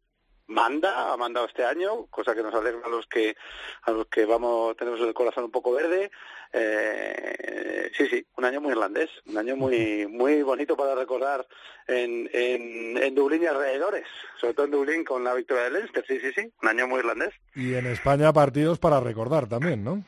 manda, 0.46 1.12
ha 1.12 1.18
mandado 1.18 1.48
este 1.48 1.66
año, 1.66 2.06
cosa 2.12 2.36
que 2.36 2.44
nos 2.44 2.54
alegra 2.54 2.86
a 2.86 2.90
los 2.90 3.08
que 3.08 3.36
a 3.82 3.92
los 3.92 4.06
que 4.06 4.26
vamos 4.26 4.78
tenemos 4.78 5.02
el 5.02 5.14
corazón 5.16 5.46
un 5.46 5.52
poco 5.52 5.74
verde. 5.74 6.12
Eh, 6.54 7.92
sí, 7.98 8.08
sí, 8.08 8.26
un 8.38 8.46
año 8.46 8.62
muy 8.62 8.72
irlandés, 8.72 9.10
un 9.26 9.38
año 9.38 9.56
muy 9.56 10.06
muy 10.08 10.44
bonito 10.44 10.78
para 10.78 10.94
recordar 10.94 11.46
en, 11.88 12.30
en, 12.32 12.98
en 12.98 13.16
Dublín 13.16 13.44
y 13.44 13.48
alrededores, 13.48 14.06
sobre 14.40 14.54
todo 14.54 14.66
en 14.68 14.72
Dublín 14.72 15.04
con 15.04 15.24
la 15.24 15.34
victoria 15.34 15.64
de 15.64 15.72
Leinster, 15.72 16.06
sí, 16.08 16.20
sí, 16.20 16.32
sí, 16.34 16.54
un 16.62 16.70
año 16.70 16.88
muy 16.88 17.00
irlandés. 17.00 17.34
Y 17.56 17.74
en 17.74 17.88
España 17.88 18.32
partidos 18.32 18.78
para 18.78 19.00
recordar 19.00 19.50
también, 19.50 19.84
¿no? 19.84 20.04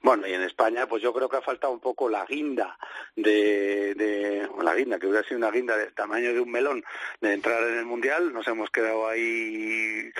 Bueno, 0.00 0.26
y 0.26 0.32
en 0.32 0.42
España, 0.42 0.86
pues 0.86 1.02
yo 1.02 1.12
creo 1.12 1.28
que 1.28 1.38
ha 1.38 1.42
faltado 1.42 1.72
un 1.72 1.80
poco 1.80 2.08
la 2.08 2.24
guinda 2.24 2.78
de, 3.16 3.94
de 3.94 4.48
la 4.62 4.74
guinda, 4.74 4.98
que 4.98 5.06
hubiera 5.06 5.26
sido 5.26 5.38
una 5.38 5.50
guinda 5.50 5.76
del 5.76 5.92
tamaño 5.92 6.32
de 6.32 6.40
un 6.40 6.50
melón 6.50 6.84
de 7.20 7.32
entrar 7.32 7.62
en 7.64 7.78
el 7.78 7.84
Mundial. 7.84 8.32
Nos 8.32 8.46
hemos 8.46 8.70
quedado 8.70 9.08
ahí 9.08 10.10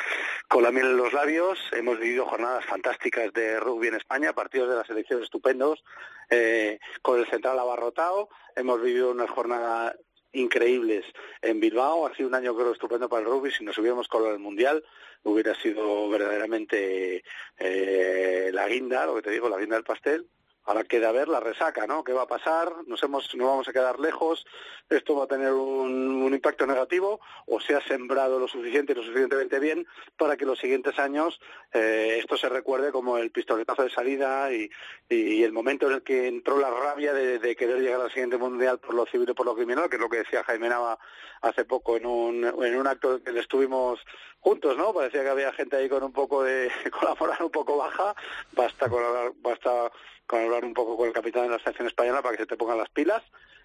con 0.48 0.62
la 0.62 0.72
miel 0.72 0.86
en 0.86 0.96
los 0.96 1.12
labios. 1.12 1.58
Hemos 1.72 1.98
vivido 1.98 2.26
jornadas 2.26 2.64
fantásticas 2.66 3.32
de 3.32 3.60
rugby 3.60 3.88
en 3.88 3.94
España, 3.94 4.32
partidos 4.32 4.68
de 4.68 4.76
la 4.76 4.84
selección 4.84 5.22
estupendos, 5.22 5.84
eh, 6.28 6.80
con 7.02 7.20
el 7.20 7.26
central 7.30 7.58
abarrotado. 7.58 8.28
Hemos 8.56 8.82
vivido 8.82 9.10
una 9.10 9.28
jornada 9.28 9.94
increíbles 10.32 11.04
en 11.42 11.60
Bilbao. 11.60 12.06
Ha 12.06 12.14
sido 12.14 12.28
un 12.28 12.34
año 12.34 12.54
creo 12.56 12.72
estupendo 12.72 13.08
para 13.08 13.22
el 13.22 13.28
rugby. 13.28 13.50
Si 13.50 13.64
nos 13.64 13.78
hubiéramos 13.78 14.08
colado 14.08 14.32
el 14.32 14.40
mundial, 14.40 14.84
hubiera 15.22 15.54
sido 15.54 16.08
verdaderamente 16.08 17.24
eh, 17.58 18.50
la 18.52 18.68
guinda, 18.68 19.06
lo 19.06 19.16
que 19.16 19.22
te 19.22 19.30
digo, 19.30 19.48
la 19.48 19.58
guinda 19.58 19.76
del 19.76 19.84
pastel. 19.84 20.26
Ahora 20.68 20.84
queda 20.84 21.12
ver 21.12 21.28
la 21.28 21.40
resaca, 21.40 21.86
¿no? 21.86 22.04
¿Qué 22.04 22.12
va 22.12 22.24
a 22.24 22.26
pasar? 22.26 22.70
Nos 22.86 23.02
hemos, 23.02 23.34
no 23.34 23.46
vamos 23.46 23.66
a 23.68 23.72
quedar 23.72 23.98
lejos. 23.98 24.44
Esto 24.90 25.16
va 25.16 25.24
a 25.24 25.26
tener 25.26 25.50
un, 25.50 26.30
impacto 26.30 26.66
negativo 26.66 27.20
o 27.46 27.58
se 27.58 27.74
ha 27.74 27.80
sembrado 27.80 28.38
lo 28.38 28.46
suficiente 28.48 28.92
y 28.92 28.96
lo 28.96 29.02
suficientemente 29.02 29.60
bien 29.60 29.86
para 30.18 30.36
que 30.36 30.44
los 30.44 30.58
siguientes 30.58 30.98
años 30.98 31.40
eh, 31.72 32.18
esto 32.20 32.36
se 32.36 32.50
recuerde 32.50 32.92
como 32.92 33.16
el 33.16 33.30
pistoletazo 33.30 33.82
de 33.82 33.88
salida 33.88 34.52
y, 34.52 34.70
y, 35.08 35.42
el 35.42 35.52
momento 35.52 35.86
en 35.86 35.94
el 35.94 36.02
que 36.02 36.28
entró 36.28 36.58
la 36.58 36.68
rabia 36.68 37.14
de, 37.14 37.56
querer 37.56 37.80
llegar 37.80 38.02
al 38.02 38.10
siguiente 38.10 38.36
mundial 38.36 38.78
por 38.78 38.94
lo 38.94 39.06
civil 39.06 39.30
y 39.30 39.32
por 39.32 39.46
lo 39.46 39.54
criminal, 39.54 39.88
que 39.88 39.96
es 39.96 40.02
lo 40.02 40.10
que 40.10 40.18
decía 40.18 40.44
Jaime 40.44 40.68
Nava 40.68 40.98
hace 41.40 41.64
poco 41.64 41.96
en 41.96 42.04
un, 42.04 42.44
en 42.44 42.76
un 42.76 42.86
acto 42.86 43.14
en 43.14 43.22
que 43.22 43.40
estuvimos 43.40 44.00
juntos, 44.40 44.76
¿no? 44.76 44.92
Parecía 44.92 45.22
que 45.22 45.30
había 45.30 45.52
gente 45.54 45.76
ahí 45.76 45.88
con 45.88 46.02
un 46.02 46.12
poco 46.12 46.42
de, 46.42 46.70
con 46.90 47.08
la 47.08 47.14
moral 47.14 47.38
un 47.40 47.50
poco 47.50 47.78
baja. 47.78 48.14
Basta 48.52 48.90
con 48.90 49.02
hablar, 49.02 49.32
basta 49.36 49.90
con 50.28 50.42
hablar 50.42 50.64
un 50.64 50.74
poco 50.74 50.96
con 50.96 51.08
el 51.08 51.14
capitán 51.14 51.44
de 51.44 51.48
la 51.48 51.58
selección 51.58 51.88
española 51.88 52.22
para 52.22 52.36
que 52.36 52.42
se 52.42 52.46
te 52.46 52.56
pongan 52.56 52.78
las 52.78 52.90
pilas. 52.90 53.22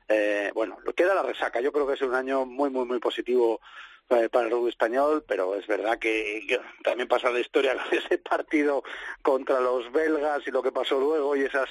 Eh, 0.07 0.49
bueno, 0.55 0.77
queda 0.95 1.13
la 1.13 1.21
resaca. 1.21 1.59
Yo 1.61 1.71
creo 1.71 1.85
que 1.85 1.93
es 1.93 2.01
un 2.01 2.15
año 2.15 2.45
muy, 2.45 2.69
muy, 2.69 2.85
muy 2.85 2.99
positivo 2.99 3.59
eh, 4.09 4.29
para 4.29 4.45
el 4.45 4.51
rugby 4.51 4.69
español, 4.69 5.23
pero 5.27 5.55
es 5.55 5.67
verdad 5.67 5.99
que, 5.99 6.45
que 6.47 6.59
también 6.83 7.07
pasa 7.07 7.29
la 7.31 7.39
historia 7.41 7.75
con 7.75 7.97
ese 7.97 8.17
partido 8.17 8.83
contra 9.21 9.59
los 9.59 9.91
belgas 9.91 10.41
y 10.47 10.51
lo 10.51 10.63
que 10.63 10.71
pasó 10.71 10.99
luego 10.99 11.35
y 11.35 11.41
esas 11.41 11.69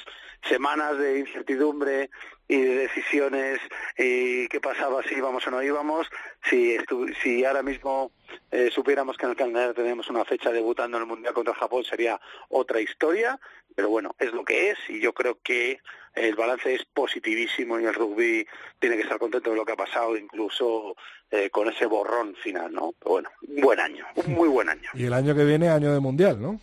semanas 0.48 0.98
de 0.98 1.20
incertidumbre 1.20 2.10
y 2.48 2.60
de 2.60 2.74
decisiones 2.76 3.60
y 3.96 4.46
qué 4.48 4.60
pasaba 4.60 5.02
si 5.04 5.14
íbamos 5.14 5.46
o 5.46 5.50
no 5.50 5.62
íbamos. 5.62 6.06
Si, 6.50 6.76
estu- 6.76 7.14
si 7.22 7.44
ahora 7.44 7.62
mismo 7.62 8.10
eh, 8.50 8.70
supiéramos 8.72 9.16
que 9.16 9.24
en 9.26 9.30
el 9.30 9.36
calendario 9.36 9.74
tenemos 9.74 10.08
una 10.10 10.24
fecha 10.24 10.50
debutando 10.50 10.96
en 10.98 11.02
el 11.04 11.08
Mundial 11.08 11.32
contra 11.34 11.54
Japón 11.54 11.84
sería 11.84 12.20
otra 12.50 12.80
historia, 12.80 13.38
pero 13.74 13.88
bueno, 13.88 14.14
es 14.18 14.32
lo 14.32 14.44
que 14.44 14.70
es 14.70 14.78
y 14.88 15.00
yo 15.00 15.12
creo 15.14 15.38
que 15.42 15.80
el 16.14 16.34
balance 16.34 16.74
es 16.74 16.84
positivísimo 16.84 17.80
y 17.80 17.84
el 17.86 17.94
rugby 17.94 18.46
tiene 18.78 18.96
que 18.96 19.02
estar 19.02 19.18
contento 19.18 19.48
de 19.50 19.56
lo 19.56 19.64
que 19.64 19.72
ha 19.72 19.76
pasado, 19.76 20.14
incluso 20.16 20.94
eh, 21.30 21.48
con 21.48 21.68
ese 21.70 21.86
borrón 21.86 22.34
final, 22.36 22.70
¿no? 22.70 22.92
Pero 22.98 23.10
bueno, 23.12 23.30
un 23.48 23.60
buen 23.62 23.80
año, 23.80 24.04
un 24.16 24.34
muy 24.34 24.48
buen 24.48 24.68
año. 24.68 24.90
Y 24.92 25.06
el 25.06 25.12
año 25.14 25.34
que 25.34 25.44
viene, 25.44 25.70
año 25.70 25.90
de 25.94 26.00
Mundial, 26.00 26.42
¿no? 26.42 26.60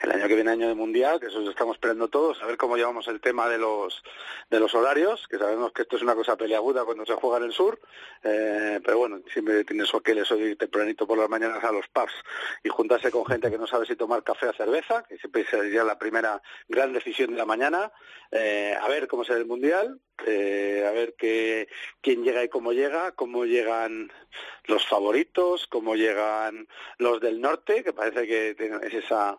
El 0.00 0.12
año 0.12 0.28
que 0.28 0.34
viene 0.34 0.50
año 0.50 0.68
de 0.68 0.74
mundial, 0.74 1.20
que 1.20 1.26
eso 1.26 1.40
lo 1.40 1.50
estamos 1.50 1.76
esperando 1.76 2.08
todos, 2.08 2.42
a 2.42 2.46
ver 2.46 2.56
cómo 2.56 2.76
llevamos 2.76 3.06
el 3.08 3.20
tema 3.20 3.48
de 3.48 3.58
los 3.58 4.02
de 4.50 4.60
los 4.60 4.74
horarios, 4.74 5.26
que 5.28 5.38
sabemos 5.38 5.72
que 5.72 5.82
esto 5.82 5.96
es 5.96 6.02
una 6.02 6.14
cosa 6.14 6.36
peleaguda 6.36 6.84
cuando 6.84 7.06
se 7.06 7.14
juega 7.14 7.38
en 7.38 7.44
el 7.44 7.52
sur, 7.52 7.80
eh, 8.22 8.80
pero 8.84 8.98
bueno, 8.98 9.20
siempre 9.32 9.64
tienes 9.64 9.90
que 10.04 10.14
les 10.14 10.30
oír 10.30 10.58
tempranito 10.58 11.06
por 11.06 11.16
las 11.16 11.28
mañanas 11.28 11.64
a 11.64 11.72
los 11.72 11.88
pubs 11.88 12.12
y 12.62 12.68
juntarse 12.68 13.10
con 13.10 13.24
gente 13.24 13.50
que 13.50 13.58
no 13.58 13.66
sabe 13.66 13.86
si 13.86 13.96
tomar 13.96 14.22
café 14.22 14.48
o 14.48 14.52
cerveza, 14.52 15.04
que 15.08 15.16
siempre 15.18 15.46
sería 15.46 15.84
la 15.84 15.98
primera 15.98 16.42
gran 16.68 16.92
decisión 16.92 17.30
de 17.30 17.36
la 17.36 17.46
mañana, 17.46 17.92
eh, 18.30 18.76
a 18.78 18.88
ver 18.88 19.08
cómo 19.08 19.24
será 19.24 19.38
el 19.38 19.46
mundial, 19.46 20.00
eh, 20.26 20.84
a 20.86 20.92
ver 20.92 21.14
qué, 21.16 21.68
quién 22.00 22.22
llega 22.22 22.44
y 22.44 22.48
cómo 22.48 22.72
llega, 22.72 23.12
cómo 23.12 23.44
llegan 23.44 24.12
los 24.64 24.86
favoritos, 24.86 25.66
cómo 25.66 25.96
llegan 25.96 26.68
los 26.98 27.20
del 27.20 27.40
norte, 27.40 27.82
que 27.82 27.92
parece 27.92 28.26
que 28.26 28.50
es 28.82 28.94
esa 28.94 29.38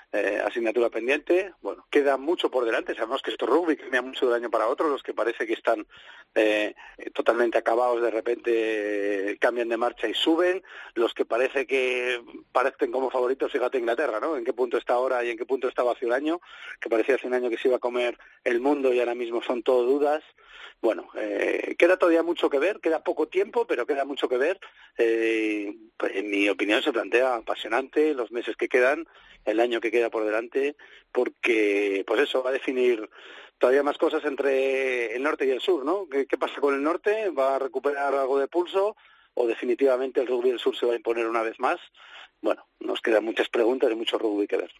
eh, 0.13 0.41
asignatura 0.45 0.89
pendiente. 0.89 1.53
Bueno, 1.61 1.85
queda 1.89 2.17
mucho 2.17 2.51
por 2.51 2.65
delante. 2.65 2.95
Sabemos 2.95 3.21
que 3.21 3.31
esto 3.31 3.45
es 3.45 3.51
rugby 3.51 3.77
cambia 3.77 4.01
mucho 4.01 4.25
de 4.25 4.31
un 4.31 4.37
año 4.37 4.51
para 4.51 4.67
otro. 4.67 4.89
Los 4.89 5.03
que 5.03 5.13
parece 5.13 5.47
que 5.47 5.53
están 5.53 5.87
eh, 6.35 6.75
totalmente 7.13 7.57
acabados 7.57 8.01
de 8.01 8.11
repente 8.11 9.31
eh, 9.31 9.37
cambian 9.37 9.69
de 9.69 9.77
marcha 9.77 10.07
y 10.07 10.13
suben. 10.13 10.63
Los 10.95 11.13
que 11.13 11.25
parece 11.25 11.65
que 11.65 12.21
parecen 12.51 12.91
como 12.91 13.09
favoritos, 13.09 13.51
fíjate 13.51 13.77
Inglaterra, 13.77 14.19
¿no? 14.19 14.35
En 14.35 14.43
qué 14.43 14.53
punto 14.53 14.77
está 14.77 14.93
ahora 14.93 15.23
y 15.23 15.29
en 15.29 15.37
qué 15.37 15.45
punto 15.45 15.67
estaba 15.67 15.93
hace 15.93 16.05
un 16.05 16.13
año, 16.13 16.41
que 16.79 16.89
parecía 16.89 17.15
hace 17.15 17.27
un 17.27 17.33
año 17.33 17.49
que 17.49 17.57
se 17.57 17.67
iba 17.67 17.77
a 17.77 17.79
comer 17.79 18.17
el 18.43 18.59
mundo 18.59 18.93
y 18.93 18.99
ahora 18.99 19.15
mismo 19.15 19.41
son 19.41 19.63
todo 19.63 19.83
dudas. 19.83 20.23
Bueno, 20.81 21.09
eh, 21.15 21.75
queda 21.77 21.97
todavía 21.97 22.23
mucho 22.23 22.49
que 22.49 22.57
ver, 22.57 22.79
queda 22.79 23.03
poco 23.03 23.27
tiempo, 23.27 23.67
pero 23.67 23.85
queda 23.85 24.03
mucho 24.03 24.27
que 24.27 24.37
ver. 24.37 24.59
Eh, 24.97 25.75
en 25.99 26.29
mi 26.29 26.49
opinión 26.49 26.81
se 26.81 26.91
plantea 26.91 27.35
apasionante 27.35 28.15
los 28.15 28.31
meses 28.31 28.55
que 28.57 28.67
quedan, 28.67 29.07
el 29.45 29.59
año 29.59 29.79
que 29.79 29.91
queda 29.91 30.00
por 30.09 30.25
delante, 30.25 30.75
porque 31.11 32.03
pues 32.07 32.21
eso 32.21 32.43
va 32.43 32.49
a 32.49 32.53
definir 32.53 33.09
todavía 33.57 33.83
más 33.83 33.97
cosas 33.97 34.23
entre 34.25 35.15
el 35.15 35.21
norte 35.21 35.45
y 35.45 35.51
el 35.51 35.61
sur, 35.61 35.85
¿no? 35.85 36.07
¿Qué, 36.09 36.25
qué 36.25 36.37
pasa 36.37 36.59
con 36.59 36.73
el 36.73 36.83
norte? 36.83 37.29
¿Va 37.29 37.55
a 37.55 37.59
recuperar 37.59 38.15
algo 38.15 38.39
de 38.39 38.47
pulso? 38.47 38.95
¿O 39.35 39.47
definitivamente 39.47 40.19
el 40.19 40.27
rugby 40.27 40.49
del 40.49 40.59
sur 40.59 40.75
se 40.75 40.85
va 40.85 40.93
a 40.93 40.97
imponer 40.97 41.27
una 41.27 41.41
vez 41.41 41.59
más? 41.59 41.79
Bueno, 42.41 42.65
nos 42.79 43.01
quedan 43.01 43.23
muchas 43.23 43.49
preguntas 43.49 43.91
y 43.91 43.95
mucho 43.95 44.17
rugby 44.17 44.47
que 44.47 44.57
ver. 44.57 44.71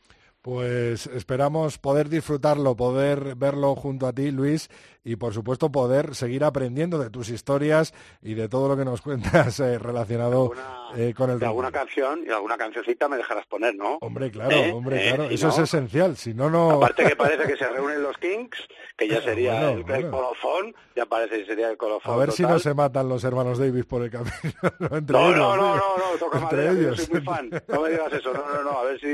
Pues 0.41 1.05
esperamos 1.05 1.77
poder 1.77 2.09
disfrutarlo, 2.09 2.75
poder 2.75 3.35
verlo 3.35 3.75
junto 3.75 4.07
a 4.07 4.13
ti, 4.13 4.31
Luis, 4.31 4.69
y 5.03 5.15
por 5.15 5.33
supuesto 5.33 5.71
poder 5.71 6.13
seguir 6.15 6.43
aprendiendo 6.43 6.97
de 6.99 7.09
tus 7.09 7.29
historias 7.29 7.93
y 8.21 8.33
de 8.35 8.47
todo 8.49 8.67
lo 8.67 8.77
que 8.77 8.85
nos 8.85 9.01
cuentas 9.03 9.59
eh, 9.59 9.79
relacionado 9.79 10.51
eh, 10.95 11.13
con 11.15 11.29
el 11.29 11.39
de 11.39 11.45
alguna 11.45 11.71
canción 11.71 12.23
y 12.27 12.29
alguna 12.31 12.57
cancioncita 12.57 13.07
me 13.07 13.17
dejarás 13.17 13.45
poner, 13.47 13.75
¿no? 13.75 13.97
Hombre, 14.01 14.29
claro, 14.31 14.55
¿Eh? 14.55 14.71
hombre, 14.71 15.03
¿Eh? 15.07 15.13
claro, 15.15 15.29
eso 15.31 15.47
no- 15.47 15.53
es 15.53 15.59
esencial, 15.59 16.17
si 16.17 16.33
no, 16.33 16.49
no... 16.49 16.71
Aparte 16.71 17.05
que 17.05 17.15
parece 17.15 17.47
que 17.47 17.57
se 17.57 17.67
reúnen 17.67 18.03
los 18.03 18.17
Kings, 18.17 18.57
que 18.97 19.07
ya 19.07 19.21
sería 19.23 19.53
Bueno, 19.53 19.69
el, 19.71 19.77
el 19.79 19.83
bueno. 19.83 20.11
colofón, 20.11 20.75
ya 20.95 21.05
parece 21.05 21.39
que 21.39 21.45
sería 21.45 21.69
el 21.69 21.77
colofón 21.77 22.13
A 22.13 22.17
ver 22.17 22.31
si 22.31 22.43
no 22.43 22.59
se 22.59 22.73
matan 22.73 23.09
los 23.09 23.23
hermanos 23.23 23.57
Davis 23.59 23.85
por 23.85 24.03
el 24.03 24.11
camino, 24.11 24.31
¿no? 24.79 24.97
entre 24.97 25.17
No, 25.17 25.25
ellos. 25.27 25.37
no, 25.37 25.55
no, 25.55 25.75
no, 25.75 25.97
no, 25.97 26.17
toca 26.19 26.37
Entre 26.39 26.57
madera, 26.57 26.71
que 26.73 26.81
yo 26.81 26.87
ellos. 26.89 27.01
soy 27.01 27.09
muy 27.13 27.21
fan. 27.21 27.49
No 27.67 27.81
me 27.81 27.89
digas 27.89 28.13
eso, 28.13 28.33
no, 28.33 28.45
no, 28.53 28.63
no, 28.63 28.77
a 28.79 28.83
ver 28.83 28.99
si, 28.99 29.07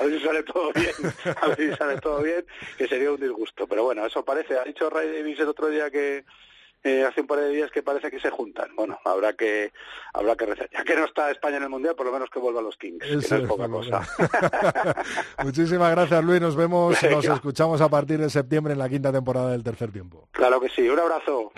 a 0.00 0.04
ver 0.04 0.18
si 0.18 0.24
sale 0.26 0.42
todo 0.42 0.72
bien, 0.74 0.92
a 1.40 1.46
ver 1.48 1.56
si 1.56 1.76
sale 1.76 1.96
todo 2.00 2.22
bien, 2.22 2.44
que 2.76 2.88
sería 2.88 3.10
un 3.12 3.20
disgusto. 3.20 3.66
Pero 3.66 3.84
bueno, 3.84 4.04
eso 4.06 4.24
parece, 4.24 4.58
ha 4.58 4.64
dicho 4.64 4.90
Ray 4.90 5.08
Davis 5.12 5.29
el 5.38 5.48
otro 5.48 5.68
día 5.68 5.90
que 5.90 6.24
eh, 6.82 7.04
hace 7.04 7.20
un 7.20 7.26
par 7.26 7.38
de 7.38 7.50
días 7.50 7.70
que 7.70 7.82
parece 7.82 8.10
que 8.10 8.18
se 8.20 8.30
juntan. 8.30 8.74
Bueno, 8.74 8.98
habrá 9.04 9.34
que 9.34 9.72
habrá 10.14 10.34
que 10.34 10.46
rezar. 10.46 10.68
Ya 10.72 10.82
que 10.82 10.96
no 10.96 11.04
está 11.04 11.30
España 11.30 11.58
en 11.58 11.64
el 11.64 11.68
Mundial, 11.68 11.94
por 11.94 12.06
lo 12.06 12.12
menos 12.12 12.30
que 12.30 12.38
vuelvan 12.38 12.64
los 12.64 12.76
Kings, 12.76 13.04
que 13.04 13.14
no 13.16 13.20
es 13.20 13.48
poca 13.48 13.68
cosa. 13.68 14.02
Muchísimas 15.44 15.90
gracias, 15.90 16.24
Luis. 16.24 16.40
Nos 16.40 16.56
vemos, 16.56 17.02
nos 17.02 17.24
escuchamos 17.24 17.80
a 17.80 17.88
partir 17.88 18.18
de 18.18 18.30
septiembre 18.30 18.72
en 18.72 18.78
la 18.78 18.88
quinta 18.88 19.12
temporada 19.12 19.50
del 19.50 19.62
tercer 19.62 19.92
tiempo. 19.92 20.28
Claro 20.32 20.60
que 20.60 20.68
sí, 20.70 20.88
un 20.88 20.98
abrazo. 20.98 21.52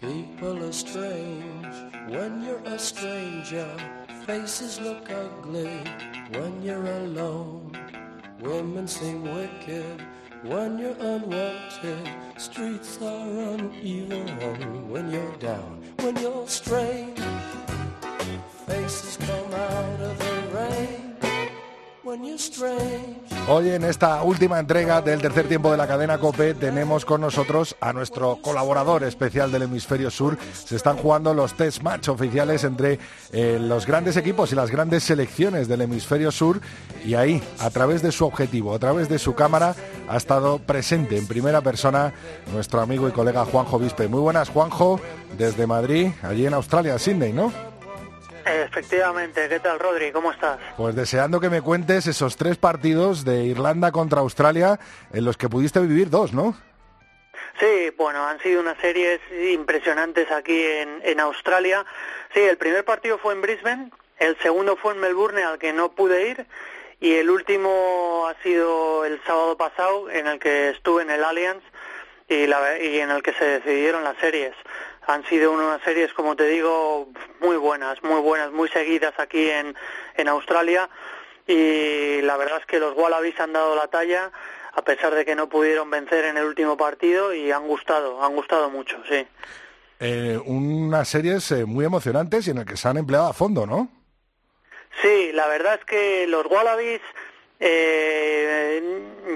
People 0.00 0.64
are 0.64 0.72
strange 0.72 1.76
when 2.08 2.42
you're 2.42 2.74
a 2.74 2.78
stranger. 2.78 3.68
Faces 4.26 4.80
look 4.80 5.08
ugly 5.10 5.68
when 6.32 6.62
you're 6.62 6.86
alone. 7.04 7.70
Women 8.40 8.88
seem 8.88 9.22
wicked 9.22 10.02
when 10.42 10.78
you're 10.78 10.96
unwanted. 11.00 12.08
Streets 12.36 12.98
are 13.00 13.28
uneven 13.54 14.90
when 14.90 15.10
you're 15.10 15.36
down. 15.36 15.82
When 16.00 16.16
you're 16.16 16.48
strange, 16.48 17.18
faces 18.66 19.16
come 19.18 19.52
out 19.52 20.00
of 20.00 20.18
the 20.18 20.56
rain. 20.56 21.01
Hoy 23.48 23.68
en 23.68 23.84
esta 23.84 24.24
última 24.24 24.58
entrega 24.58 25.00
del 25.00 25.22
tercer 25.22 25.46
tiempo 25.46 25.70
de 25.70 25.76
la 25.76 25.86
cadena 25.86 26.18
COPE 26.18 26.54
tenemos 26.54 27.04
con 27.04 27.20
nosotros 27.20 27.76
a 27.80 27.92
nuestro 27.92 28.38
colaborador 28.42 29.04
especial 29.04 29.52
del 29.52 29.62
hemisferio 29.62 30.10
sur. 30.10 30.36
Se 30.52 30.74
están 30.74 30.96
jugando 30.96 31.32
los 31.32 31.54
test 31.54 31.80
match 31.82 32.08
oficiales 32.08 32.64
entre 32.64 32.98
eh, 33.30 33.58
los 33.60 33.86
grandes 33.86 34.16
equipos 34.16 34.50
y 34.50 34.56
las 34.56 34.70
grandes 34.70 35.04
selecciones 35.04 35.68
del 35.68 35.82
hemisferio 35.82 36.32
sur 36.32 36.60
y 37.04 37.14
ahí, 37.14 37.40
a 37.60 37.70
través 37.70 38.02
de 38.02 38.10
su 38.10 38.24
objetivo, 38.24 38.74
a 38.74 38.80
través 38.80 39.08
de 39.08 39.20
su 39.20 39.36
cámara, 39.36 39.76
ha 40.08 40.16
estado 40.16 40.58
presente 40.58 41.16
en 41.16 41.28
primera 41.28 41.60
persona 41.60 42.12
nuestro 42.52 42.80
amigo 42.80 43.08
y 43.08 43.12
colega 43.12 43.44
Juanjo 43.44 43.78
Vispe. 43.78 44.08
Muy 44.08 44.20
buenas, 44.20 44.48
Juanjo, 44.48 45.00
desde 45.38 45.68
Madrid, 45.68 46.08
allí 46.22 46.46
en 46.46 46.54
Australia, 46.54 46.98
Sydney, 46.98 47.32
¿no? 47.32 47.71
Efectivamente, 48.44 49.48
¿qué 49.48 49.60
tal 49.60 49.78
Rodri? 49.78 50.10
¿Cómo 50.12 50.32
estás? 50.32 50.58
Pues 50.76 50.94
deseando 50.94 51.40
que 51.40 51.48
me 51.50 51.62
cuentes 51.62 52.06
esos 52.06 52.36
tres 52.36 52.56
partidos 52.56 53.24
de 53.24 53.44
Irlanda 53.44 53.92
contra 53.92 54.20
Australia 54.20 54.78
en 55.12 55.24
los 55.24 55.36
que 55.36 55.48
pudiste 55.48 55.80
vivir 55.80 56.10
dos, 56.10 56.32
¿no? 56.32 56.56
Sí, 57.60 57.92
bueno, 57.96 58.26
han 58.26 58.40
sido 58.40 58.60
unas 58.60 58.78
series 58.78 59.20
impresionantes 59.52 60.30
aquí 60.32 60.60
en, 60.64 61.00
en 61.04 61.20
Australia. 61.20 61.84
Sí, 62.34 62.40
el 62.40 62.56
primer 62.56 62.84
partido 62.84 63.18
fue 63.18 63.34
en 63.34 63.42
Brisbane, 63.42 63.90
el 64.18 64.36
segundo 64.38 64.76
fue 64.76 64.94
en 64.94 65.00
Melbourne 65.00 65.42
al 65.44 65.58
que 65.58 65.72
no 65.72 65.92
pude 65.92 66.28
ir 66.30 66.46
y 67.00 67.14
el 67.14 67.30
último 67.30 68.26
ha 68.28 68.42
sido 68.42 69.04
el 69.04 69.20
sábado 69.24 69.56
pasado 69.56 70.10
en 70.10 70.26
el 70.26 70.38
que 70.38 70.70
estuve 70.70 71.02
en 71.02 71.10
el 71.10 71.22
Allianz 71.24 71.62
y, 72.28 72.46
la- 72.46 72.78
y 72.80 72.98
en 73.00 73.10
el 73.10 73.22
que 73.22 73.32
se 73.34 73.44
decidieron 73.44 74.02
las 74.04 74.16
series. 74.18 74.54
Han 75.06 75.24
sido 75.26 75.52
unas 75.52 75.82
series, 75.82 76.12
como 76.12 76.36
te 76.36 76.46
digo, 76.46 77.08
muy 77.40 77.56
buenas, 77.56 78.02
muy 78.02 78.20
buenas, 78.20 78.52
muy 78.52 78.68
seguidas 78.68 79.14
aquí 79.18 79.50
en, 79.50 79.74
en 80.16 80.28
Australia 80.28 80.88
y 81.46 82.20
la 82.22 82.36
verdad 82.36 82.58
es 82.60 82.66
que 82.66 82.78
los 82.78 82.96
Wallabies 82.96 83.38
han 83.40 83.52
dado 83.52 83.74
la 83.74 83.88
talla 83.88 84.30
a 84.74 84.82
pesar 84.82 85.14
de 85.14 85.24
que 85.24 85.34
no 85.34 85.48
pudieron 85.48 85.90
vencer 85.90 86.24
en 86.24 86.36
el 86.36 86.44
último 86.44 86.76
partido 86.76 87.34
y 87.34 87.50
han 87.50 87.66
gustado, 87.66 88.24
han 88.24 88.34
gustado 88.34 88.70
mucho, 88.70 88.96
sí. 89.08 89.26
Eh, 90.00 90.40
unas 90.46 91.08
series 91.08 91.50
eh, 91.52 91.64
muy 91.64 91.84
emocionantes 91.84 92.46
y 92.46 92.50
en 92.50 92.58
el 92.58 92.64
que 92.64 92.76
se 92.76 92.88
han 92.88 92.96
empleado 92.96 93.28
a 93.28 93.32
fondo, 93.32 93.66
¿no? 93.66 93.88
Sí, 95.00 95.30
la 95.32 95.46
verdad 95.46 95.74
es 95.74 95.84
que 95.84 96.26
los 96.26 96.46
Wallabies 96.46 97.00
eh, 97.60 98.82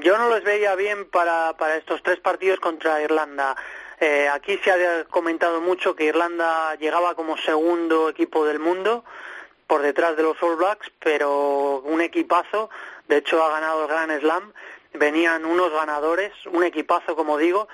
yo 0.03 0.19
no 0.19 0.29
los 0.29 0.43
veía 0.43 0.75
bien 0.75 1.09
para, 1.11 1.57
para 1.57 1.77
estos 1.77 2.03
tres 2.03 2.19
partidos 2.19 2.59
contra 2.59 3.01
Irlanda. 3.01 3.55
Eh, 4.01 4.28
aquí 4.28 4.59
se 4.62 4.70
ha 4.70 5.05
comentado 5.05 5.61
mucho 5.61 5.97
que 5.97 6.05
Irlanda 6.05 6.74
llegaba 6.74 7.14
como 7.14 7.36
segundo 7.38 8.11
equipo 8.11 8.44
del 8.44 8.59
mundo 8.59 9.05
por 9.66 9.82
detrás 9.82 10.16
de 10.16 10.22
los 10.22 10.40
All 10.42 10.57
Blacks, 10.57 10.90
pero 11.01 11.80
un 11.80 12.01
equipazo, 12.01 12.70
de 13.09 13.18
hecho 13.18 13.42
ha 13.42 13.51
ganado 13.51 13.82
el 13.82 13.88
Grand 13.88 14.20
Slam, 14.20 14.53
venían 14.94 15.44
unos 15.44 15.72
ganadores, 15.72 16.32
un 16.53 16.62
equipazo 16.62 17.16
como 17.16 17.38
digo. 17.38 17.68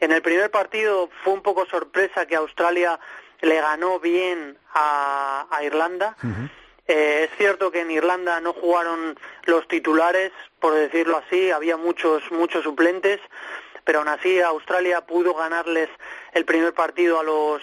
En 0.00 0.12
el 0.12 0.22
primer 0.22 0.50
partido 0.50 1.10
fue 1.22 1.32
un 1.34 1.42
poco 1.42 1.66
sorpresa 1.66 2.26
que 2.26 2.36
Australia 2.36 2.98
le 3.40 3.60
ganó 3.60 4.00
bien 4.00 4.58
a, 4.74 5.46
a 5.50 5.62
Irlanda. 5.62 6.16
Eh, 6.86 7.28
es 7.30 7.36
cierto 7.36 7.70
que 7.70 7.80
en 7.80 7.90
Irlanda 7.90 8.40
no 8.40 8.52
jugaron 8.52 9.18
los 9.44 9.68
titulares, 9.68 10.32
por 10.58 10.74
decirlo 10.74 11.18
así, 11.18 11.50
había 11.50 11.76
muchos 11.76 12.22
muchos 12.30 12.64
suplentes, 12.64 13.20
pero 13.88 14.00
aún 14.00 14.08
así 14.08 14.38
Australia 14.38 15.00
pudo 15.00 15.32
ganarles 15.32 15.88
el 16.34 16.44
primer 16.44 16.74
partido 16.74 17.18
a 17.20 17.22
los 17.22 17.62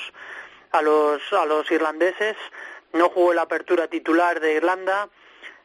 a 0.72 0.82
los 0.82 1.22
a 1.34 1.46
los 1.46 1.70
irlandeses. 1.70 2.36
No 2.94 3.10
jugó 3.10 3.32
la 3.36 3.44
apertura 3.44 3.88
titular 3.90 4.40
de 4.40 4.54
Irlanda, 4.54 5.08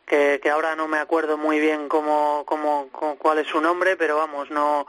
que, 0.05 0.39
que 0.43 0.51
ahora 0.51 0.77
no 0.77 0.87
me 0.87 0.99
acuerdo 0.99 1.39
muy 1.39 1.59
bien 1.61 1.89
cómo, 1.89 2.45
cómo, 2.45 2.91
cómo- 2.93 3.17
cuál 3.17 3.39
es 3.39 3.47
su 3.47 3.63
nombre, 3.63 3.97
pero 3.97 4.19
vamos, 4.19 4.51
no 4.51 4.87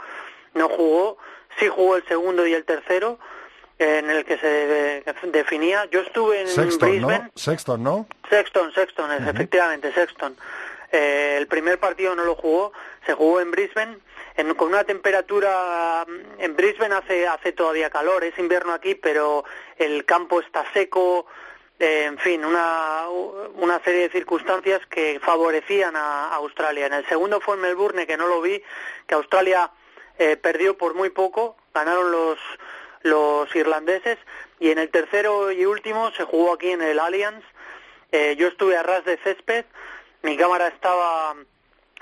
no 0.55 0.67
jugó. 0.67 1.17
Sí 1.57 1.69
jugó 1.69 1.95
el 1.95 2.05
segundo 2.05 2.45
y 2.45 2.53
el 2.53 2.65
tercero, 2.65 3.17
en 3.79 4.09
el 4.09 4.25
que 4.25 4.37
se 4.39 4.47
de- 4.47 5.03
definía. 5.31 5.85
Yo 5.85 6.01
estuve 6.01 6.41
en 6.41 6.47
Sexton, 6.49 6.89
Brisbane. 6.89 7.19
¿no? 7.19 7.31
Sexton, 7.35 7.81
¿no? 7.81 8.07
Sexton, 8.29 8.73
Sexton, 8.73 9.09
es- 9.13 9.25
efectivamente, 9.25 9.93
Sexton. 9.93 10.35
Eh, 10.91 11.35
el 11.37 11.47
primer 11.47 11.79
partido 11.79 12.15
no 12.15 12.23
lo 12.25 12.35
jugó, 12.35 12.73
se 13.05 13.13
jugó 13.13 13.39
en 13.39 13.51
Brisbane, 13.51 13.97
en- 14.35 14.53
con 14.55 14.69
una 14.69 14.83
temperatura, 14.83 16.05
mm, 16.07 16.41
en 16.41 16.55
Brisbane 16.55 16.95
hace, 16.95 17.27
hace 17.27 17.53
todavía 17.53 17.89
calor, 17.89 18.23
es 18.23 18.37
invierno 18.37 18.73
aquí, 18.73 18.95
pero 18.95 19.45
el 19.77 20.03
campo 20.05 20.41
está 20.41 20.65
seco, 20.73 21.25
eh, 21.79 22.03
en 22.05 22.17
fin, 22.19 22.43
una, 22.45 23.07
una 23.55 23.79
serie 23.83 24.01
de 24.01 24.09
circunstancias 24.09 24.81
que 24.87 25.19
favorecían 25.21 25.95
a, 25.95 26.35
Australia. 26.35 26.85
En 26.87 26.93
el 26.93 27.07
segundo 27.07 27.39
fue 27.39 27.55
en 27.55 27.61
Melbourne, 27.61 28.05
que 28.05 28.17
no 28.17 28.27
lo 28.27 28.41
vi, 28.41 28.61
que 29.07 29.15
Australia 29.15 29.71
eh, 30.19 30.35
perdió 30.37 30.77
por 30.77 30.93
muy 30.93 31.09
poco, 31.09 31.55
ganaron 31.73 32.11
los, 32.11 32.37
los 33.03 33.55
irlandeses, 33.55 34.17
y 34.59 34.69
en 34.71 34.77
el 34.77 34.89
tercero 34.89 35.51
y 35.51 35.65
último 35.65 36.11
se 36.11 36.23
jugó 36.25 36.53
aquí 36.53 36.69
en 36.71 36.81
el 36.81 36.99
Allianz, 36.99 37.43
eh, 38.11 38.35
yo 38.37 38.47
estuve 38.49 38.75
a 38.77 38.83
ras 38.83 39.05
de 39.05 39.17
césped, 39.17 39.65
mi 40.23 40.37
cámara 40.37 40.67
estaba, 40.67 41.35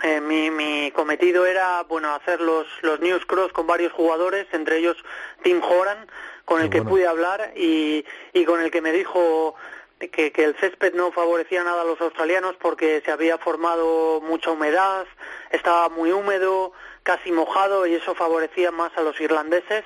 eh, 0.03 0.21
mi, 0.21 0.51
mi 0.51 0.91
cometido 0.91 1.45
era, 1.45 1.83
bueno, 1.83 2.13
hacer 2.13 2.41
los, 2.41 2.67
los 2.81 2.99
news 2.99 3.25
cross 3.25 3.51
con 3.51 3.67
varios 3.67 3.93
jugadores, 3.93 4.47
entre 4.51 4.77
ellos 4.77 4.97
Tim 5.43 5.61
Horan, 5.63 6.07
con 6.45 6.61
el 6.61 6.69
que 6.69 6.81
pude 6.81 7.05
hablar 7.05 7.53
y, 7.55 8.05
y 8.33 8.45
con 8.45 8.61
el 8.61 8.71
que 8.71 8.81
me 8.81 8.91
dijo 8.91 9.55
que, 9.99 10.31
que 10.31 10.43
el 10.43 10.55
césped 10.55 10.93
no 10.93 11.11
favorecía 11.11 11.63
nada 11.63 11.81
a 11.81 11.85
los 11.85 12.01
australianos 12.01 12.55
porque 12.55 13.01
se 13.05 13.11
había 13.11 13.37
formado 13.37 14.19
mucha 14.21 14.51
humedad, 14.51 15.05
estaba 15.51 15.89
muy 15.89 16.11
húmedo, 16.11 16.71
casi 17.03 17.31
mojado 17.31 17.85
y 17.85 17.95
eso 17.95 18.15
favorecía 18.15 18.71
más 18.71 18.91
a 18.97 19.01
los 19.01 19.19
irlandeses. 19.21 19.83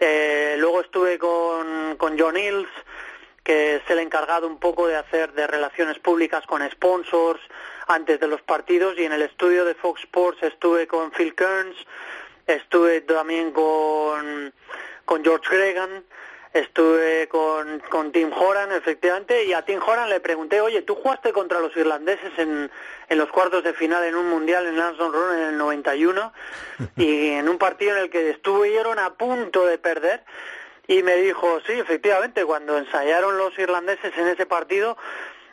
Eh, 0.00 0.56
luego 0.58 0.80
estuve 0.80 1.18
con, 1.18 1.96
con 1.96 2.18
John 2.18 2.36
Hills, 2.36 2.68
que 3.48 3.76
es 3.76 3.82
el 3.88 4.00
encargado 4.00 4.46
un 4.46 4.58
poco 4.58 4.86
de 4.88 4.96
hacer 4.96 5.32
de 5.32 5.46
relaciones 5.46 5.98
públicas 5.98 6.44
con 6.44 6.60
sponsors 6.70 7.40
antes 7.86 8.20
de 8.20 8.26
los 8.26 8.42
partidos. 8.42 8.98
Y 8.98 9.04
en 9.04 9.12
el 9.14 9.22
estudio 9.22 9.64
de 9.64 9.74
Fox 9.74 10.02
Sports 10.02 10.42
estuve 10.42 10.86
con 10.86 11.10
Phil 11.12 11.34
Kearns, 11.34 11.74
estuve 12.46 13.00
también 13.00 13.52
con, 13.52 14.52
con 15.06 15.24
George 15.24 15.48
Gregan, 15.48 16.04
estuve 16.52 17.26
con, 17.28 17.80
con 17.88 18.12
Tim 18.12 18.30
Horan, 18.34 18.70
efectivamente, 18.70 19.42
y 19.46 19.54
a 19.54 19.64
Tim 19.64 19.80
Horan 19.80 20.10
le 20.10 20.20
pregunté, 20.20 20.60
oye, 20.60 20.82
tú 20.82 20.94
jugaste 20.96 21.32
contra 21.32 21.58
los 21.60 21.74
irlandeses 21.74 22.32
en, 22.36 22.70
en 23.08 23.18
los 23.18 23.30
cuartos 23.30 23.64
de 23.64 23.72
final 23.72 24.04
en 24.04 24.14
un 24.14 24.28
mundial 24.28 24.66
en 24.66 24.76
Lansdowne 24.76 25.16
Road 25.16 25.38
en 25.38 25.48
el 25.48 25.56
91 25.56 26.34
y 26.98 27.30
en 27.30 27.48
un 27.48 27.56
partido 27.56 27.96
en 27.96 28.02
el 28.02 28.10
que 28.10 28.28
estuvieron 28.28 28.98
a 28.98 29.14
punto 29.14 29.64
de 29.64 29.78
perder 29.78 30.22
y 30.88 31.02
me 31.02 31.16
dijo, 31.16 31.60
sí, 31.66 31.72
efectivamente, 31.72 32.44
cuando 32.46 32.78
ensayaron 32.78 33.36
los 33.36 33.56
irlandeses 33.58 34.16
en 34.16 34.26
ese 34.26 34.46
partido, 34.46 34.96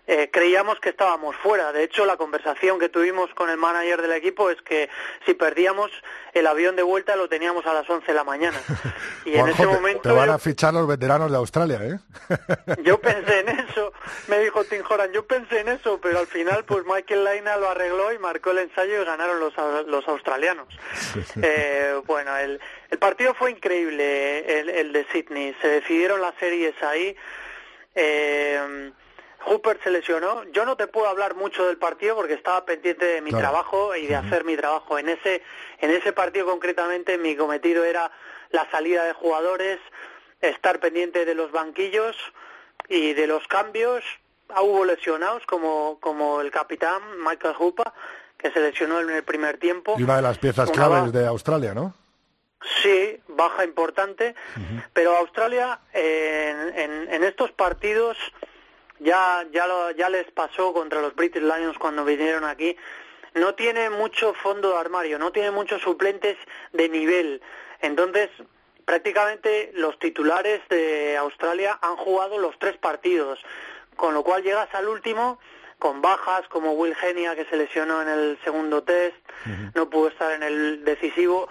eh, 0.07 0.29
creíamos 0.31 0.79
que 0.79 0.89
estábamos 0.89 1.35
fuera. 1.37 1.71
De 1.71 1.83
hecho, 1.83 2.05
la 2.05 2.17
conversación 2.17 2.79
que 2.79 2.89
tuvimos 2.89 3.33
con 3.33 3.49
el 3.49 3.57
manager 3.57 4.01
del 4.01 4.11
equipo 4.11 4.49
es 4.51 4.61
que 4.61 4.89
si 5.25 5.33
perdíamos 5.33 5.89
el 6.33 6.45
avión 6.47 6.75
de 6.75 6.83
vuelta 6.83 7.15
lo 7.15 7.27
teníamos 7.29 7.65
a 7.65 7.73
las 7.73 7.89
11 7.89 8.05
de 8.05 8.13
la 8.13 8.23
mañana. 8.23 8.57
Y 9.25 9.33
en 9.33 9.39
Juanjo, 9.41 9.63
ese 9.63 9.71
momento 9.73 10.01
te, 10.03 10.11
van 10.11 10.27
yo- 10.27 10.33
a 10.33 10.37
fichar 10.37 10.71
los 10.75 10.87
veteranos 10.87 11.31
de 11.31 11.37
Australia, 11.37 11.79
¿eh? 11.81 11.97
yo 12.83 12.99
pensé 12.99 13.39
en 13.39 13.49
eso, 13.49 13.91
me 14.27 14.37
dijo 14.39 14.63
Tim 14.65 14.83
Horan, 14.87 15.11
yo 15.13 15.25
pensé 15.25 15.61
en 15.61 15.69
eso, 15.69 15.99
pero 15.99 16.19
al 16.19 16.27
final 16.27 16.63
pues 16.65 16.85
Michael 16.85 17.23
Laina 17.23 17.57
lo 17.57 17.67
arregló 17.67 18.13
y 18.13 18.19
marcó 18.19 18.51
el 18.51 18.59
ensayo 18.59 19.01
y 19.01 19.05
ganaron 19.05 19.39
los, 19.39 19.53
los 19.87 20.07
australianos. 20.07 20.67
Eh, 21.41 21.95
bueno, 22.05 22.37
el, 22.37 22.59
el 22.91 22.97
partido 22.99 23.33
fue 23.33 23.49
increíble, 23.49 24.59
el, 24.59 24.69
el 24.69 24.93
de 24.93 25.07
Sydney, 25.11 25.55
se 25.59 25.67
decidieron 25.69 26.21
las 26.21 26.35
series 26.35 26.75
ahí. 26.83 27.15
Eh, 27.95 28.91
Hooper 29.45 29.79
se 29.83 29.91
lesionó. 29.91 30.43
Yo 30.51 30.65
no 30.65 30.75
te 30.75 30.87
puedo 30.87 31.07
hablar 31.07 31.35
mucho 31.35 31.65
del 31.67 31.77
partido 31.77 32.15
porque 32.15 32.33
estaba 32.33 32.65
pendiente 32.65 33.05
de 33.05 33.21
mi 33.21 33.29
Claro. 33.29 33.43
trabajo 33.43 33.95
y 33.95 34.07
de 34.07 34.15
hacer 34.15 34.43
mi 34.43 34.57
trabajo. 34.57 34.97
En 34.99 35.09
ese, 35.09 35.41
en 35.79 35.91
ese 35.91 36.13
partido 36.13 36.45
concretamente 36.45 37.17
mi 37.17 37.35
cometido 37.35 37.83
era 37.85 38.11
la 38.51 38.69
salida 38.71 39.03
de 39.05 39.13
jugadores, 39.13 39.79
estar 40.41 40.79
pendiente 40.79 41.25
de 41.25 41.35
los 41.35 41.51
banquillos 41.51 42.15
y 42.89 43.13
de 43.13 43.27
los 43.27 43.47
cambios. 43.47 44.03
Ah, 44.49 44.61
hubo 44.61 44.85
lesionados 44.85 45.45
como, 45.45 45.99
como 45.99 46.41
el 46.41 46.51
capitán 46.51 47.01
Michael 47.23 47.55
Hooper, 47.55 47.91
que 48.37 48.51
se 48.51 48.59
lesionó 48.59 48.99
en 48.99 49.09
el 49.09 49.23
primer 49.23 49.57
tiempo. 49.57 49.95
Y 49.97 50.03
una 50.03 50.17
de 50.17 50.21
las 50.21 50.37
piezas 50.37 50.69
Una 50.69 50.75
claves 50.87 51.11
de 51.13 51.25
Australia, 51.25 51.73
¿no? 51.73 51.93
Sí, 52.81 53.19
baja 53.27 53.63
importante, 53.63 54.33
pero 54.93 55.15
Australia 55.17 55.79
eh, 55.93 56.71
en, 56.75 56.79
en- 56.91 57.13
en 57.13 57.23
estos 57.23 57.51
partidos 57.51 58.17
ya 58.99 59.45
ya 59.51 59.67
lo- 59.67 59.91
ya 59.91 60.09
les 60.09 60.29
pasó 60.31 60.73
contra 60.73 61.01
los 61.01 61.15
British 61.15 61.41
Lions 61.41 61.77
cuando 61.77 62.05
vinieron 62.05 62.43
aquí. 62.45 62.75
No 63.33 63.53
tiene 63.55 63.89
mucho 63.89 64.33
fondo 64.33 64.71
de 64.71 64.77
armario, 64.77 65.19
no 65.19 65.31
tiene 65.31 65.51
muchos 65.51 65.81
suplentes 65.81 66.37
de 66.71 66.87
nivel. 66.89 67.41
Entonces, 67.81 68.29
prácticamente 68.85 69.71
los 69.73 69.97
titulares 69.99 70.61
de 70.69 71.17
Australia 71.17 71.77
han 71.81 71.97
jugado 71.97 72.37
los 72.39 72.57
tres 72.59 72.77
partidos, 72.77 73.39
con 73.95 74.13
lo 74.13 74.23
cual 74.23 74.43
llegas 74.43 74.73
al 74.73 74.87
último 74.87 75.39
con 75.79 76.01
bajas 76.01 76.47
como 76.47 76.71
Will 76.71 76.95
Genia 76.95 77.35
que 77.35 77.43
se 77.45 77.57
lesionó 77.57 78.01
en 78.01 78.07
el 78.07 78.39
segundo 78.45 78.83
test, 78.83 79.15
no 79.73 79.89
pudo 79.89 80.07
estar 80.07 80.31
en 80.31 80.41
el 80.43 80.85
decisivo 80.85 81.49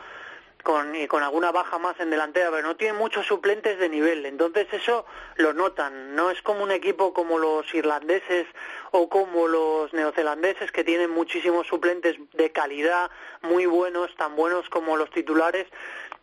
con, 0.64 0.96
y 0.96 1.06
con 1.06 1.22
alguna 1.22 1.52
baja 1.52 1.78
más 1.78 2.00
en 2.00 2.10
delantera, 2.10 2.50
pero 2.50 2.66
no 2.66 2.74
tiene 2.74 2.94
muchos 2.94 3.26
suplentes 3.26 3.78
de 3.78 3.88
nivel. 3.88 4.26
Entonces 4.26 4.66
eso 4.72 5.06
lo 5.36 5.52
notan. 5.52 6.16
No 6.16 6.30
es 6.30 6.42
como 6.42 6.64
un 6.64 6.72
equipo 6.72 7.14
como 7.14 7.38
los 7.38 7.72
irlandeses 7.72 8.46
o 8.90 9.08
como 9.08 9.46
los 9.46 9.92
neozelandeses 9.92 10.72
que 10.72 10.82
tienen 10.82 11.10
muchísimos 11.10 11.68
suplentes 11.68 12.16
de 12.32 12.50
calidad, 12.50 13.10
muy 13.42 13.66
buenos, 13.66 14.12
tan 14.16 14.34
buenos 14.34 14.68
como 14.70 14.96
los 14.96 15.10
titulares, 15.10 15.68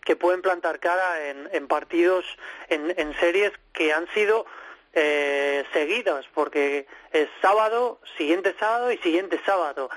que 0.04 0.16
pueden 0.16 0.42
plantar 0.42 0.80
cara 0.80 1.30
en, 1.30 1.48
en 1.54 1.68
partidos, 1.68 2.26
en, 2.70 2.94
en 2.98 3.14
series 3.20 3.54
que 3.72 3.94
han 3.94 4.08
sido 4.10 4.46
eh, 4.94 5.64
seguidas, 5.74 6.26
porque 6.34 6.88
es 7.12 7.28
sábado, 7.42 8.00
siguiente 8.18 8.56
sábado 8.60 8.92
y 8.92 8.98
siguiente 8.98 9.40
sábado. 9.46 9.90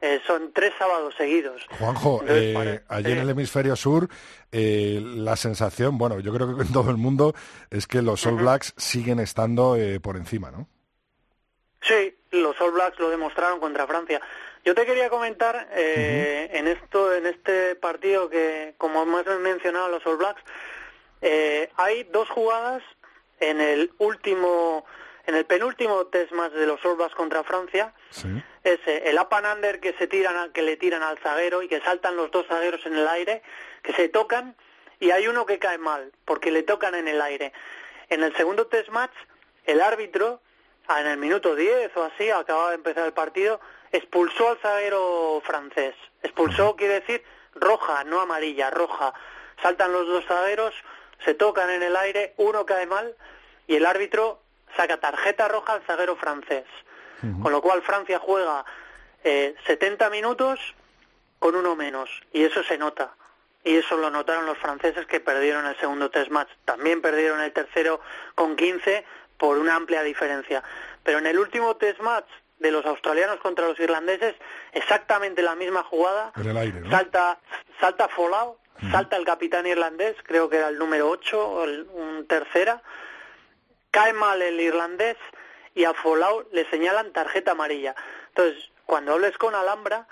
Eh, 0.00 0.20
son 0.26 0.52
tres 0.52 0.72
sábados 0.78 1.14
seguidos. 1.16 1.66
Juanjo, 1.78 2.20
Entonces, 2.22 2.56
eh, 2.56 2.84
allí 2.88 3.12
en 3.12 3.18
el 3.18 3.30
hemisferio 3.30 3.74
sur, 3.74 4.08
eh, 4.52 5.00
la 5.02 5.36
sensación, 5.36 5.98
bueno, 5.98 6.20
yo 6.20 6.32
creo 6.32 6.56
que 6.56 6.62
en 6.62 6.72
todo 6.72 6.90
el 6.90 6.96
mundo, 6.96 7.34
es 7.70 7.86
que 7.86 8.02
los 8.02 8.24
All 8.26 8.36
Blacks 8.36 8.74
siguen 8.76 9.18
estando 9.18 9.76
eh, 9.76 9.98
por 10.00 10.16
encima, 10.16 10.50
¿no? 10.50 10.68
Sí, 11.82 12.16
los 12.30 12.60
All 12.60 12.72
Blacks 12.72 12.98
lo 12.98 13.10
demostraron 13.10 13.60
contra 13.60 13.86
Francia. 13.86 14.20
Yo 14.64 14.74
te 14.74 14.84
quería 14.84 15.08
comentar 15.08 15.68
eh, 15.72 16.50
en 16.52 16.66
esto, 16.66 17.14
en 17.14 17.26
este 17.26 17.74
partido 17.76 18.28
que, 18.28 18.74
como 18.76 19.02
hemos 19.02 19.24
mencionado 19.40 19.88
los 19.88 20.06
All 20.06 20.16
Blacks, 20.16 20.42
eh, 21.22 21.70
hay 21.76 22.04
dos 22.04 22.28
jugadas 22.28 22.82
en 23.40 23.60
el 23.60 23.92
último, 23.98 24.84
en 25.26 25.34
el 25.34 25.44
penúltimo 25.44 26.06
test 26.06 26.32
match 26.32 26.52
de 26.52 26.66
los 26.66 26.80
Blacks 26.82 27.14
contra 27.14 27.44
Francia. 27.44 27.94
Es 28.64 28.80
eh, 28.86 29.02
el 29.06 29.18
up 29.18 29.28
and 29.32 29.46
under 29.46 29.80
que 29.80 29.92
se 29.94 30.06
tiran, 30.06 30.52
que 30.52 30.62
le 30.62 30.76
tiran 30.76 31.02
al 31.02 31.18
zaguero 31.18 31.62
y 31.62 31.68
que 31.68 31.80
saltan 31.80 32.16
los 32.16 32.30
dos 32.30 32.46
zagueros 32.46 32.84
en 32.86 32.96
el 32.96 33.08
aire, 33.08 33.42
que 33.82 33.92
se 33.92 34.08
tocan 34.08 34.56
y 35.00 35.10
hay 35.10 35.28
uno 35.28 35.46
que 35.46 35.58
cae 35.58 35.78
mal 35.78 36.12
porque 36.24 36.50
le 36.50 36.62
tocan 36.62 36.94
en 36.94 37.08
el 37.08 37.20
aire. 37.20 37.52
En 38.08 38.22
el 38.22 38.34
segundo 38.36 38.66
test 38.66 38.88
match, 38.88 39.14
el 39.64 39.80
árbitro 39.80 40.40
en 40.96 41.06
el 41.06 41.18
minuto 41.18 41.54
10 41.54 41.94
o 41.96 42.04
así, 42.04 42.30
acababa 42.30 42.70
de 42.70 42.76
empezar 42.76 43.04
el 43.04 43.12
partido, 43.12 43.60
expulsó 43.92 44.48
al 44.48 44.58
zaguero 44.58 45.42
francés. 45.44 45.94
Expulsó 46.22 46.76
quiere 46.76 47.00
decir 47.00 47.22
roja, 47.54 48.04
no 48.04 48.20
amarilla, 48.20 48.70
roja. 48.70 49.12
Saltan 49.62 49.92
los 49.92 50.06
dos 50.06 50.24
zagueros, 50.24 50.74
se 51.24 51.34
tocan 51.34 51.68
en 51.70 51.82
el 51.82 51.96
aire, 51.96 52.32
uno 52.38 52.64
cae 52.64 52.86
mal 52.86 53.14
y 53.68 53.76
el 53.76 53.86
árbitro 53.86 54.40
saca 54.76 54.96
tarjeta 54.98 55.46
roja 55.46 55.74
al 55.74 55.82
zaguero 55.82 56.16
francés. 56.16 56.64
Con 57.42 57.50
lo 57.50 57.60
cual 57.60 57.82
Francia 57.82 58.20
juega 58.20 58.64
eh, 59.24 59.56
70 59.66 60.08
minutos 60.08 60.60
con 61.40 61.56
uno 61.56 61.74
menos 61.74 62.08
y 62.32 62.44
eso 62.44 62.62
se 62.62 62.78
nota. 62.78 63.10
Y 63.64 63.74
eso 63.74 63.96
lo 63.96 64.08
notaron 64.08 64.46
los 64.46 64.56
franceses 64.58 65.04
que 65.06 65.18
perdieron 65.18 65.66
el 65.66 65.76
segundo 65.78 66.10
test 66.10 66.30
match. 66.30 66.48
También 66.64 67.02
perdieron 67.02 67.40
el 67.40 67.52
tercero 67.52 68.00
con 68.36 68.54
15 68.54 69.04
por 69.36 69.58
una 69.58 69.74
amplia 69.74 70.02
diferencia. 70.04 70.62
Pero 71.02 71.18
en 71.18 71.26
el 71.26 71.38
último 71.38 71.76
test 71.76 72.00
match 72.00 72.28
de 72.60 72.70
los 72.70 72.86
australianos 72.86 73.40
contra 73.40 73.66
los 73.66 73.78
irlandeses, 73.80 74.34
exactamente 74.72 75.42
la 75.42 75.56
misma 75.56 75.82
jugada, 75.82 76.32
En 76.36 76.48
el 76.48 76.56
aire, 76.56 76.80
¿no? 76.80 76.90
salta, 76.90 77.38
salta 77.80 78.08
Folau, 78.08 78.56
salta 78.90 79.16
el 79.16 79.24
capitán 79.24 79.66
irlandés, 79.66 80.16
creo 80.22 80.48
que 80.48 80.56
era 80.58 80.68
el 80.68 80.78
número 80.78 81.08
8 81.08 81.48
o 81.48 81.64
el, 81.64 81.88
un 81.92 82.26
tercera, 82.26 82.82
cae 83.90 84.12
mal 84.12 84.40
el 84.42 84.60
irlandés 84.60 85.16
y 85.74 85.84
a 85.84 85.94
Folau 85.94 86.46
le 86.52 86.68
señalan 86.70 87.12
tarjeta 87.12 87.52
amarilla. 87.52 87.94
Entonces, 88.28 88.70
cuando 88.86 89.12
hables 89.14 89.36
con 89.38 89.54
Alhambra, 89.54 90.06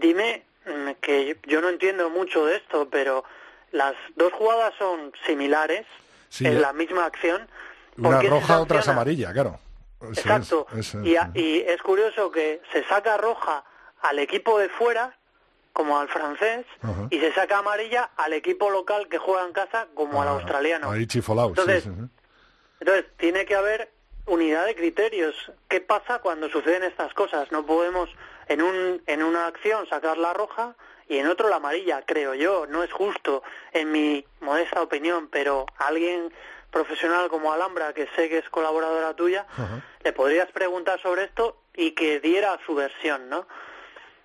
dime 0.00 0.44
mm, 0.66 0.90
que 1.00 1.38
yo 1.46 1.60
no 1.60 1.68
entiendo 1.68 2.10
mucho 2.10 2.46
de 2.46 2.56
esto, 2.56 2.88
pero 2.90 3.24
las 3.72 3.94
dos 4.16 4.32
jugadas 4.32 4.74
son 4.78 5.12
similares, 5.26 5.86
Sí, 6.28 6.46
en 6.46 6.56
eh. 6.56 6.60
la 6.60 6.72
misma 6.72 7.04
acción. 7.04 7.48
Una 7.96 8.10
¿por 8.10 8.18
qué 8.20 8.26
se 8.26 8.30
roja, 8.30 8.60
otra 8.60 8.80
es 8.80 8.88
amarilla, 8.88 9.32
claro. 9.32 9.58
Eso 10.00 10.10
Exacto. 10.20 10.66
es. 10.76 10.94
Y, 11.04 11.16
a- 11.16 11.30
y 11.34 11.60
es 11.60 11.80
curioso 11.80 12.30
que 12.32 12.60
se 12.72 12.82
saca 12.84 13.16
roja 13.16 13.64
al 14.02 14.18
equipo 14.18 14.58
de 14.58 14.68
fuera, 14.68 15.16
como 15.72 15.98
al 15.98 16.08
francés, 16.08 16.66
y 17.10 17.18
se 17.20 17.32
saca 17.32 17.58
amarilla 17.58 18.10
al 18.16 18.32
equipo 18.32 18.68
local 18.70 19.08
que 19.08 19.18
juega 19.18 19.44
en 19.46 19.52
casa, 19.52 19.86
como 19.94 20.22
al 20.22 20.28
australiano. 20.28 20.90
Ahí 20.90 21.06
Chifolau, 21.06 21.54
sí, 21.54 21.60
Entonces, 21.60 21.84
sí, 21.84 21.90
sí. 21.90 22.08
Entonces, 22.80 23.06
tiene 23.16 23.44
que 23.46 23.54
haber 23.54 23.90
unidad 24.26 24.66
de 24.66 24.74
criterios. 24.74 25.34
¿Qué 25.68 25.80
pasa 25.80 26.20
cuando 26.20 26.48
suceden 26.48 26.82
estas 26.82 27.12
cosas? 27.14 27.50
No 27.52 27.66
podemos 27.66 28.08
en, 28.48 28.62
un, 28.62 29.02
en 29.06 29.22
una 29.22 29.46
acción 29.46 29.86
sacar 29.88 30.18
la 30.18 30.32
roja 30.32 30.74
y 31.08 31.18
en 31.18 31.26
otro 31.26 31.48
la 31.48 31.56
amarilla, 31.56 32.02
creo 32.06 32.34
yo. 32.34 32.66
No 32.66 32.82
es 32.82 32.92
justo, 32.92 33.42
en 33.72 33.92
mi 33.92 34.24
modesta 34.40 34.82
opinión, 34.82 35.28
pero 35.28 35.66
alguien 35.78 36.32
profesional 36.70 37.28
como 37.28 37.52
Alhambra, 37.52 37.92
que 37.92 38.08
sé 38.16 38.28
que 38.28 38.38
es 38.38 38.48
colaboradora 38.50 39.14
tuya, 39.14 39.46
le 40.02 40.12
podrías 40.12 40.50
preguntar 40.50 41.00
sobre 41.00 41.24
esto 41.24 41.56
y 41.72 41.92
que 41.92 42.18
diera 42.18 42.58
su 42.66 42.74
versión, 42.74 43.28
¿no? 43.28 43.46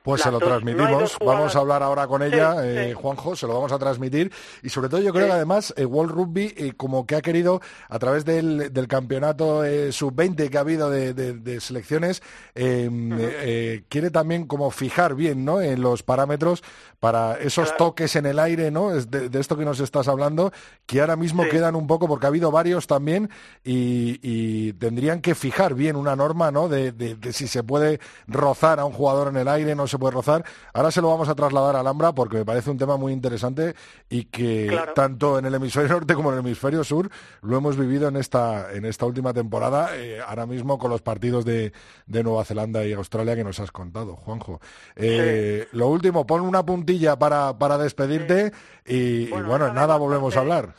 Pues 0.03 0.21
se 0.21 0.31
lo 0.31 0.39
dos- 0.39 0.47
transmitimos. 0.49 1.17
Vamos 1.25 1.55
a 1.55 1.59
hablar 1.59 1.83
ahora 1.83 2.07
con 2.07 2.23
ella, 2.23 2.53
Sí, 2.53 2.59
eh, 2.63 2.85
sí. 2.89 2.93
Juanjo, 2.93 3.35
se 3.35 3.45
lo 3.47 3.53
vamos 3.53 3.71
a 3.71 3.77
transmitir. 3.79 4.31
Y 4.63 4.69
sobre 4.69 4.89
todo 4.89 5.01
yo 5.01 5.11
creo 5.13 5.27
que 5.27 5.33
además 5.33 5.73
eh, 5.77 5.85
World 5.85 6.11
Rugby 6.11 6.53
eh, 6.57 6.73
como 6.75 7.05
que 7.05 7.15
ha 7.15 7.21
querido, 7.21 7.61
a 7.89 7.99
través 7.99 8.25
del, 8.25 8.71
del 8.73 8.87
campeonato 8.87 9.63
eh, 9.65 9.91
sub-20 9.91 10.49
que 10.49 10.57
ha 10.57 10.61
habido 10.61 10.89
de, 10.89 11.13
de- 11.13 11.33
de 11.33 11.59
selecciones, 11.59 12.21
eh, 12.55 13.83
quiere 13.89 14.09
también 14.09 14.45
como 14.45 14.71
fijar 14.71 15.15
bien 15.15 15.45
¿no? 15.45 15.61
en 15.61 15.81
los 15.81 16.03
parámetros 16.03 16.63
para 16.99 17.37
esos 17.39 17.75
toques 17.77 18.15
en 18.15 18.25
el 18.25 18.39
aire, 18.39 18.71
¿no? 18.71 18.89
De, 18.91 19.29
de 19.29 19.39
esto 19.39 19.57
que 19.57 19.63
nos 19.63 19.79
estás 19.79 20.07
hablando, 20.09 20.51
que 20.85 20.99
ahora 20.99 21.15
mismo 21.15 21.43
quedan 21.49 21.75
un 21.75 21.87
poco, 21.87 22.07
porque 22.09 22.25
ha 22.25 22.29
habido 22.29 22.51
varios 22.51 22.87
también, 22.87 23.29
y, 23.63 24.19
y 24.21 24.73
tendrían 24.73 25.21
que 25.21 25.33
fijar 25.33 25.75
bien 25.75 25.95
una 25.95 26.15
norma, 26.17 26.51
¿no? 26.51 26.67
De, 26.67 27.17
si 27.31 27.47
se 27.47 27.63
puede 27.63 27.99
rozar 28.27 28.79
a 28.81 28.85
un 28.85 28.91
jugador 28.91 29.29
en 29.29 29.37
el 29.37 29.47
aire, 29.47 29.75
no 29.75 29.87
se 29.87 29.97
puede 29.99 30.13
rozar. 30.13 30.43
Ahora 30.73 30.89
se 30.91 31.01
lo 31.01 31.09
vamos 31.09 31.29
a 31.29 31.35
trasladar 31.35 31.75
a 31.75 31.81
Alhambra 31.81 32.13
porque 32.13 32.37
me 32.37 32.45
parece 32.45 32.71
un 32.71 32.77
tema 32.77 32.97
muy 32.97 33.13
interesante 33.13 33.75
y 34.09 34.25
que 34.25 34.67
Claro. 34.69 34.93
tanto 34.93 35.37
en 35.37 35.45
el 35.45 35.53
hemisferio 35.55 35.89
norte 35.89 36.15
como 36.15 36.29
en 36.31 36.39
el 36.39 36.45
hemisferio 36.45 36.83
sur 36.83 37.09
lo 37.41 37.57
hemos 37.57 37.77
vivido 37.77 38.07
en 38.07 38.15
esta, 38.15 38.71
en 38.73 38.85
esta 38.85 39.05
última 39.05 39.33
temporada, 39.33 39.95
eh, 39.95 40.19
ahora 40.25 40.45
mismo 40.45 40.77
con 40.79 40.89
los 40.89 41.01
partidos 41.01 41.45
de, 41.45 41.73
de 42.07 42.23
Nueva 42.23 42.45
Zelanda 42.45 42.83
y 42.85 42.93
Australia 42.93 43.35
que 43.35 43.43
nos 43.43 43.59
has 43.59 43.71
contado, 43.71 44.15
Juanjo. 44.15 44.61
Eh, 44.95 45.67
Lo 45.73 45.87
último, 45.87 46.25
pon 46.25 46.41
una 46.41 46.65
puntilla 46.65 47.17
para, 47.19 47.57
para 47.57 47.77
despedirte 47.77 48.51
y, 48.85 49.23
y 49.23 49.31
bueno, 49.31 49.67
en 49.67 49.73
nada 49.75 49.97
volvemos 49.97 50.35
a 50.37 50.39
hablar. 50.39 50.73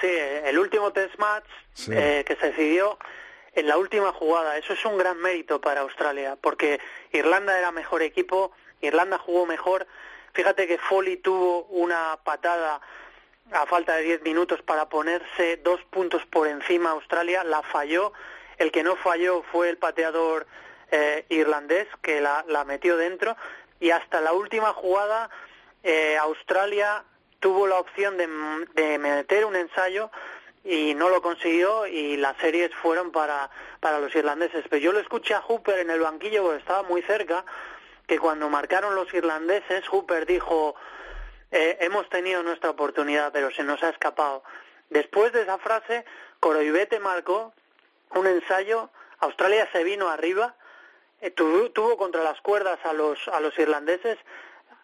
Sí, 0.00 0.08
el 0.44 0.58
último 0.58 0.90
test 0.92 1.18
match 1.18 1.44
Sí. 1.74 1.90
eh, 1.94 2.24
que 2.26 2.36
se 2.36 2.46
decidió 2.48 2.98
en 3.54 3.66
la 3.68 3.76
última 3.76 4.12
jugada. 4.12 4.56
Eso 4.56 4.72
es 4.72 4.84
un 4.84 4.98
gran 4.98 5.18
mérito 5.18 5.60
para 5.60 5.82
Australia, 5.82 6.36
porque 6.40 6.80
Irlanda 7.12 7.58
era 7.58 7.70
mejor 7.70 8.02
equipo, 8.02 8.52
Irlanda 8.80 9.18
jugó 9.18 9.46
mejor. 9.46 9.86
Fíjate 10.32 10.66
que 10.66 10.78
Foley 10.78 11.18
tuvo 11.18 11.64
una 11.64 12.18
patada 12.24 12.80
a 13.52 13.66
falta 13.66 13.96
de 13.96 14.02
10 14.02 14.22
minutos 14.22 14.62
para 14.62 14.88
ponerse 14.88 15.58
dos 15.58 15.80
puntos 15.90 16.24
por 16.26 16.48
encima 16.48 16.90
Australia, 16.90 17.44
la 17.44 17.62
falló. 17.62 18.12
El 18.58 18.70
que 18.70 18.82
no 18.82 18.96
falló 18.96 19.42
fue 19.50 19.68
el 19.68 19.76
pateador 19.76 20.46
eh, 20.90 21.24
irlandés, 21.28 21.88
que 22.00 22.20
la, 22.20 22.44
la 22.48 22.64
metió 22.64 22.96
dentro. 22.96 23.36
Y 23.80 23.90
hasta 23.90 24.20
la 24.20 24.32
última 24.32 24.72
jugada, 24.72 25.28
eh, 25.82 26.16
Australia 26.18 27.04
tuvo 27.40 27.66
la 27.66 27.78
opción 27.78 28.16
de, 28.16 28.28
de 28.74 28.98
meter 28.98 29.44
un 29.44 29.56
ensayo 29.56 30.10
y 30.64 30.94
no 30.94 31.08
lo 31.08 31.20
consiguió 31.22 31.86
y 31.86 32.16
las 32.16 32.36
series 32.36 32.74
fueron 32.74 33.10
para, 33.10 33.50
para 33.80 33.98
los 33.98 34.14
irlandeses. 34.14 34.64
Pero 34.68 34.82
yo 34.82 34.92
lo 34.92 35.00
escuché 35.00 35.34
a 35.34 35.40
Hooper 35.40 35.80
en 35.80 35.90
el 35.90 36.00
banquillo 36.00 36.42
porque 36.42 36.58
estaba 36.58 36.82
muy 36.82 37.02
cerca, 37.02 37.44
que 38.06 38.18
cuando 38.18 38.48
marcaron 38.48 38.94
los 38.94 39.12
irlandeses, 39.14 39.86
Hooper 39.88 40.26
dijo, 40.26 40.74
eh, 41.50 41.78
hemos 41.80 42.08
tenido 42.08 42.42
nuestra 42.42 42.70
oportunidad, 42.70 43.32
pero 43.32 43.50
se 43.50 43.62
nos 43.62 43.82
ha 43.82 43.90
escapado. 43.90 44.42
Después 44.90 45.32
de 45.32 45.42
esa 45.42 45.58
frase, 45.58 46.04
Coroibete 46.40 47.00
marcó 47.00 47.52
un 48.14 48.26
ensayo, 48.26 48.90
Australia 49.20 49.68
se 49.72 49.84
vino 49.84 50.08
arriba, 50.08 50.54
eh, 51.20 51.30
tuvo, 51.30 51.70
tuvo 51.70 51.96
contra 51.96 52.22
las 52.22 52.40
cuerdas 52.40 52.78
a 52.84 52.92
los, 52.92 53.28
a 53.28 53.40
los 53.40 53.58
irlandeses. 53.58 54.18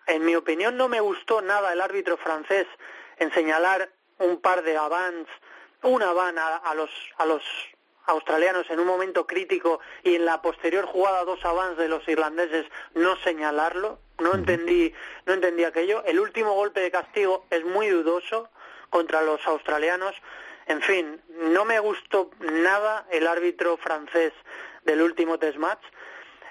En 0.06 0.24
mi 0.24 0.34
opinión 0.34 0.76
no 0.76 0.88
me 0.88 1.00
gustó 1.00 1.42
nada 1.42 1.72
el 1.72 1.80
árbitro 1.80 2.16
francés 2.16 2.66
en 3.18 3.32
señalar 3.32 3.90
un 4.18 4.40
par 4.40 4.62
de 4.62 4.76
avans, 4.76 5.28
un 5.82 6.02
avan 6.02 6.38
a, 6.38 6.56
a 6.56 6.74
los, 6.74 6.90
a 7.16 7.26
los 7.26 7.42
australianos 8.08 8.68
en 8.70 8.80
un 8.80 8.86
momento 8.86 9.26
crítico 9.26 9.80
y 10.02 10.14
en 10.14 10.24
la 10.24 10.40
posterior 10.42 10.86
jugada 10.86 11.24
dos 11.24 11.44
avans 11.44 11.76
de 11.76 11.88
los 11.88 12.06
irlandeses 12.08 12.66
no 12.94 13.16
señalarlo. 13.16 13.98
No 14.18 14.34
entendí, 14.34 14.92
no 15.26 15.34
entendí 15.34 15.62
aquello. 15.62 16.02
El 16.04 16.18
último 16.18 16.52
golpe 16.54 16.80
de 16.80 16.90
castigo 16.90 17.46
es 17.50 17.64
muy 17.64 17.88
dudoso 17.88 18.48
contra 18.90 19.22
los 19.22 19.46
australianos. 19.46 20.14
En 20.66 20.82
fin, 20.82 21.22
no 21.28 21.64
me 21.64 21.78
gustó 21.78 22.30
nada 22.40 23.06
el 23.10 23.26
árbitro 23.26 23.76
francés 23.76 24.32
del 24.84 25.02
último 25.02 25.38
test 25.38 25.58
match. 25.58 25.82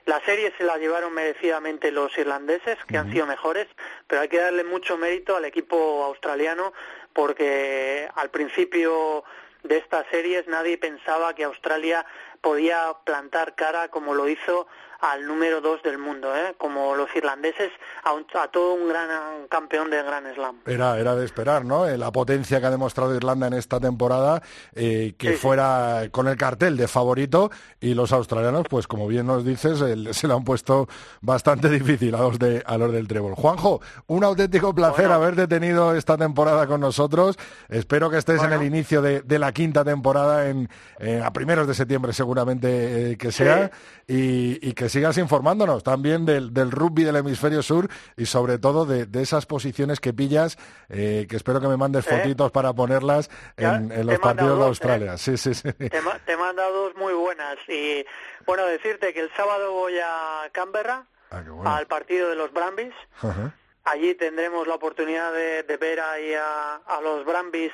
La 0.06 0.22
serie 0.22 0.54
se 0.58 0.64
la 0.64 0.78
llevaron 0.78 1.14
merecidamente 1.14 1.92
los 1.92 2.18
irlandeses, 2.18 2.78
que 2.88 2.98
han 2.98 3.12
sido 3.12 3.26
mejores, 3.26 3.68
pero 4.08 4.22
hay 4.22 4.30
que 4.30 4.38
darle 4.38 4.64
mucho 4.64 4.98
mérito 4.98 5.36
al 5.36 5.44
equipo 5.44 6.06
australiano 6.06 6.72
porque 7.18 8.08
al 8.14 8.30
principio 8.30 9.24
de 9.64 9.78
estas 9.78 10.06
series 10.12 10.48
nadie 10.48 10.78
pensaba 10.78 11.34
que 11.34 11.46
Australia 11.46 12.06
podía 12.52 12.78
plantar 13.04 13.56
cara 13.56 13.90
como 13.90 14.14
lo 14.14 14.30
hizo 14.30 14.68
al 15.00 15.28
número 15.28 15.62
dos 15.62 15.84
del 15.84 16.00
mundo, 16.00 16.36
¿eh? 16.36 16.56
como 16.58 16.96
los 16.96 17.08
irlandeses, 17.16 17.70
a, 18.04 18.14
un- 18.14 18.26
a 18.34 18.48
todo 18.48 18.74
un 18.74 18.88
gran 18.90 19.08
campeón 19.48 19.92
del 19.92 20.04
Gran 20.04 20.24
Slam. 20.34 20.62
Era, 20.66 20.98
era 20.98 21.14
de 21.16 21.24
esperar, 21.24 21.66
¿no? 21.66 21.88
Eh, 21.88 22.00
La 22.00 22.12
potencia 22.12 22.60
que 22.60 22.66
ha 22.66 22.72
demostrado 22.72 23.14
Irlanda 23.16 23.46
en 23.46 23.54
esta 23.54 23.80
temporada, 23.80 24.42
eh, 24.74 25.14
que 25.20 25.34
fuera 25.34 26.06
con 26.10 26.28
el 26.28 26.36
cartel 26.36 26.78
de 26.78 26.88
favorito 26.88 27.52
y 27.80 27.94
los 27.94 28.12
australianos, 28.12 28.66
pues 28.68 28.88
como 28.88 29.08
bien 29.08 29.28
nos 29.28 29.46
dices, 29.46 29.82
el- 29.82 30.16
se 30.16 30.28
lo 30.28 30.36
han 30.36 30.44
puesto 30.44 30.88
bastante 31.22 31.70
difícil 31.80 32.16
a 32.16 32.20
los, 32.22 32.40
de, 32.40 32.64
a 32.66 32.80
los 32.80 32.92
del 32.92 33.08
Trébol. 33.08 33.36
Juanjo, 33.36 33.82
un 34.08 34.24
auténtico 34.24 34.74
placer 34.74 35.12
haberte 35.12 35.48
tenido 35.48 35.94
esta 35.94 36.18
temporada 36.18 36.66
con 36.66 36.82
nosotros. 36.82 37.38
Espero 37.70 38.10
que 38.10 38.18
estés 38.18 38.42
en 38.42 38.52
el 38.54 38.64
inicio 38.64 39.04
de, 39.04 39.22
de 39.22 39.38
la 39.38 39.52
quinta 39.52 39.86
temporada, 39.86 40.48
en, 40.50 40.68
eh, 40.98 41.22
a 41.24 41.32
primeros 41.32 41.68
de 41.68 41.76
septiembre 41.76 42.14
seguramente 42.14 42.37
eh, 42.64 43.16
que 43.18 43.32
sea, 43.32 43.72
y, 44.08 44.68
y 44.68 44.74
que 44.74 44.90
sigas 44.90 45.18
informándonos 45.18 45.84
también 45.84 46.26
del, 46.26 46.54
del 46.54 46.72
rugby 46.72 47.04
del 47.04 47.16
hemisferio 47.18 47.62
sur 47.62 47.90
y 48.16 48.26
sobre 48.26 48.58
todo 48.58 48.86
de, 48.86 49.06
de 49.06 49.22
esas 49.22 49.46
posiciones 49.46 50.00
que 50.00 50.14
pillas, 50.14 50.58
eh, 50.90 51.26
que 51.30 51.36
espero 51.36 51.60
que 51.62 51.68
me 51.68 51.78
mandes 51.78 52.06
fotitos 52.06 52.52
para 52.52 52.74
ponerlas 52.74 53.30
en, 53.58 53.92
en 53.92 54.06
los 54.08 54.16
he 54.16 54.20
mandado 54.20 54.22
partidos 54.22 54.50
de 54.50 54.56
dos, 54.56 54.66
¿eh? 54.66 54.68
Australia. 54.68 55.18
Sí, 55.18 55.38
sí, 55.38 55.54
sí. 55.54 55.72
Te, 55.74 56.02
ma- 56.02 56.20
te 56.26 56.38
manda 56.38 56.70
dos 56.70 56.96
muy 56.96 57.14
buenas 57.14 57.58
y 57.68 58.06
bueno, 58.46 58.66
decirte 58.66 59.14
que 59.14 59.20
el 59.22 59.30
sábado 59.36 59.72
voy 59.74 59.94
a 60.00 60.50
Canberra 60.52 61.06
Ah, 61.30 61.42
bueno. 61.46 61.70
al 61.70 61.88
partido 61.88 62.30
de 62.30 62.36
los 62.38 62.54
Brambis. 62.54 62.94
Ajá. 63.22 63.54
Allí 63.84 64.16
tendremos 64.16 64.66
la 64.68 64.76
oportunidad 64.76 65.34
de, 65.34 65.64
de 65.64 65.78
ver 65.78 66.00
ahí 66.00 66.34
a, 66.34 66.76
a 66.86 67.02
los 67.02 67.26
Brambis 67.26 67.72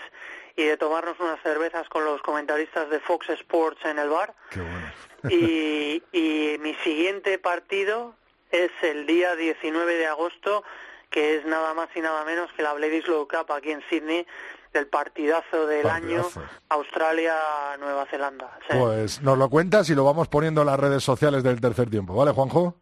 y 0.56 0.64
de 0.64 0.78
tomarnos 0.78 1.20
unas 1.20 1.42
cervezas 1.42 1.88
con 1.90 2.06
los 2.06 2.22
comentaristas 2.22 2.90
de 2.90 3.00
Fox 3.00 3.30
Sports 3.30 3.84
en 3.86 4.00
el 4.00 4.10
bar. 4.10 4.34
Qué 4.50 4.62
bueno. 4.62 4.92
Y, 5.30 6.04
y 6.12 6.58
mi 6.60 6.74
siguiente 6.76 7.38
partido 7.40 8.16
es 8.52 8.72
el 8.84 9.06
día 9.08 9.36
19 9.36 9.96
de 9.96 10.08
agosto, 10.08 10.64
que 11.10 11.38
es 11.38 11.46
nada 11.46 11.74
más 11.74 11.90
y 11.96 12.02
nada 12.02 12.24
menos 12.24 12.52
que 12.54 12.64
la 12.64 12.74
Bledisloe 12.74 13.28
Cup 13.28 13.52
aquí 13.52 13.72
en 13.72 13.82
Sydney, 13.90 14.26
del 14.74 14.88
partidazo 14.88 15.68
del 15.68 15.88
año 15.88 16.24
Partidazo. 16.24 16.44
Australia-Nueva 16.70 18.06
Zelanda. 18.10 18.58
Sí. 18.70 18.78
Pues 18.78 19.22
nos 19.22 19.38
lo 19.38 19.50
cuentas 19.50 19.90
y 19.90 19.96
lo 19.96 20.04
vamos 20.04 20.28
poniendo 20.28 20.62
en 20.62 20.68
las 20.68 20.80
redes 20.80 21.04
sociales 21.04 21.44
del 21.44 21.62
tercer 21.62 21.90
tiempo, 21.90 22.16
¿vale, 22.16 22.32
Juanjo? 22.32 22.76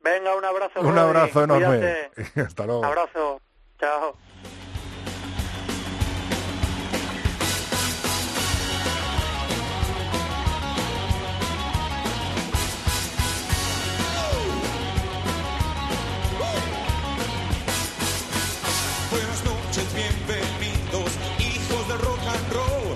Venga, 0.00 0.34
un 0.36 0.44
abrazo. 0.44 0.80
Un 0.80 0.86
Rodri, 0.86 1.00
abrazo 1.00 1.44
enorme. 1.44 2.10
Hasta 2.36 2.66
luego. 2.66 2.84
Abrazo. 2.84 3.40
Chao. 3.80 4.16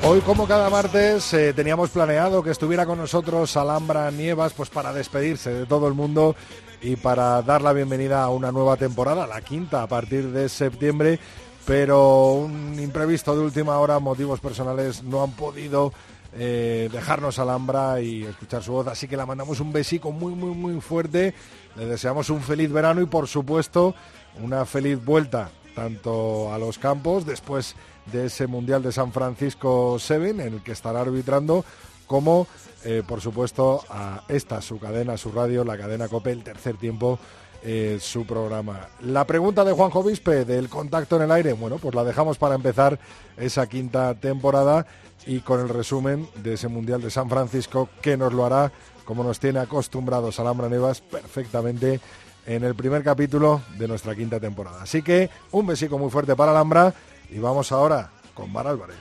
Hoy, 0.05 0.21
como 0.23 0.49
cada 0.49 0.69
martes, 0.69 1.33
eh, 1.33 1.53
teníamos 1.53 1.91
planeado 1.91 2.43
que 2.43 2.51
estuviera 2.51 2.85
con 2.85 2.99
nosotros 2.99 3.57
Alhambra 3.57 4.11
Nievas, 4.11 4.53
pues 4.53 4.69
para 4.69 4.93
despedirse 4.93 5.51
de 5.55 5.65
todo 5.65 5.87
el 5.87 5.95
mundo 5.95 6.35
y 6.81 6.97
para 6.97 7.41
dar 7.43 7.63
la 7.63 7.73
bienvenida 7.73 8.25
a 8.25 8.29
una 8.29 8.51
nueva 8.51 8.77
temporada, 8.77 9.29
la 9.29 9.41
quinta 9.43 9.81
a 9.81 9.87
partir 9.87 10.33
de 10.33 10.49
septiembre, 10.49 11.21
pero 11.65 12.33
un 12.33 12.81
imprevisto 12.81 13.37
de 13.37 13.45
última 13.45 13.79
hora, 13.79 14.01
motivos 14.01 14.41
personales, 14.41 15.05
no 15.05 15.23
han 15.23 15.31
podido 15.31 15.93
eh, 16.35 16.89
dejarnos 16.91 17.39
Alhambra 17.39 18.01
y 18.01 18.25
escuchar 18.25 18.65
su 18.65 18.73
voz, 18.73 18.89
así 18.89 19.07
que 19.07 19.17
la 19.17 19.25
mandamos 19.25 19.61
un 19.61 19.73
besico 19.73 20.11
muy, 20.11 20.35
muy, 20.35 20.51
muy 20.51 20.81
fuerte, 20.81 21.33
le 21.77 21.87
deseamos 21.87 22.29
un 22.29 22.41
feliz 22.43 22.73
verano 22.73 23.03
y, 23.03 23.07
por 23.07 23.29
supuesto, 23.29 23.95
una 24.43 24.67
feliz 24.67 25.03
vuelta 25.03 25.51
tanto 25.77 26.53
a 26.53 26.59
los 26.59 26.77
campos 26.79 27.25
después 27.25 27.77
de 28.07 28.27
ese 28.27 28.47
Mundial 28.47 28.83
de 28.83 28.93
San 28.93 29.13
Francisco 29.13 29.97
7 29.99 30.31
en 30.31 30.41
el 30.41 30.63
que 30.63 30.73
estará 30.73 31.01
arbitrando 31.01 31.65
como 32.07 32.47
eh, 32.85 33.03
por 33.07 33.21
supuesto 33.21 33.85
a 33.89 34.25
esta 34.29 34.61
su 34.61 34.79
cadena, 34.79 35.17
su 35.17 35.31
radio, 35.31 35.65
la 35.65 35.79
cadena 35.79 36.09
COPE, 36.09 36.33
el 36.33 36.43
tercer 36.43 36.77
tiempo, 36.77 37.19
eh, 37.63 37.99
su 38.01 38.27
programa. 38.27 38.89
La 39.03 39.25
pregunta 39.25 39.65
de 39.65 39.73
Juanjo 39.73 40.03
Vispe 40.03 40.45
del 40.45 40.69
contacto 40.69 41.17
en 41.17 41.23
el 41.23 41.31
aire, 41.31 41.53
bueno, 41.53 41.79
pues 41.79 41.95
la 41.95 42.03
dejamos 42.03 42.39
para 42.39 42.57
empezar 42.57 42.99
esa 43.37 43.69
quinta 43.69 44.15
temporada 44.17 44.85
y 45.27 45.41
con 45.41 45.61
el 45.61 45.69
resumen 45.69 46.29
de 46.43 46.55
ese 46.55 46.67
Mundial 46.67 47.01
de 47.01 47.11
San 47.11 47.31
Francisco 47.31 47.89
que 48.01 48.17
nos 48.17 48.33
lo 48.33 48.45
hará, 48.45 48.73
como 49.05 49.23
nos 49.23 49.39
tiene 49.39 49.61
acostumbrados 49.61 50.41
Alhambra 50.41 50.69
Nevas, 50.69 51.01
perfectamente 51.01 52.01
en 52.47 52.65
el 52.65 52.75
primer 52.75 53.05
capítulo 53.05 53.63
de 53.79 53.87
nuestra 53.87 54.17
quinta 54.17 54.41
temporada. 54.41 54.83
Así 54.83 55.03
que 55.03 55.31
un 55.53 55.67
besico 55.69 55.99
muy 55.99 56.11
fuerte 56.11 56.35
para 56.35 56.51
Alhambra 56.51 56.93
y 57.33 57.39
vamos 57.39 57.73
ahora 57.73 58.11
con 58.35 58.53
Mar 58.53 58.67
Álvarez. 58.67 58.97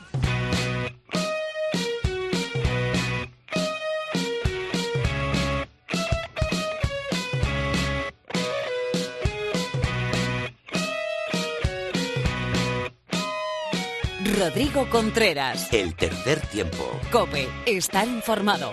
Rodrigo 14.40 14.90
Contreras. 14.90 15.72
El 15.72 15.96
tercer 15.96 16.40
tiempo. 16.48 16.84
Cope, 17.12 17.48
estar 17.66 18.08
informado. 18.08 18.72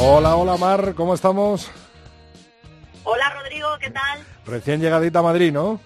Hola, 0.00 0.34
hola 0.34 0.56
Mar, 0.56 0.94
¿cómo 0.96 1.14
estamos? 1.14 1.70
Hola 3.04 3.30
Rodrigo, 3.30 3.68
¿qué 3.80 3.90
tal? 3.90 4.20
Recién 4.46 4.80
llegadita 4.80 5.18
a 5.20 5.22
Madrid, 5.22 5.52
¿no? 5.52 5.80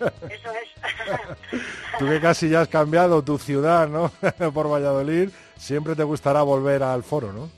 Eso 0.00 0.50
es. 0.50 1.58
Tú 1.98 2.08
que 2.08 2.20
casi 2.20 2.48
ya 2.48 2.62
has 2.62 2.68
cambiado 2.68 3.22
tu 3.22 3.38
ciudad, 3.38 3.88
¿no? 3.88 4.10
Por 4.52 4.70
Valladolid, 4.70 5.30
siempre 5.56 5.94
te 5.94 6.02
gustará 6.02 6.42
volver 6.42 6.82
al 6.82 7.02
foro, 7.04 7.32
¿no? 7.32 7.48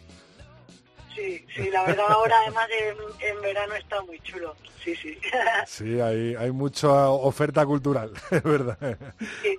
Sí, 1.15 1.47
sí, 1.55 1.71
la 1.71 1.83
verdad 1.85 2.05
ahora 2.11 2.37
además 2.43 2.69
en, 2.79 3.29
en 3.29 3.43
verano 3.43 3.75
está 3.75 4.03
muy 4.03 4.21
chulo. 4.21 4.55
Sí, 4.85 4.95
sí. 4.95 5.19
Sí, 5.67 6.01
hay, 6.01 6.35
hay 6.37 6.53
mucha 6.53 7.09
oferta 7.09 7.65
cultural, 7.67 8.13
es 8.31 8.43
verdad. 8.43 8.79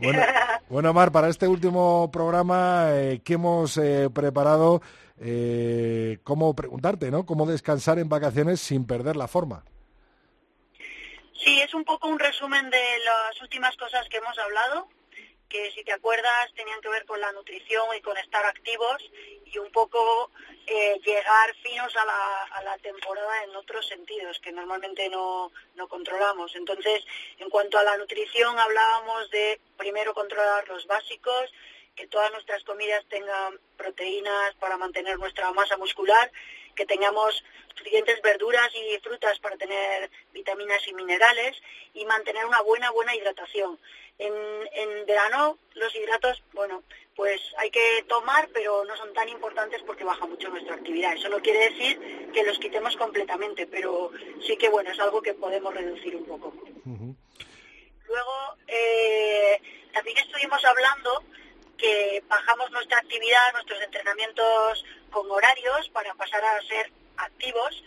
Bueno, 0.02 0.22
bueno, 0.70 0.94
Mar, 0.94 1.12
para 1.12 1.28
este 1.28 1.48
último 1.48 2.10
programa 2.12 2.90
eh, 2.92 3.22
que 3.24 3.34
hemos 3.34 3.78
eh, 3.78 4.10
preparado, 4.14 4.82
eh, 5.20 6.20
¿cómo 6.24 6.56
preguntarte, 6.56 7.12
no? 7.12 7.26
¿Cómo 7.26 7.46
descansar 7.46 8.00
en 8.00 8.10
vacaciones 8.10 8.60
sin 8.60 8.86
perder 8.86 9.16
la 9.16 9.28
forma? 9.28 9.64
Sí, 11.44 11.62
es 11.62 11.74
un 11.74 11.84
poco 11.84 12.08
un 12.08 12.20
resumen 12.20 12.70
de 12.70 13.00
las 13.06 13.42
últimas 13.42 13.76
cosas 13.78 14.08
que 14.10 14.18
hemos 14.18 14.38
hablado, 14.38 14.88
que 15.50 15.72
si 15.72 15.84
te 15.84 15.94
acuerdas 15.94 16.52
tenían 16.56 16.82
que 16.82 16.90
ver 16.90 17.06
con 17.06 17.22
la 17.22 17.32
nutrición 17.32 17.86
y 17.98 18.02
con 18.02 18.18
estar 18.18 18.46
activos 18.46 18.98
y 19.46 19.58
un 19.60 19.72
poco 19.72 20.32
eh, 20.66 21.00
llegar 21.06 21.56
finos 21.64 21.96
a 21.96 22.06
la, 22.06 22.44
a 22.52 22.64
la 22.64 22.78
temporada 22.80 23.44
en 23.44 23.56
otros 23.56 23.88
sentidos 23.88 24.40
que 24.40 24.52
normalmente 24.52 25.08
no, 25.10 25.52
no 25.76 25.88
controlamos. 25.88 26.56
Entonces, 26.56 27.06
en 27.40 27.50
cuanto 27.50 27.78
a 27.78 27.84
la 27.84 27.98
nutrición, 27.98 28.60
hablábamos 28.60 29.30
de 29.30 29.62
primero 29.78 30.14
controlar 30.14 30.68
los 30.68 30.86
básicos, 30.86 31.54
que 31.98 32.08
todas 32.08 32.32
nuestras 32.32 32.64
comidas 32.64 33.04
tengan 33.10 33.60
proteínas 33.76 34.56
para 34.60 34.78
mantener 34.78 35.18
nuestra 35.20 35.52
masa 35.52 35.76
muscular, 35.78 36.32
que 36.76 36.86
tengamos 36.86 37.44
suficientes 37.76 38.22
verduras 38.22 38.70
y 38.76 38.98
frutas 39.00 39.40
para 39.40 39.58
tener 39.58 40.10
vitaminas 40.32 40.88
y 40.88 40.94
minerales 40.94 41.58
y 41.94 42.06
mantener 42.06 42.46
una 42.46 42.62
buena, 42.62 42.92
buena 42.92 43.16
hidratación. 43.16 43.80
En, 44.20 44.34
en 44.74 45.06
verano 45.06 45.58
los 45.74 45.94
hidratos, 45.96 46.42
bueno, 46.54 46.84
pues 47.16 47.42
hay 47.58 47.72
que 47.72 48.06
tomar, 48.08 48.48
pero 48.54 48.86
no 48.86 48.96
son 48.96 49.12
tan 49.14 49.28
importantes 49.30 49.82
porque 49.84 50.04
baja 50.04 50.28
mucho 50.28 50.50
nuestra 50.50 50.76
actividad. 50.76 51.14
Eso 51.14 51.30
no 51.30 51.40
quiere 51.40 51.70
decir 51.70 52.32
que 52.32 52.44
los 52.44 52.60
quitemos 52.60 52.96
completamente, 52.96 53.66
pero 53.66 54.12
sí 54.46 54.56
que, 54.56 54.70
bueno, 54.70 54.92
es 54.92 55.00
algo 55.00 55.22
que 55.22 55.34
podemos 55.34 55.74
reducir 55.74 56.16
un 56.16 56.26
poco. 56.26 56.54
Luego, 58.06 58.56
eh, 58.68 59.60
también 59.94 60.18
estuvimos 60.20 60.64
hablando 60.64 61.24
que 61.78 62.24
bajamos 62.28 62.72
nuestra 62.72 62.98
actividad, 62.98 63.54
nuestros 63.54 63.82
entrenamientos 63.82 64.86
con 65.12 65.30
horarios 65.30 65.90
para 65.90 66.14
pasar 66.16 66.44
a 66.44 66.62
ser 66.64 66.92
activos 67.18 67.84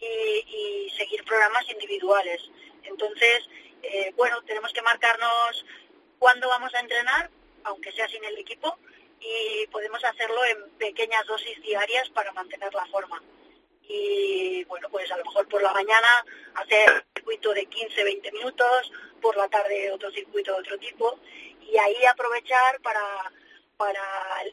y, 0.00 0.06
y 0.06 0.90
seguir 0.96 1.24
programas 1.24 1.68
individuales. 1.70 2.42
Entonces, 2.84 3.48
eh, 3.82 4.12
bueno, 4.16 4.42
tenemos 4.42 4.72
que 4.72 4.82
marcarnos 4.82 5.64
cuándo 6.18 6.48
vamos 6.48 6.74
a 6.74 6.80
entrenar, 6.80 7.30
aunque 7.64 7.92
sea 7.92 8.08
sin 8.08 8.24
el 8.24 8.38
equipo, 8.38 8.78
y 9.20 9.66
podemos 9.68 10.02
hacerlo 10.04 10.44
en 10.44 10.70
pequeñas 10.78 11.26
dosis 11.26 11.60
diarias 11.62 12.08
para 12.10 12.32
mantener 12.32 12.72
la 12.74 12.86
forma. 12.86 13.22
Y 13.82 14.64
bueno, 14.64 14.88
pues 14.90 15.10
a 15.10 15.16
lo 15.16 15.24
mejor 15.24 15.48
por 15.48 15.62
la 15.62 15.72
mañana 15.72 16.08
hacer 16.54 16.90
un 16.92 17.02
circuito 17.14 17.52
de 17.54 17.68
15-20 17.68 18.32
minutos, 18.32 18.92
por 19.20 19.36
la 19.36 19.48
tarde 19.48 19.90
otro 19.90 20.10
circuito 20.10 20.52
de 20.52 20.60
otro 20.60 20.78
tipo, 20.78 21.18
y 21.70 21.76
ahí 21.78 22.04
aprovechar 22.06 22.80
para, 22.80 23.00
para 23.76 24.00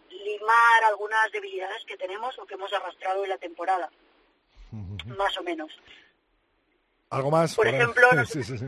limar 0.09 0.84
algunas 0.86 1.32
debilidades 1.32 1.84
que 1.86 1.97
tenemos 1.97 2.38
o 2.39 2.45
que 2.45 2.55
hemos 2.55 2.72
arrastrado 2.74 3.24
en 3.24 3.30
la 3.30 3.38
temporada, 3.38 3.89
más 5.18 5.38
o 5.38 5.43
menos. 5.43 5.72
¿Algo 7.09 7.32
más? 7.32 7.55
Por 7.55 7.68
ejemplo, 7.68 8.11
nos- 8.13 8.30
sí, 8.36 8.43
sí, 8.43 8.57
sí. 8.57 8.66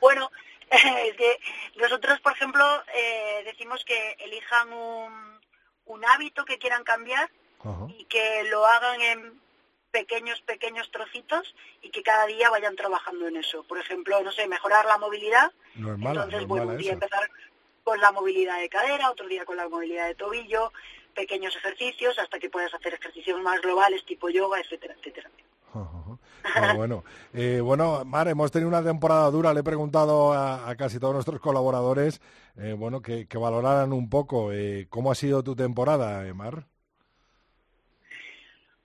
Bueno, 0.00 0.30
es 0.70 1.16
que 1.16 1.40
nosotros, 1.76 2.20
por 2.20 2.32
ejemplo, 2.32 2.64
eh, 2.94 3.42
decimos 3.44 3.84
que 3.84 4.12
elijan 4.20 4.72
un, 4.72 5.40
un 5.86 6.04
hábito 6.04 6.44
que 6.44 6.58
quieran 6.58 6.84
cambiar 6.84 7.30
y 7.88 8.04
que 8.04 8.44
lo 8.44 8.64
hagan 8.66 9.00
en 9.00 9.40
pequeños, 9.90 10.40
pequeños 10.42 10.90
trocitos 10.92 11.54
y 11.82 11.90
que 11.90 12.02
cada 12.04 12.26
día 12.26 12.50
vayan 12.50 12.76
trabajando 12.76 13.26
en 13.26 13.36
eso. 13.36 13.64
Por 13.64 13.78
ejemplo, 13.78 14.22
no 14.22 14.30
sé, 14.30 14.46
mejorar 14.46 14.84
la 14.84 14.96
movilidad. 14.98 15.50
No 15.74 15.92
es 15.92 15.98
mala, 15.98 16.10
Entonces, 16.24 16.32
no 16.34 16.42
es 16.42 16.46
bueno, 16.48 16.64
mala 16.66 16.76
un 16.76 16.82
día 16.82 16.92
esa. 16.92 16.94
empezar 17.04 17.30
con 17.88 18.02
la 18.02 18.12
movilidad 18.12 18.60
de 18.60 18.68
cadera, 18.68 19.10
otro 19.10 19.26
día 19.26 19.46
con 19.46 19.56
la 19.56 19.66
movilidad 19.66 20.08
de 20.08 20.14
tobillo, 20.14 20.74
pequeños 21.14 21.56
ejercicios 21.56 22.18
hasta 22.18 22.38
que 22.38 22.50
puedas 22.50 22.74
hacer 22.74 22.92
ejercicios 22.92 23.40
más 23.40 23.62
globales 23.62 24.04
tipo 24.04 24.28
yoga, 24.28 24.60
etcétera, 24.60 24.94
etcétera. 24.98 25.30
Ah, 26.54 26.72
bueno, 26.74 27.04
Eh, 27.34 27.60
bueno, 27.62 28.04
Mar, 28.04 28.28
hemos 28.28 28.50
tenido 28.50 28.68
una 28.68 28.82
temporada 28.82 29.30
dura. 29.30 29.52
Le 29.52 29.60
he 29.60 29.64
preguntado 29.64 30.32
a, 30.32 30.68
a 30.68 30.76
casi 30.76 30.98
todos 30.98 31.12
nuestros 31.12 31.40
colaboradores, 31.40 32.20
eh, 32.56 32.74
bueno, 32.76 33.02
que, 33.02 33.26
que 33.26 33.38
valoraran 33.38 33.92
un 33.92 34.08
poco 34.08 34.52
eh, 34.52 34.86
cómo 34.88 35.10
ha 35.10 35.14
sido 35.14 35.42
tu 35.42 35.54
temporada, 35.56 36.22
Mar. 36.34 36.64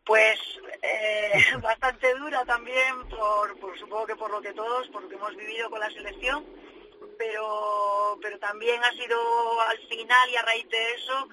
Pues 0.06 0.40
eh, 0.82 1.32
bastante 1.62 2.14
dura 2.16 2.44
también, 2.46 3.08
por, 3.10 3.58
por 3.60 3.78
supongo 3.78 4.06
que 4.06 4.16
por 4.16 4.32
lo 4.32 4.42
que 4.42 4.54
todos, 4.54 4.88
por 4.90 5.04
lo 5.04 5.10
que 5.10 5.16
hemos 5.16 5.36
vivido 5.36 5.70
con 5.70 5.80
la 5.80 5.90
selección, 5.92 6.44
pero, 7.18 8.18
pero 8.22 8.40
también 8.40 8.84
ha 8.84 8.92
sido 8.92 9.62
al 9.62 9.78
final 9.88 10.30
y 10.30 10.36
a 10.36 10.42
raíz 10.42 10.70
de 10.70 10.94
eso 10.94 11.30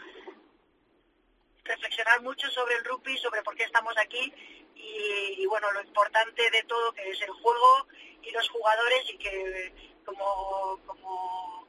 reflexionar 1.65 2.21
mucho 2.23 2.49
sobre 2.51 2.75
el 2.75 2.85
rugby, 2.85 3.17
sobre 3.19 3.43
por 3.43 3.55
qué 3.55 3.65
estamos 3.65 3.97
aquí 3.99 4.33
y, 4.75 5.47
bueno, 5.47 5.71
lo 5.73 5.83
importante 5.83 6.51
de 6.51 6.63
todo 6.65 6.93
que 6.93 7.11
es 7.11 7.21
el 7.23 7.31
juego 7.31 7.87
y 8.23 8.31
los 8.31 8.49
jugadores 8.49 9.05
y 9.09 9.19
que 9.19 9.73
como, 10.05 10.81
como, 10.87 11.69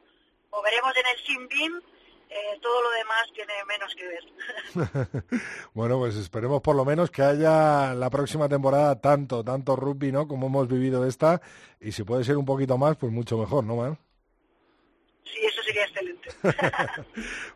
como 0.49 0.61
veremos 0.63 0.95
en 0.97 1.07
el 1.07 1.25
Sim 1.25 1.47
Beam, 1.47 1.83
eh, 2.33 2.57
todo 2.61 2.81
lo 2.81 2.89
demás 2.91 3.27
tiene 3.35 3.53
menos 3.67 3.93
que 3.93 4.07
ver. 4.07 5.23
bueno, 5.73 5.97
pues 5.99 6.15
esperemos 6.15 6.61
por 6.61 6.77
lo 6.77 6.85
menos 6.85 7.11
que 7.11 7.21
haya 7.21 7.93
la 7.93 8.09
próxima 8.09 8.47
temporada 8.47 9.01
tanto, 9.01 9.43
tanto 9.43 9.75
rugby, 9.75 10.13
¿no? 10.13 10.29
Como 10.29 10.47
hemos 10.47 10.69
vivido 10.69 11.05
esta. 11.05 11.41
Y 11.81 11.91
si 11.91 12.03
puede 12.03 12.23
ser 12.23 12.37
un 12.37 12.45
poquito 12.45 12.77
más, 12.77 12.95
pues 12.95 13.11
mucho 13.11 13.37
mejor, 13.37 13.65
¿no, 13.65 13.75
Mar? 13.75 13.97
Sí, 15.25 15.39
eso 15.45 15.61
sería 15.61 15.83
excelente. 15.83 16.29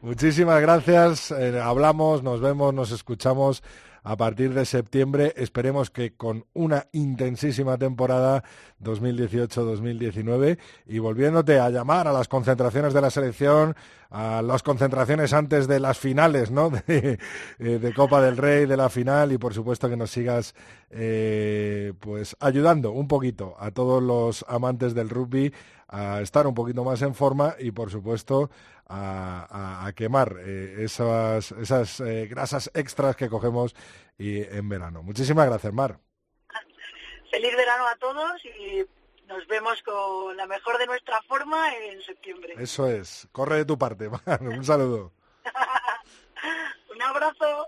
Muchísimas 0.02 0.60
gracias. 0.60 1.32
Eh, 1.32 1.58
hablamos, 1.58 2.22
nos 2.22 2.42
vemos, 2.42 2.74
nos 2.74 2.92
escuchamos 2.92 3.64
a 4.06 4.16
partir 4.16 4.54
de 4.54 4.66
septiembre. 4.66 5.34
Esperemos 5.36 5.90
que 5.90 6.16
con 6.16 6.46
una 6.54 6.86
intensísima 6.94 7.78
temporada 7.78 8.44
2018-2019 8.84 10.60
y 10.86 11.00
volviéndote 11.00 11.60
a 11.60 11.72
llamar 11.72 12.08
a 12.08 12.14
las 12.14 12.28
concentraciones 12.28 12.94
de 12.94 13.02
la 13.02 13.10
selección, 13.10 13.76
a 14.12 14.44
las 14.44 14.62
concentraciones 14.62 15.34
antes 15.34 15.68
de 15.68 15.80
las 15.80 15.98
finales, 15.98 16.52
¿no? 16.52 16.70
De, 16.86 17.18
eh, 17.58 17.80
de 17.80 17.94
Copa 17.94 18.22
del 18.22 18.38
Rey, 18.38 18.68
de 18.68 18.78
la 18.78 18.90
final 18.90 19.32
y 19.32 19.40
por 19.40 19.56
supuesto 19.56 19.90
que 19.90 19.98
nos 19.98 20.12
sigas 20.12 20.54
eh, 20.92 21.94
pues 22.00 22.38
ayudando 22.40 22.92
un 22.92 23.08
poquito 23.08 23.56
a 23.58 23.72
todos 23.72 24.04
los 24.04 24.46
amantes 24.48 24.94
del 24.94 25.10
rugby 25.10 25.52
a 25.88 26.22
estar 26.22 26.46
un 26.46 26.54
poquito 26.54 26.84
más 26.84 27.02
en 27.02 27.16
forma 27.16 27.56
y 27.60 27.72
por 27.72 27.90
supuesto 27.90 28.52
a, 28.88 29.48
a- 29.50 29.86
a 29.88 29.94
quemar 29.94 30.36
eh, 30.40 30.76
esas, 30.84 31.52
esas 31.54 32.00
eh, 32.02 32.28
grasas 32.28 32.70
extras 32.74 33.16
que 33.16 33.30
cogemos 33.30 33.76
y, 34.18 34.42
en 34.44 34.70
verano. 34.70 35.02
Muchísimas 35.04 35.48
gracias, 35.48 35.74
Mar. 35.74 36.00
Feliz 37.32 37.56
verano 37.56 37.88
a 37.88 37.96
todos 37.98 38.46
y 38.46 38.86
nos 39.28 39.46
vemos 39.48 39.82
con 39.84 40.38
la 40.38 40.46
mejor 40.48 40.78
de 40.78 40.86
nuestra 40.86 41.22
forma 41.24 41.74
en 41.76 42.02
septiembre. 42.02 42.54
Eso 42.58 42.88
es. 42.88 43.28
Corre 43.32 43.58
de 43.58 43.66
tu 43.66 43.78
parte, 43.78 44.10
Mar. 44.26 44.42
Un 44.42 44.64
saludo. 44.64 45.12
Un 46.96 47.02
abrazo. 47.02 47.68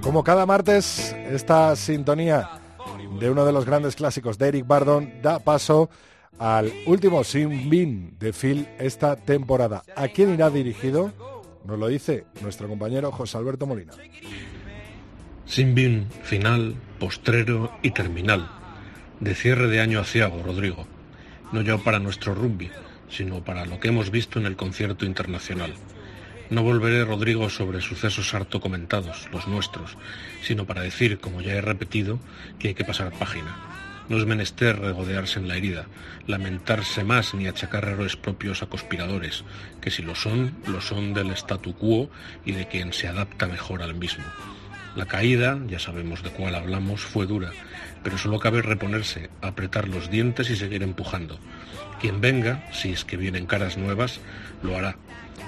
Como 0.00 0.24
cada 0.24 0.44
martes, 0.44 1.14
esta 1.30 1.76
sintonía 1.76 2.50
de 3.18 3.30
uno 3.30 3.44
de 3.44 3.52
los 3.52 3.64
grandes 3.64 3.94
clásicos 3.94 4.38
de 4.38 4.48
Eric 4.48 4.66
Bardon 4.66 5.22
da 5.22 5.38
paso 5.38 5.88
al 6.38 6.72
último 6.86 7.22
Sin 7.22 7.70
Bin 7.70 8.16
de 8.18 8.32
Phil 8.32 8.68
esta 8.78 9.16
temporada. 9.16 9.82
¿A 9.94 10.08
quién 10.08 10.34
irá 10.34 10.50
dirigido? 10.50 11.12
Nos 11.64 11.78
lo 11.78 11.86
dice 11.86 12.26
nuestro 12.42 12.68
compañero 12.68 13.12
José 13.12 13.38
Alberto 13.38 13.66
Molina. 13.66 13.92
Sin 15.46 15.74
bin, 15.74 16.08
final, 16.22 16.74
postrero 16.98 17.70
y 17.82 17.92
terminal. 17.92 18.50
De 19.20 19.34
cierre 19.34 19.68
de 19.68 19.80
año 19.80 20.00
aciago, 20.00 20.42
Rodrigo. 20.42 20.86
No 21.52 21.60
ya 21.60 21.78
para 21.78 22.00
nuestro 22.00 22.34
rugby, 22.34 22.70
sino 23.08 23.44
para 23.44 23.64
lo 23.64 23.78
que 23.78 23.88
hemos 23.88 24.10
visto 24.10 24.38
en 24.40 24.46
el 24.46 24.56
concierto 24.56 25.04
internacional. 25.04 25.74
No 26.50 26.62
volveré, 26.62 27.04
Rodrigo, 27.04 27.48
sobre 27.48 27.80
sucesos 27.80 28.34
harto 28.34 28.60
comentados, 28.60 29.28
los 29.32 29.48
nuestros, 29.48 29.96
sino 30.42 30.66
para 30.66 30.82
decir, 30.82 31.18
como 31.18 31.40
ya 31.40 31.54
he 31.54 31.60
repetido, 31.60 32.20
que 32.58 32.68
hay 32.68 32.74
que 32.74 32.84
pasar 32.84 33.12
página. 33.12 33.56
No 34.10 34.18
es 34.18 34.26
menester 34.26 34.78
regodearse 34.78 35.38
en 35.38 35.48
la 35.48 35.56
herida, 35.56 35.86
lamentarse 36.26 37.02
más 37.02 37.32
ni 37.32 37.46
achacar 37.46 37.84
errores 37.84 38.16
propios 38.16 38.62
a 38.62 38.66
conspiradores, 38.66 39.44
que 39.80 39.90
si 39.90 40.02
lo 40.02 40.14
son, 40.14 40.54
lo 40.66 40.82
son 40.82 41.14
del 41.14 41.30
statu 41.30 41.74
quo 41.74 42.10
y 42.44 42.52
de 42.52 42.68
quien 42.68 42.92
se 42.92 43.08
adapta 43.08 43.46
mejor 43.46 43.82
al 43.82 43.94
mismo. 43.94 44.24
La 44.94 45.06
caída, 45.06 45.58
ya 45.66 45.78
sabemos 45.78 46.22
de 46.22 46.30
cuál 46.30 46.54
hablamos, 46.54 47.00
fue 47.00 47.26
dura, 47.26 47.50
pero 48.02 48.18
solo 48.18 48.38
cabe 48.38 48.60
reponerse, 48.60 49.30
apretar 49.40 49.88
los 49.88 50.10
dientes 50.10 50.50
y 50.50 50.56
seguir 50.56 50.82
empujando. 50.82 51.38
Quien 52.04 52.20
venga, 52.20 52.62
si 52.70 52.92
es 52.92 53.02
que 53.02 53.16
vienen 53.16 53.46
caras 53.46 53.78
nuevas, 53.78 54.20
lo 54.62 54.76
hará. 54.76 54.98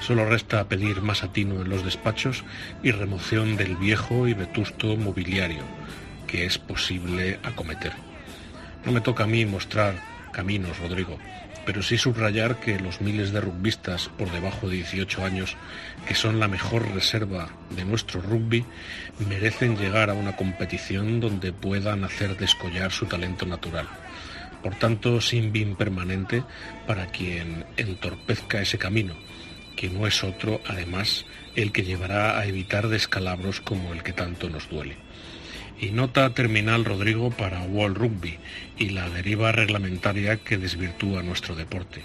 Solo 0.01 0.25
resta 0.25 0.67
pedir 0.71 1.03
más 1.03 1.23
atino 1.23 1.61
en 1.61 1.69
los 1.69 1.85
despachos 1.85 2.45
y 2.83 2.93
remoción 2.93 3.59
del 3.59 3.77
viejo 3.77 4.27
y 4.27 4.33
vetusto 4.33 4.97
mobiliario, 4.97 5.65
que 6.27 6.47
es 6.47 6.57
posible 6.57 7.39
acometer. 7.43 7.93
No 8.87 8.93
me 8.93 9.03
toca 9.03 9.25
a 9.25 9.27
mí 9.27 9.45
mostrar 9.45 9.97
caminos, 10.33 10.79
Rodrigo, 10.79 11.19
pero 11.67 11.83
sí 11.83 11.99
subrayar 11.99 12.59
que 12.59 12.81
los 12.81 13.03
miles 13.03 13.33
de 13.33 13.43
rugbistas 13.43 14.09
por 14.17 14.33
debajo 14.33 14.71
de 14.71 14.77
18 14.77 15.27
años, 15.27 15.59
que 16.09 16.15
son 16.15 16.41
la 16.41 16.49
mejor 16.49 16.91
reserva 16.95 17.51
de 17.69 17.85
nuestro 17.85 18.23
rugby, 18.23 18.65
merecen 19.29 19.77
llegar 19.77 20.09
a 20.09 20.15
una 20.15 20.37
competición 20.37 21.21
donde 21.21 21.53
puedan 21.53 22.03
hacer 22.03 22.39
descollar 22.39 22.93
su 22.93 23.05
talento 23.05 23.45
natural. 23.45 23.87
Por 24.67 24.75
tanto, 24.75 25.21
sin 25.21 25.53
bin 25.53 25.77
permanente 25.77 26.43
para 26.89 27.07
quien 27.07 27.65
entorpezca 27.77 28.61
ese 28.61 28.79
camino, 28.79 29.15
que 29.77 29.89
no 29.89 30.09
es 30.09 30.25
otro, 30.25 30.61
además, 30.67 31.25
el 31.55 31.71
que 31.71 31.85
llevará 31.85 32.37
a 32.37 32.47
evitar 32.47 32.89
descalabros 32.89 33.61
como 33.61 33.93
el 33.93 34.03
que 34.03 34.13
tanto 34.13 34.51
nos 34.51 34.69
duele. 34.69 34.97
Y 35.79 35.91
nota 35.91 36.35
terminal, 36.35 36.85
Rodrigo, 36.85 37.31
para 37.31 37.63
World 37.63 37.97
Rugby 37.97 38.39
y 38.77 38.89
la 38.89 39.09
deriva 39.09 39.53
reglamentaria 39.53 40.39
que 40.39 40.59
desvirtúa 40.59 41.23
nuestro 41.23 41.55
deporte. 41.55 42.03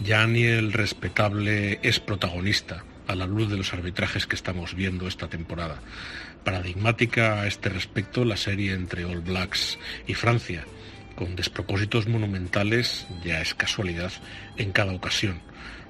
Ya 0.00 0.24
ni 0.28 0.44
el 0.44 0.72
respetable 0.72 1.80
es 1.82 1.98
protagonista 1.98 2.84
a 3.08 3.16
la 3.16 3.26
luz 3.26 3.50
de 3.50 3.56
los 3.56 3.72
arbitrajes 3.72 4.28
que 4.28 4.36
estamos 4.36 4.76
viendo 4.76 5.08
esta 5.08 5.26
temporada. 5.26 5.80
Paradigmática 6.44 7.40
a 7.40 7.48
este 7.48 7.70
respecto 7.70 8.24
la 8.24 8.36
serie 8.36 8.72
entre 8.72 9.04
All 9.04 9.20
Blacks 9.20 9.80
y 10.06 10.14
Francia, 10.14 10.64
con 11.18 11.34
despropósitos 11.34 12.06
monumentales, 12.06 13.08
ya 13.24 13.40
es 13.40 13.52
casualidad, 13.52 14.12
en 14.56 14.70
cada 14.70 14.92
ocasión. 14.92 15.40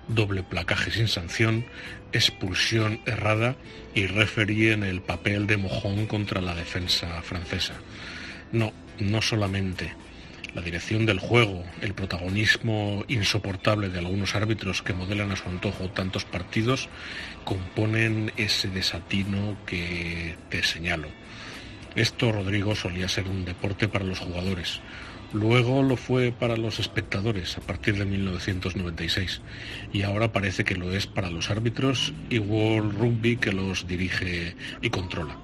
Doble 0.09 0.43
placaje 0.43 0.91
sin 0.91 1.07
sanción, 1.07 1.67
expulsión 2.13 3.03
errada 3.05 3.55
y 3.95 4.07
referí 4.07 4.71
en 4.71 4.85
el 4.85 5.03
papel 5.03 5.47
de 5.47 5.59
mojón 5.59 6.07
contra 6.07 6.41
la 6.41 6.55
defensa 6.55 7.21
francesa. 7.21 7.75
No, 8.53 8.73
no 9.01 9.21
solamente. 9.21 9.93
La 10.55 10.63
dirección 10.63 11.05
del 11.05 11.19
juego, 11.19 11.63
el 11.83 11.93
protagonismo 11.93 13.05
insoportable 13.07 13.91
de 13.91 13.99
algunos 13.99 14.35
árbitros 14.35 14.81
que 14.81 14.95
modelan 14.95 15.31
a 15.31 15.37
su 15.37 15.47
antojo 15.47 15.91
tantos 15.91 16.25
partidos, 16.25 16.89
componen 17.45 18.33
ese 18.39 18.69
desatino 18.69 19.59
que 19.67 20.37
te 20.49 20.63
señalo. 20.63 21.09
Esto, 21.97 22.33
Rodrigo, 22.33 22.75
solía 22.75 23.09
ser 23.09 23.29
un 23.29 23.45
deporte 23.45 23.89
para 23.89 24.07
los 24.07 24.21
jugadores. 24.21 24.81
Luego 25.33 25.83
lo 25.83 25.97
fue 25.97 26.33
para 26.33 26.57
los 26.57 26.79
espectadores 26.79 27.59
a 27.59 27.61
partir 27.61 27.99
de 27.99 28.07
1996 28.07 29.43
y 29.93 30.03
ahora 30.03 30.33
parece 30.33 30.65
que 30.65 30.75
lo 30.75 30.93
es 30.93 31.07
para 31.07 31.31
los 31.31 31.51
árbitros 31.51 32.15
y 32.31 32.39
World 32.39 32.99
Rugby 32.99 33.37
que 33.37 33.53
los 33.53 33.87
dirige 33.87 34.57
y 34.81 34.89
controla. 34.89 35.37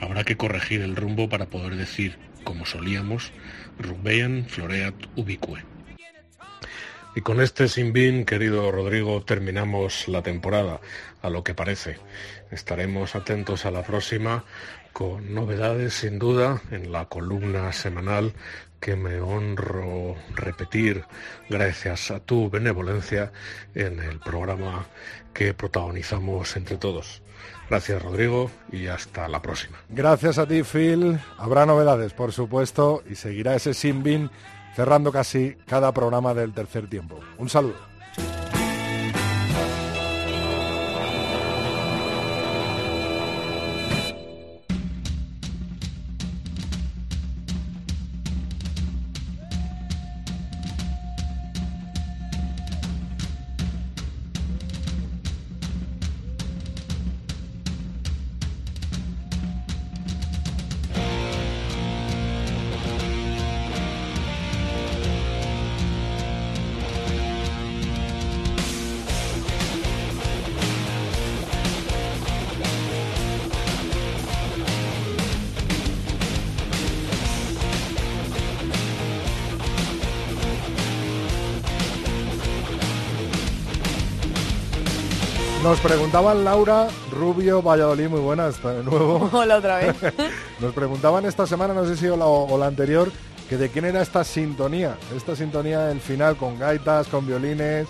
Habrá 0.00 0.24
que 0.24 0.36
corregir 0.36 0.82
el 0.82 0.96
rumbo 0.96 1.28
para 1.28 1.46
poder 1.46 1.76
decir, 1.76 2.18
como 2.42 2.66
solíamos, 2.66 3.32
Rugbean 3.78 4.46
floreat 4.48 4.94
ubique. 5.14 5.62
Y 7.16 7.20
con 7.20 7.40
este 7.40 7.68
sin 7.68 7.92
bin, 7.92 8.24
querido 8.24 8.72
Rodrigo, 8.72 9.22
terminamos 9.22 10.08
la 10.08 10.22
temporada, 10.22 10.80
a 11.22 11.30
lo 11.30 11.44
que 11.44 11.54
parece. 11.54 11.98
Estaremos 12.50 13.14
atentos 13.14 13.64
a 13.64 13.70
la 13.70 13.84
próxima 13.84 14.44
con 14.92 15.32
novedades 15.32 15.94
sin 15.94 16.18
duda 16.18 16.60
en 16.72 16.90
la 16.90 17.06
columna 17.06 17.72
semanal 17.72 18.32
que 18.84 18.96
me 18.96 19.18
honro 19.18 20.14
repetir 20.34 21.06
gracias 21.48 22.10
a 22.10 22.20
tu 22.20 22.50
benevolencia 22.50 23.32
en 23.74 23.98
el 23.98 24.18
programa 24.20 24.84
que 25.32 25.54
protagonizamos 25.54 26.54
entre 26.58 26.76
todos. 26.76 27.22
Gracias 27.70 28.02
Rodrigo 28.02 28.50
y 28.70 28.88
hasta 28.88 29.26
la 29.26 29.40
próxima. 29.40 29.78
Gracias 29.88 30.36
a 30.36 30.46
ti, 30.46 30.62
Phil. 30.64 31.18
Habrá 31.38 31.64
novedades, 31.64 32.12
por 32.12 32.32
supuesto, 32.32 33.02
y 33.08 33.14
seguirá 33.14 33.54
ese 33.54 33.72
Sinbin 33.72 34.30
cerrando 34.76 35.10
casi 35.10 35.56
cada 35.66 35.90
programa 35.92 36.34
del 36.34 36.52
tercer 36.52 36.86
tiempo. 36.86 37.20
Un 37.38 37.48
saludo. 37.48 37.93
Preguntaban 86.14 86.44
Laura, 86.44 86.86
Rubio, 87.10 87.60
Valladolid, 87.60 88.06
muy 88.08 88.20
buenas 88.20 88.62
de 88.62 88.84
nuevo. 88.84 89.28
Hola 89.32 89.56
otra 89.56 89.78
vez. 89.78 89.96
Nos 90.60 90.72
preguntaban 90.72 91.26
esta 91.26 91.44
semana, 91.44 91.74
no 91.74 91.84
sé 91.86 91.96
si 91.96 92.06
o 92.06 92.16
la, 92.16 92.26
o 92.26 92.56
la 92.56 92.66
anterior, 92.66 93.10
que 93.48 93.56
de 93.56 93.68
quién 93.68 93.84
era 93.84 94.00
esta 94.00 94.22
sintonía. 94.22 94.96
Esta 95.16 95.34
sintonía, 95.34 95.90
el 95.90 96.00
final, 96.00 96.36
con 96.36 96.56
gaitas, 96.56 97.08
con 97.08 97.26
violines, 97.26 97.88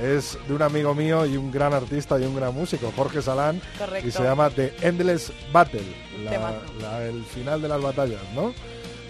es 0.00 0.38
de 0.46 0.54
un 0.54 0.62
amigo 0.62 0.94
mío 0.94 1.26
y 1.26 1.36
un 1.36 1.50
gran 1.50 1.74
artista 1.74 2.16
y 2.20 2.22
un 2.24 2.36
gran 2.36 2.54
músico, 2.54 2.92
Jorge 2.94 3.20
Salán, 3.20 3.60
Correcto. 3.76 4.06
y 4.06 4.12
se 4.12 4.22
llama 4.22 4.50
The 4.50 4.72
Endless 4.80 5.32
Battle, 5.52 5.82
la- 6.22 6.30
Temazo. 6.30 6.56
la- 6.80 7.04
el 7.06 7.24
final 7.24 7.60
de 7.60 7.68
las 7.70 7.82
batallas, 7.82 8.20
¿no? 8.36 8.54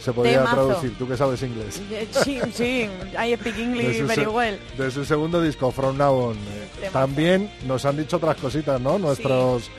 Se 0.02 0.10
podría 0.14 0.38
Temazo. 0.38 0.54
traducir, 0.68 0.96
tú 0.96 1.06
que 1.06 1.18
sabes 1.18 1.42
inglés. 1.42 1.82
Eh, 1.90 2.08
Sí, 2.24 2.40
sí, 2.54 2.88
I 3.22 3.34
speak 3.36 3.58
English 3.58 4.02
very 4.06 4.24
well. 4.26 4.58
de 4.78 4.90
su 4.90 5.04
segundo 5.04 5.42
disco, 5.42 5.70
From 5.70 5.98
Now 5.98 6.14
On. 6.30 6.36
También 6.93 7.51
nos 7.66 7.85
han 7.85 7.97
dicho 7.97 8.16
otras 8.16 8.37
cositas, 8.37 8.81
¿no? 8.81 8.99
Nuestros 8.99 9.70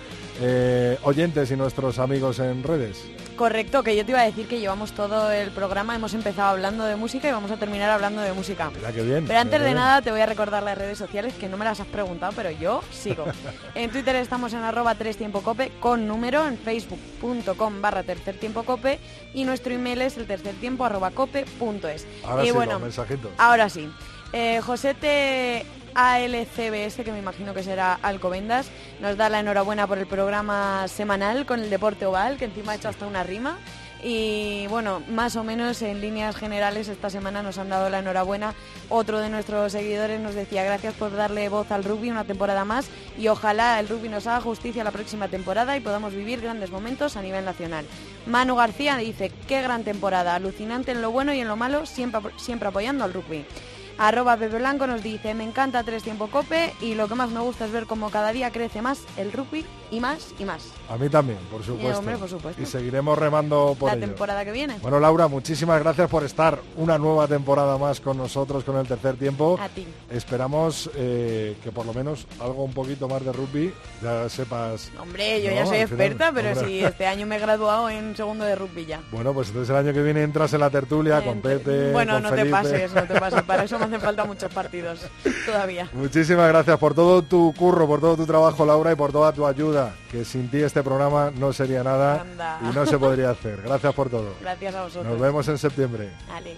eh, 0.41 0.98
oyentes 1.04 1.52
y 1.52 1.56
nuestros 1.56 2.00
amigos 2.00 2.39
en 2.39 2.64
redes. 2.64 3.06
Correcto, 3.36 3.84
que 3.84 3.98
yo 3.98 4.06
te 4.06 4.12
iba 4.12 4.22
a 4.22 4.26
decir 4.26 4.48
que 4.48 4.60
llevamos 4.62 4.93
todo 4.93 5.30
el 5.30 5.52
programa, 5.52 5.93
hemos 5.93 6.14
empezado 6.14 6.52
hablando 6.52 6.86
de 6.86 6.96
música 6.96 7.28
y 7.28 7.32
vamos 7.34 7.52
a 7.52 7.58
terminar 7.58 7.89
hablando 7.89 8.22
de 8.22 8.32
música. 8.32 8.72
Mira 8.74 8.93
qué 8.93 9.02
bien. 9.02 9.26
Pero 9.28 9.39
antes 9.39 9.60
de 9.60 9.66
bien. 9.66 9.78
nada 9.78 10.02
te 10.02 10.10
voy 10.10 10.22
a 10.22 10.26
recordar 10.26 10.64
las 10.64 10.78
redes 10.78 10.98
sociales 10.98 11.34
que 11.34 11.50
no 11.50 11.58
me 11.58 11.66
las 11.66 11.82
has 11.82 11.88
preguntado, 11.88 12.32
pero 12.34 12.50
yo 12.52 12.82
sigo. 12.91 13.26
En 13.76 13.89
Twitter 13.91 14.16
estamos 14.16 14.54
en 14.54 14.60
arroba 14.60 14.96
3 14.96 15.18
tiempo 15.18 15.41
cope 15.41 15.72
con 15.82 16.08
número, 16.08 16.48
en 16.48 16.58
facebook.com 16.58 17.82
barra 17.82 18.04
tercer 18.04 18.38
tiempo 18.39 18.64
cope 18.64 19.00
y 19.34 19.43
nuestro 19.43 19.74
email 19.74 20.02
es 20.02 20.18
el 20.18 20.28
tercer 20.28 20.56
tiempo 20.56 20.86
arroba 20.86 21.12
cope 21.12 21.43
punto 21.60 21.89
es. 21.89 22.08
Ahora 22.24 22.43
y 22.43 22.48
sí, 22.48 22.52
bueno, 22.54 22.74
los 22.74 22.82
mensajitos. 22.84 23.32
ahora 23.38 23.68
sí. 23.68 23.89
Eh, 24.32 24.62
Josete 24.62 25.66
ALCBS, 25.96 27.04
que 27.04 27.12
me 27.12 27.20
imagino 27.20 27.54
que 27.54 27.64
será 27.64 27.93
Alcobendas, 28.02 28.70
nos 29.00 29.18
da 29.18 29.30
la 29.30 29.39
enhorabuena 29.39 29.88
por 29.88 29.98
el 29.98 30.08
programa 30.08 30.88
semanal 30.89 31.46
con 31.46 31.62
el 31.62 31.70
deporte 31.70 32.06
oval, 32.06 32.38
que 32.38 32.46
encima 32.46 32.74
ha 32.74 32.76
hecho 32.76 32.89
hasta 32.89 33.08
una 33.08 33.24
rima. 33.24 33.58
Y 34.04 34.68
bueno, 34.68 35.02
más 35.10 35.36
o 35.36 35.43
menos 35.43 35.82
en 35.82 36.00
líneas 36.00 36.36
generales 36.36 36.89
esta 36.89 37.10
semana 37.10 37.41
nos 37.41 37.58
han 37.58 37.70
dado 37.70 37.89
la 37.89 38.00
enhorabuena. 38.00 38.54
Otro 38.89 39.20
de 39.20 39.30
nuestros 39.30 39.72
seguidores 39.72 40.20
nos 40.20 40.36
decía 40.36 40.64
gracias 40.64 40.93
por 40.93 41.16
darle 41.16 41.50
voz 41.50 41.72
al 41.72 41.84
rugby 41.84 42.12
una 42.12 42.26
temporada 42.26 42.66
más 42.66 42.88
y 43.18 43.30
ojalá 43.30 43.80
el 43.80 43.88
rugby 43.88 44.10
nos 44.10 44.28
haga 44.28 44.41
justicia 44.41 44.84
la 44.84 44.91
próxima 44.91 45.28
temporada 45.28 45.76
y 45.76 45.80
podamos 45.80 46.14
vivir 46.14 46.41
grandes 46.41 46.70
momentos 46.70 47.18
a 47.18 47.24
nivel 47.24 47.46
nacional. 47.46 47.86
Manu 48.28 48.56
García 48.56 48.98
dice, 48.98 49.32
qué 49.48 49.62
gran 49.64 49.84
temporada, 49.84 50.36
alucinante 50.36 50.91
en 50.91 51.02
lo 51.02 51.10
bueno 51.10 51.34
y 51.34 51.39
en 51.39 51.48
lo 51.48 51.56
malo, 51.56 51.88
siempre, 51.88 52.22
siempre 52.38 52.68
apoyando 52.68 53.06
al 53.06 53.14
rugby. 53.14 53.46
Arroba 53.98 54.36
Pepe 54.38 54.58
Blanco 54.58 54.88
nos 54.88 55.02
dice, 55.02 55.34
me 55.34 55.43
encanta 55.46 55.84
Tres 55.84 56.04
Tiempo 56.04 56.28
Cope 56.28 56.74
y 56.82 56.96
lo 56.96 57.08
que 57.08 57.16
más 57.16 57.30
me 57.30 57.39
gusta 57.39 57.66
es 57.66 57.72
ver 57.72 57.86
cómo 57.86 58.10
cada 58.10 58.32
día 58.34 58.52
crece 58.52 58.82
más 58.82 59.00
el 59.18 59.32
rugby 59.32 59.66
y 59.91 60.00
más 60.00 60.34
y 60.38 60.43
más. 60.46 60.68
A 60.89 60.98
mí 60.98 61.08
también, 61.10 61.38
por 61.50 61.64
supuesto. 61.64 62.00
hombre, 62.00 62.18
por 62.18 62.28
supuesto. 62.30 62.62
Y 62.62 62.66
seguiremos 62.66 63.18
remando 63.18 63.76
por 63.80 63.89
La 63.89 63.96
ello. 63.96 64.08
temporada 64.08 64.43
que 64.43 64.52
viene. 64.52 64.78
Bueno, 64.82 65.00
Laura, 65.00 65.28
muchísimas 65.28 65.80
gracias 65.82 66.10
por 66.10 66.24
estar 66.24 66.60
una 66.76 66.98
nueva 66.98 67.28
temporada 67.28 67.78
más 67.78 68.02
con 68.02 68.18
nosotros 68.18 68.64
con 68.64 68.76
el 68.78 68.88
tercer 68.88 69.16
tiempo. 69.16 69.58
A 69.62 69.70
ti. 69.70 69.88
Esperamos 70.10 70.89
eh, 70.96 71.56
que 71.64 71.72
por 71.72 71.86
lo 71.86 71.93
menos 71.93 72.28
algo 72.41 72.64
un 72.64 72.74
poquito 72.74 73.08
más 73.08 73.24
de 73.24 73.32
rugby 73.32 73.74
ya 74.04 74.28
sepas. 74.28 74.91
Hombre, 75.00 75.41
yo 75.41 75.52
No, 75.52 75.56
ya 75.56 75.66
soy 75.66 75.80
al 75.80 75.88
final, 75.88 76.02
experta, 76.08 76.32
pero 76.34 76.66
si 76.66 76.84
este 76.84 77.06
año 77.08 77.26
me 77.28 77.38
he 77.38 77.39
graduado 77.39 77.89
en 77.89 78.16
segundo 78.16 78.43
de 78.43 78.56
rugby 78.56 78.86
ya. 78.86 79.02
Bueno, 79.12 79.34
pues 79.34 79.48
entonces 79.50 79.70
el 79.70 79.78
año 79.78 79.93
que 79.93 80.02
viene 80.04 80.24
entras 80.24 80.54
en 80.54 80.60
la 80.60 80.70
tertulia 80.70 81.24
con 81.24 81.39
Pepe. 81.41 81.91
Bueno, 81.93 82.14
con 82.16 82.24
no 82.24 82.32
te 82.34 82.46
pases, 82.46 82.93
no 82.93 83.04
te 83.04 83.20
pases. 83.20 83.41
Para 83.43 83.64
eso 83.64 83.78
hacen 83.86 84.01
falta 84.01 84.25
muchos 84.25 84.53
partidos 84.53 84.99
todavía. 85.45 85.89
Muchísimas 85.93 86.47
gracias 86.47 86.77
por 86.77 86.93
todo 86.93 87.21
tu 87.21 87.53
curro, 87.57 87.88
por 87.88 87.99
todo 88.01 88.15
tu 88.17 88.25
trabajo, 88.25 88.65
Laura, 88.65 88.91
y 88.91 88.95
por 88.95 89.11
toda 89.11 89.31
tu 89.31 89.45
ayuda, 89.47 89.93
que 90.11 90.25
sin 90.25 90.49
ti 90.49 90.61
este 90.61 90.83
programa 90.83 91.31
no 91.36 91.53
sería 91.53 91.83
nada 91.83 92.21
Anda. 92.21 92.59
y 92.61 92.75
no 92.75 92.86
se 92.86 92.97
podría 92.97 93.31
hacer. 93.31 93.61
Gracias 93.61 93.93
por 93.93 94.09
todo. 94.09 94.33
Gracias 94.41 94.75
a 94.75 94.83
vosotros. 94.83 95.05
Nos 95.05 95.19
vemos 95.19 95.47
en 95.47 95.57
septiembre. 95.57 96.11
Ale. 96.31 96.57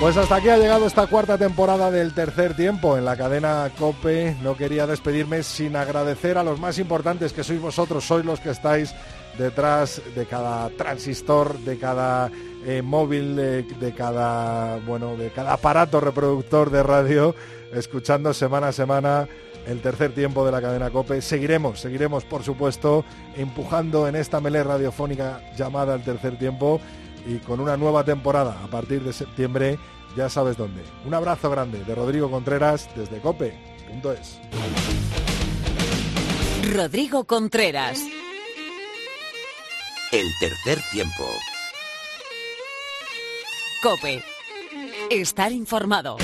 Pues 0.00 0.16
hasta 0.16 0.36
aquí 0.36 0.48
ha 0.48 0.56
llegado 0.56 0.86
esta 0.86 1.08
cuarta 1.08 1.36
temporada 1.36 1.90
del 1.90 2.14
tercer 2.14 2.54
tiempo 2.54 2.96
en 2.96 3.04
la 3.04 3.16
cadena 3.16 3.68
Cope. 3.76 4.36
No 4.44 4.56
quería 4.56 4.86
despedirme 4.86 5.42
sin 5.42 5.74
agradecer 5.74 6.38
a 6.38 6.44
los 6.44 6.60
más 6.60 6.78
importantes 6.78 7.32
que 7.32 7.42
sois 7.42 7.60
vosotros, 7.60 8.04
sois 8.04 8.24
los 8.24 8.38
que 8.38 8.50
estáis 8.50 8.94
detrás 9.36 10.00
de 10.14 10.24
cada 10.26 10.70
transistor, 10.70 11.58
de 11.58 11.78
cada 11.78 12.30
eh, 12.64 12.80
móvil, 12.80 13.34
de, 13.34 13.92
cada 13.96 14.76
bueno, 14.86 15.16
de 15.16 15.30
cada 15.30 15.54
aparato 15.54 15.98
reproductor 15.98 16.70
de 16.70 16.84
radio, 16.84 17.34
escuchando 17.72 18.32
semana 18.32 18.68
a 18.68 18.72
semana 18.72 19.28
el 19.66 19.80
tercer 19.80 20.12
tiempo 20.12 20.46
de 20.46 20.52
la 20.52 20.62
cadena 20.62 20.90
Cope. 20.90 21.20
Seguiremos, 21.20 21.80
seguiremos 21.80 22.24
por 22.24 22.44
supuesto 22.44 23.04
empujando 23.36 24.06
en 24.06 24.14
esta 24.14 24.40
melé 24.40 24.62
radiofónica 24.62 25.40
llamada 25.56 25.96
el 25.96 26.02
tercer 26.02 26.38
tiempo 26.38 26.80
y 27.28 27.38
con 27.38 27.60
una 27.60 27.76
nueva 27.76 28.04
temporada 28.04 28.58
a 28.64 28.66
partir 28.68 29.02
de 29.02 29.12
septiembre, 29.12 29.78
ya 30.16 30.28
sabes 30.28 30.56
dónde. 30.56 30.82
Un 31.04 31.14
abrazo 31.14 31.50
grande 31.50 31.84
de 31.84 31.94
Rodrigo 31.94 32.30
Contreras 32.30 32.88
desde 32.96 33.20
cope.es. 33.20 34.40
Rodrigo 36.74 37.24
Contreras. 37.24 38.00
El 40.10 40.26
tercer 40.40 40.78
tiempo. 40.90 41.24
Cope. 43.82 44.24
Estar 45.10 45.52
informado. 45.52 46.16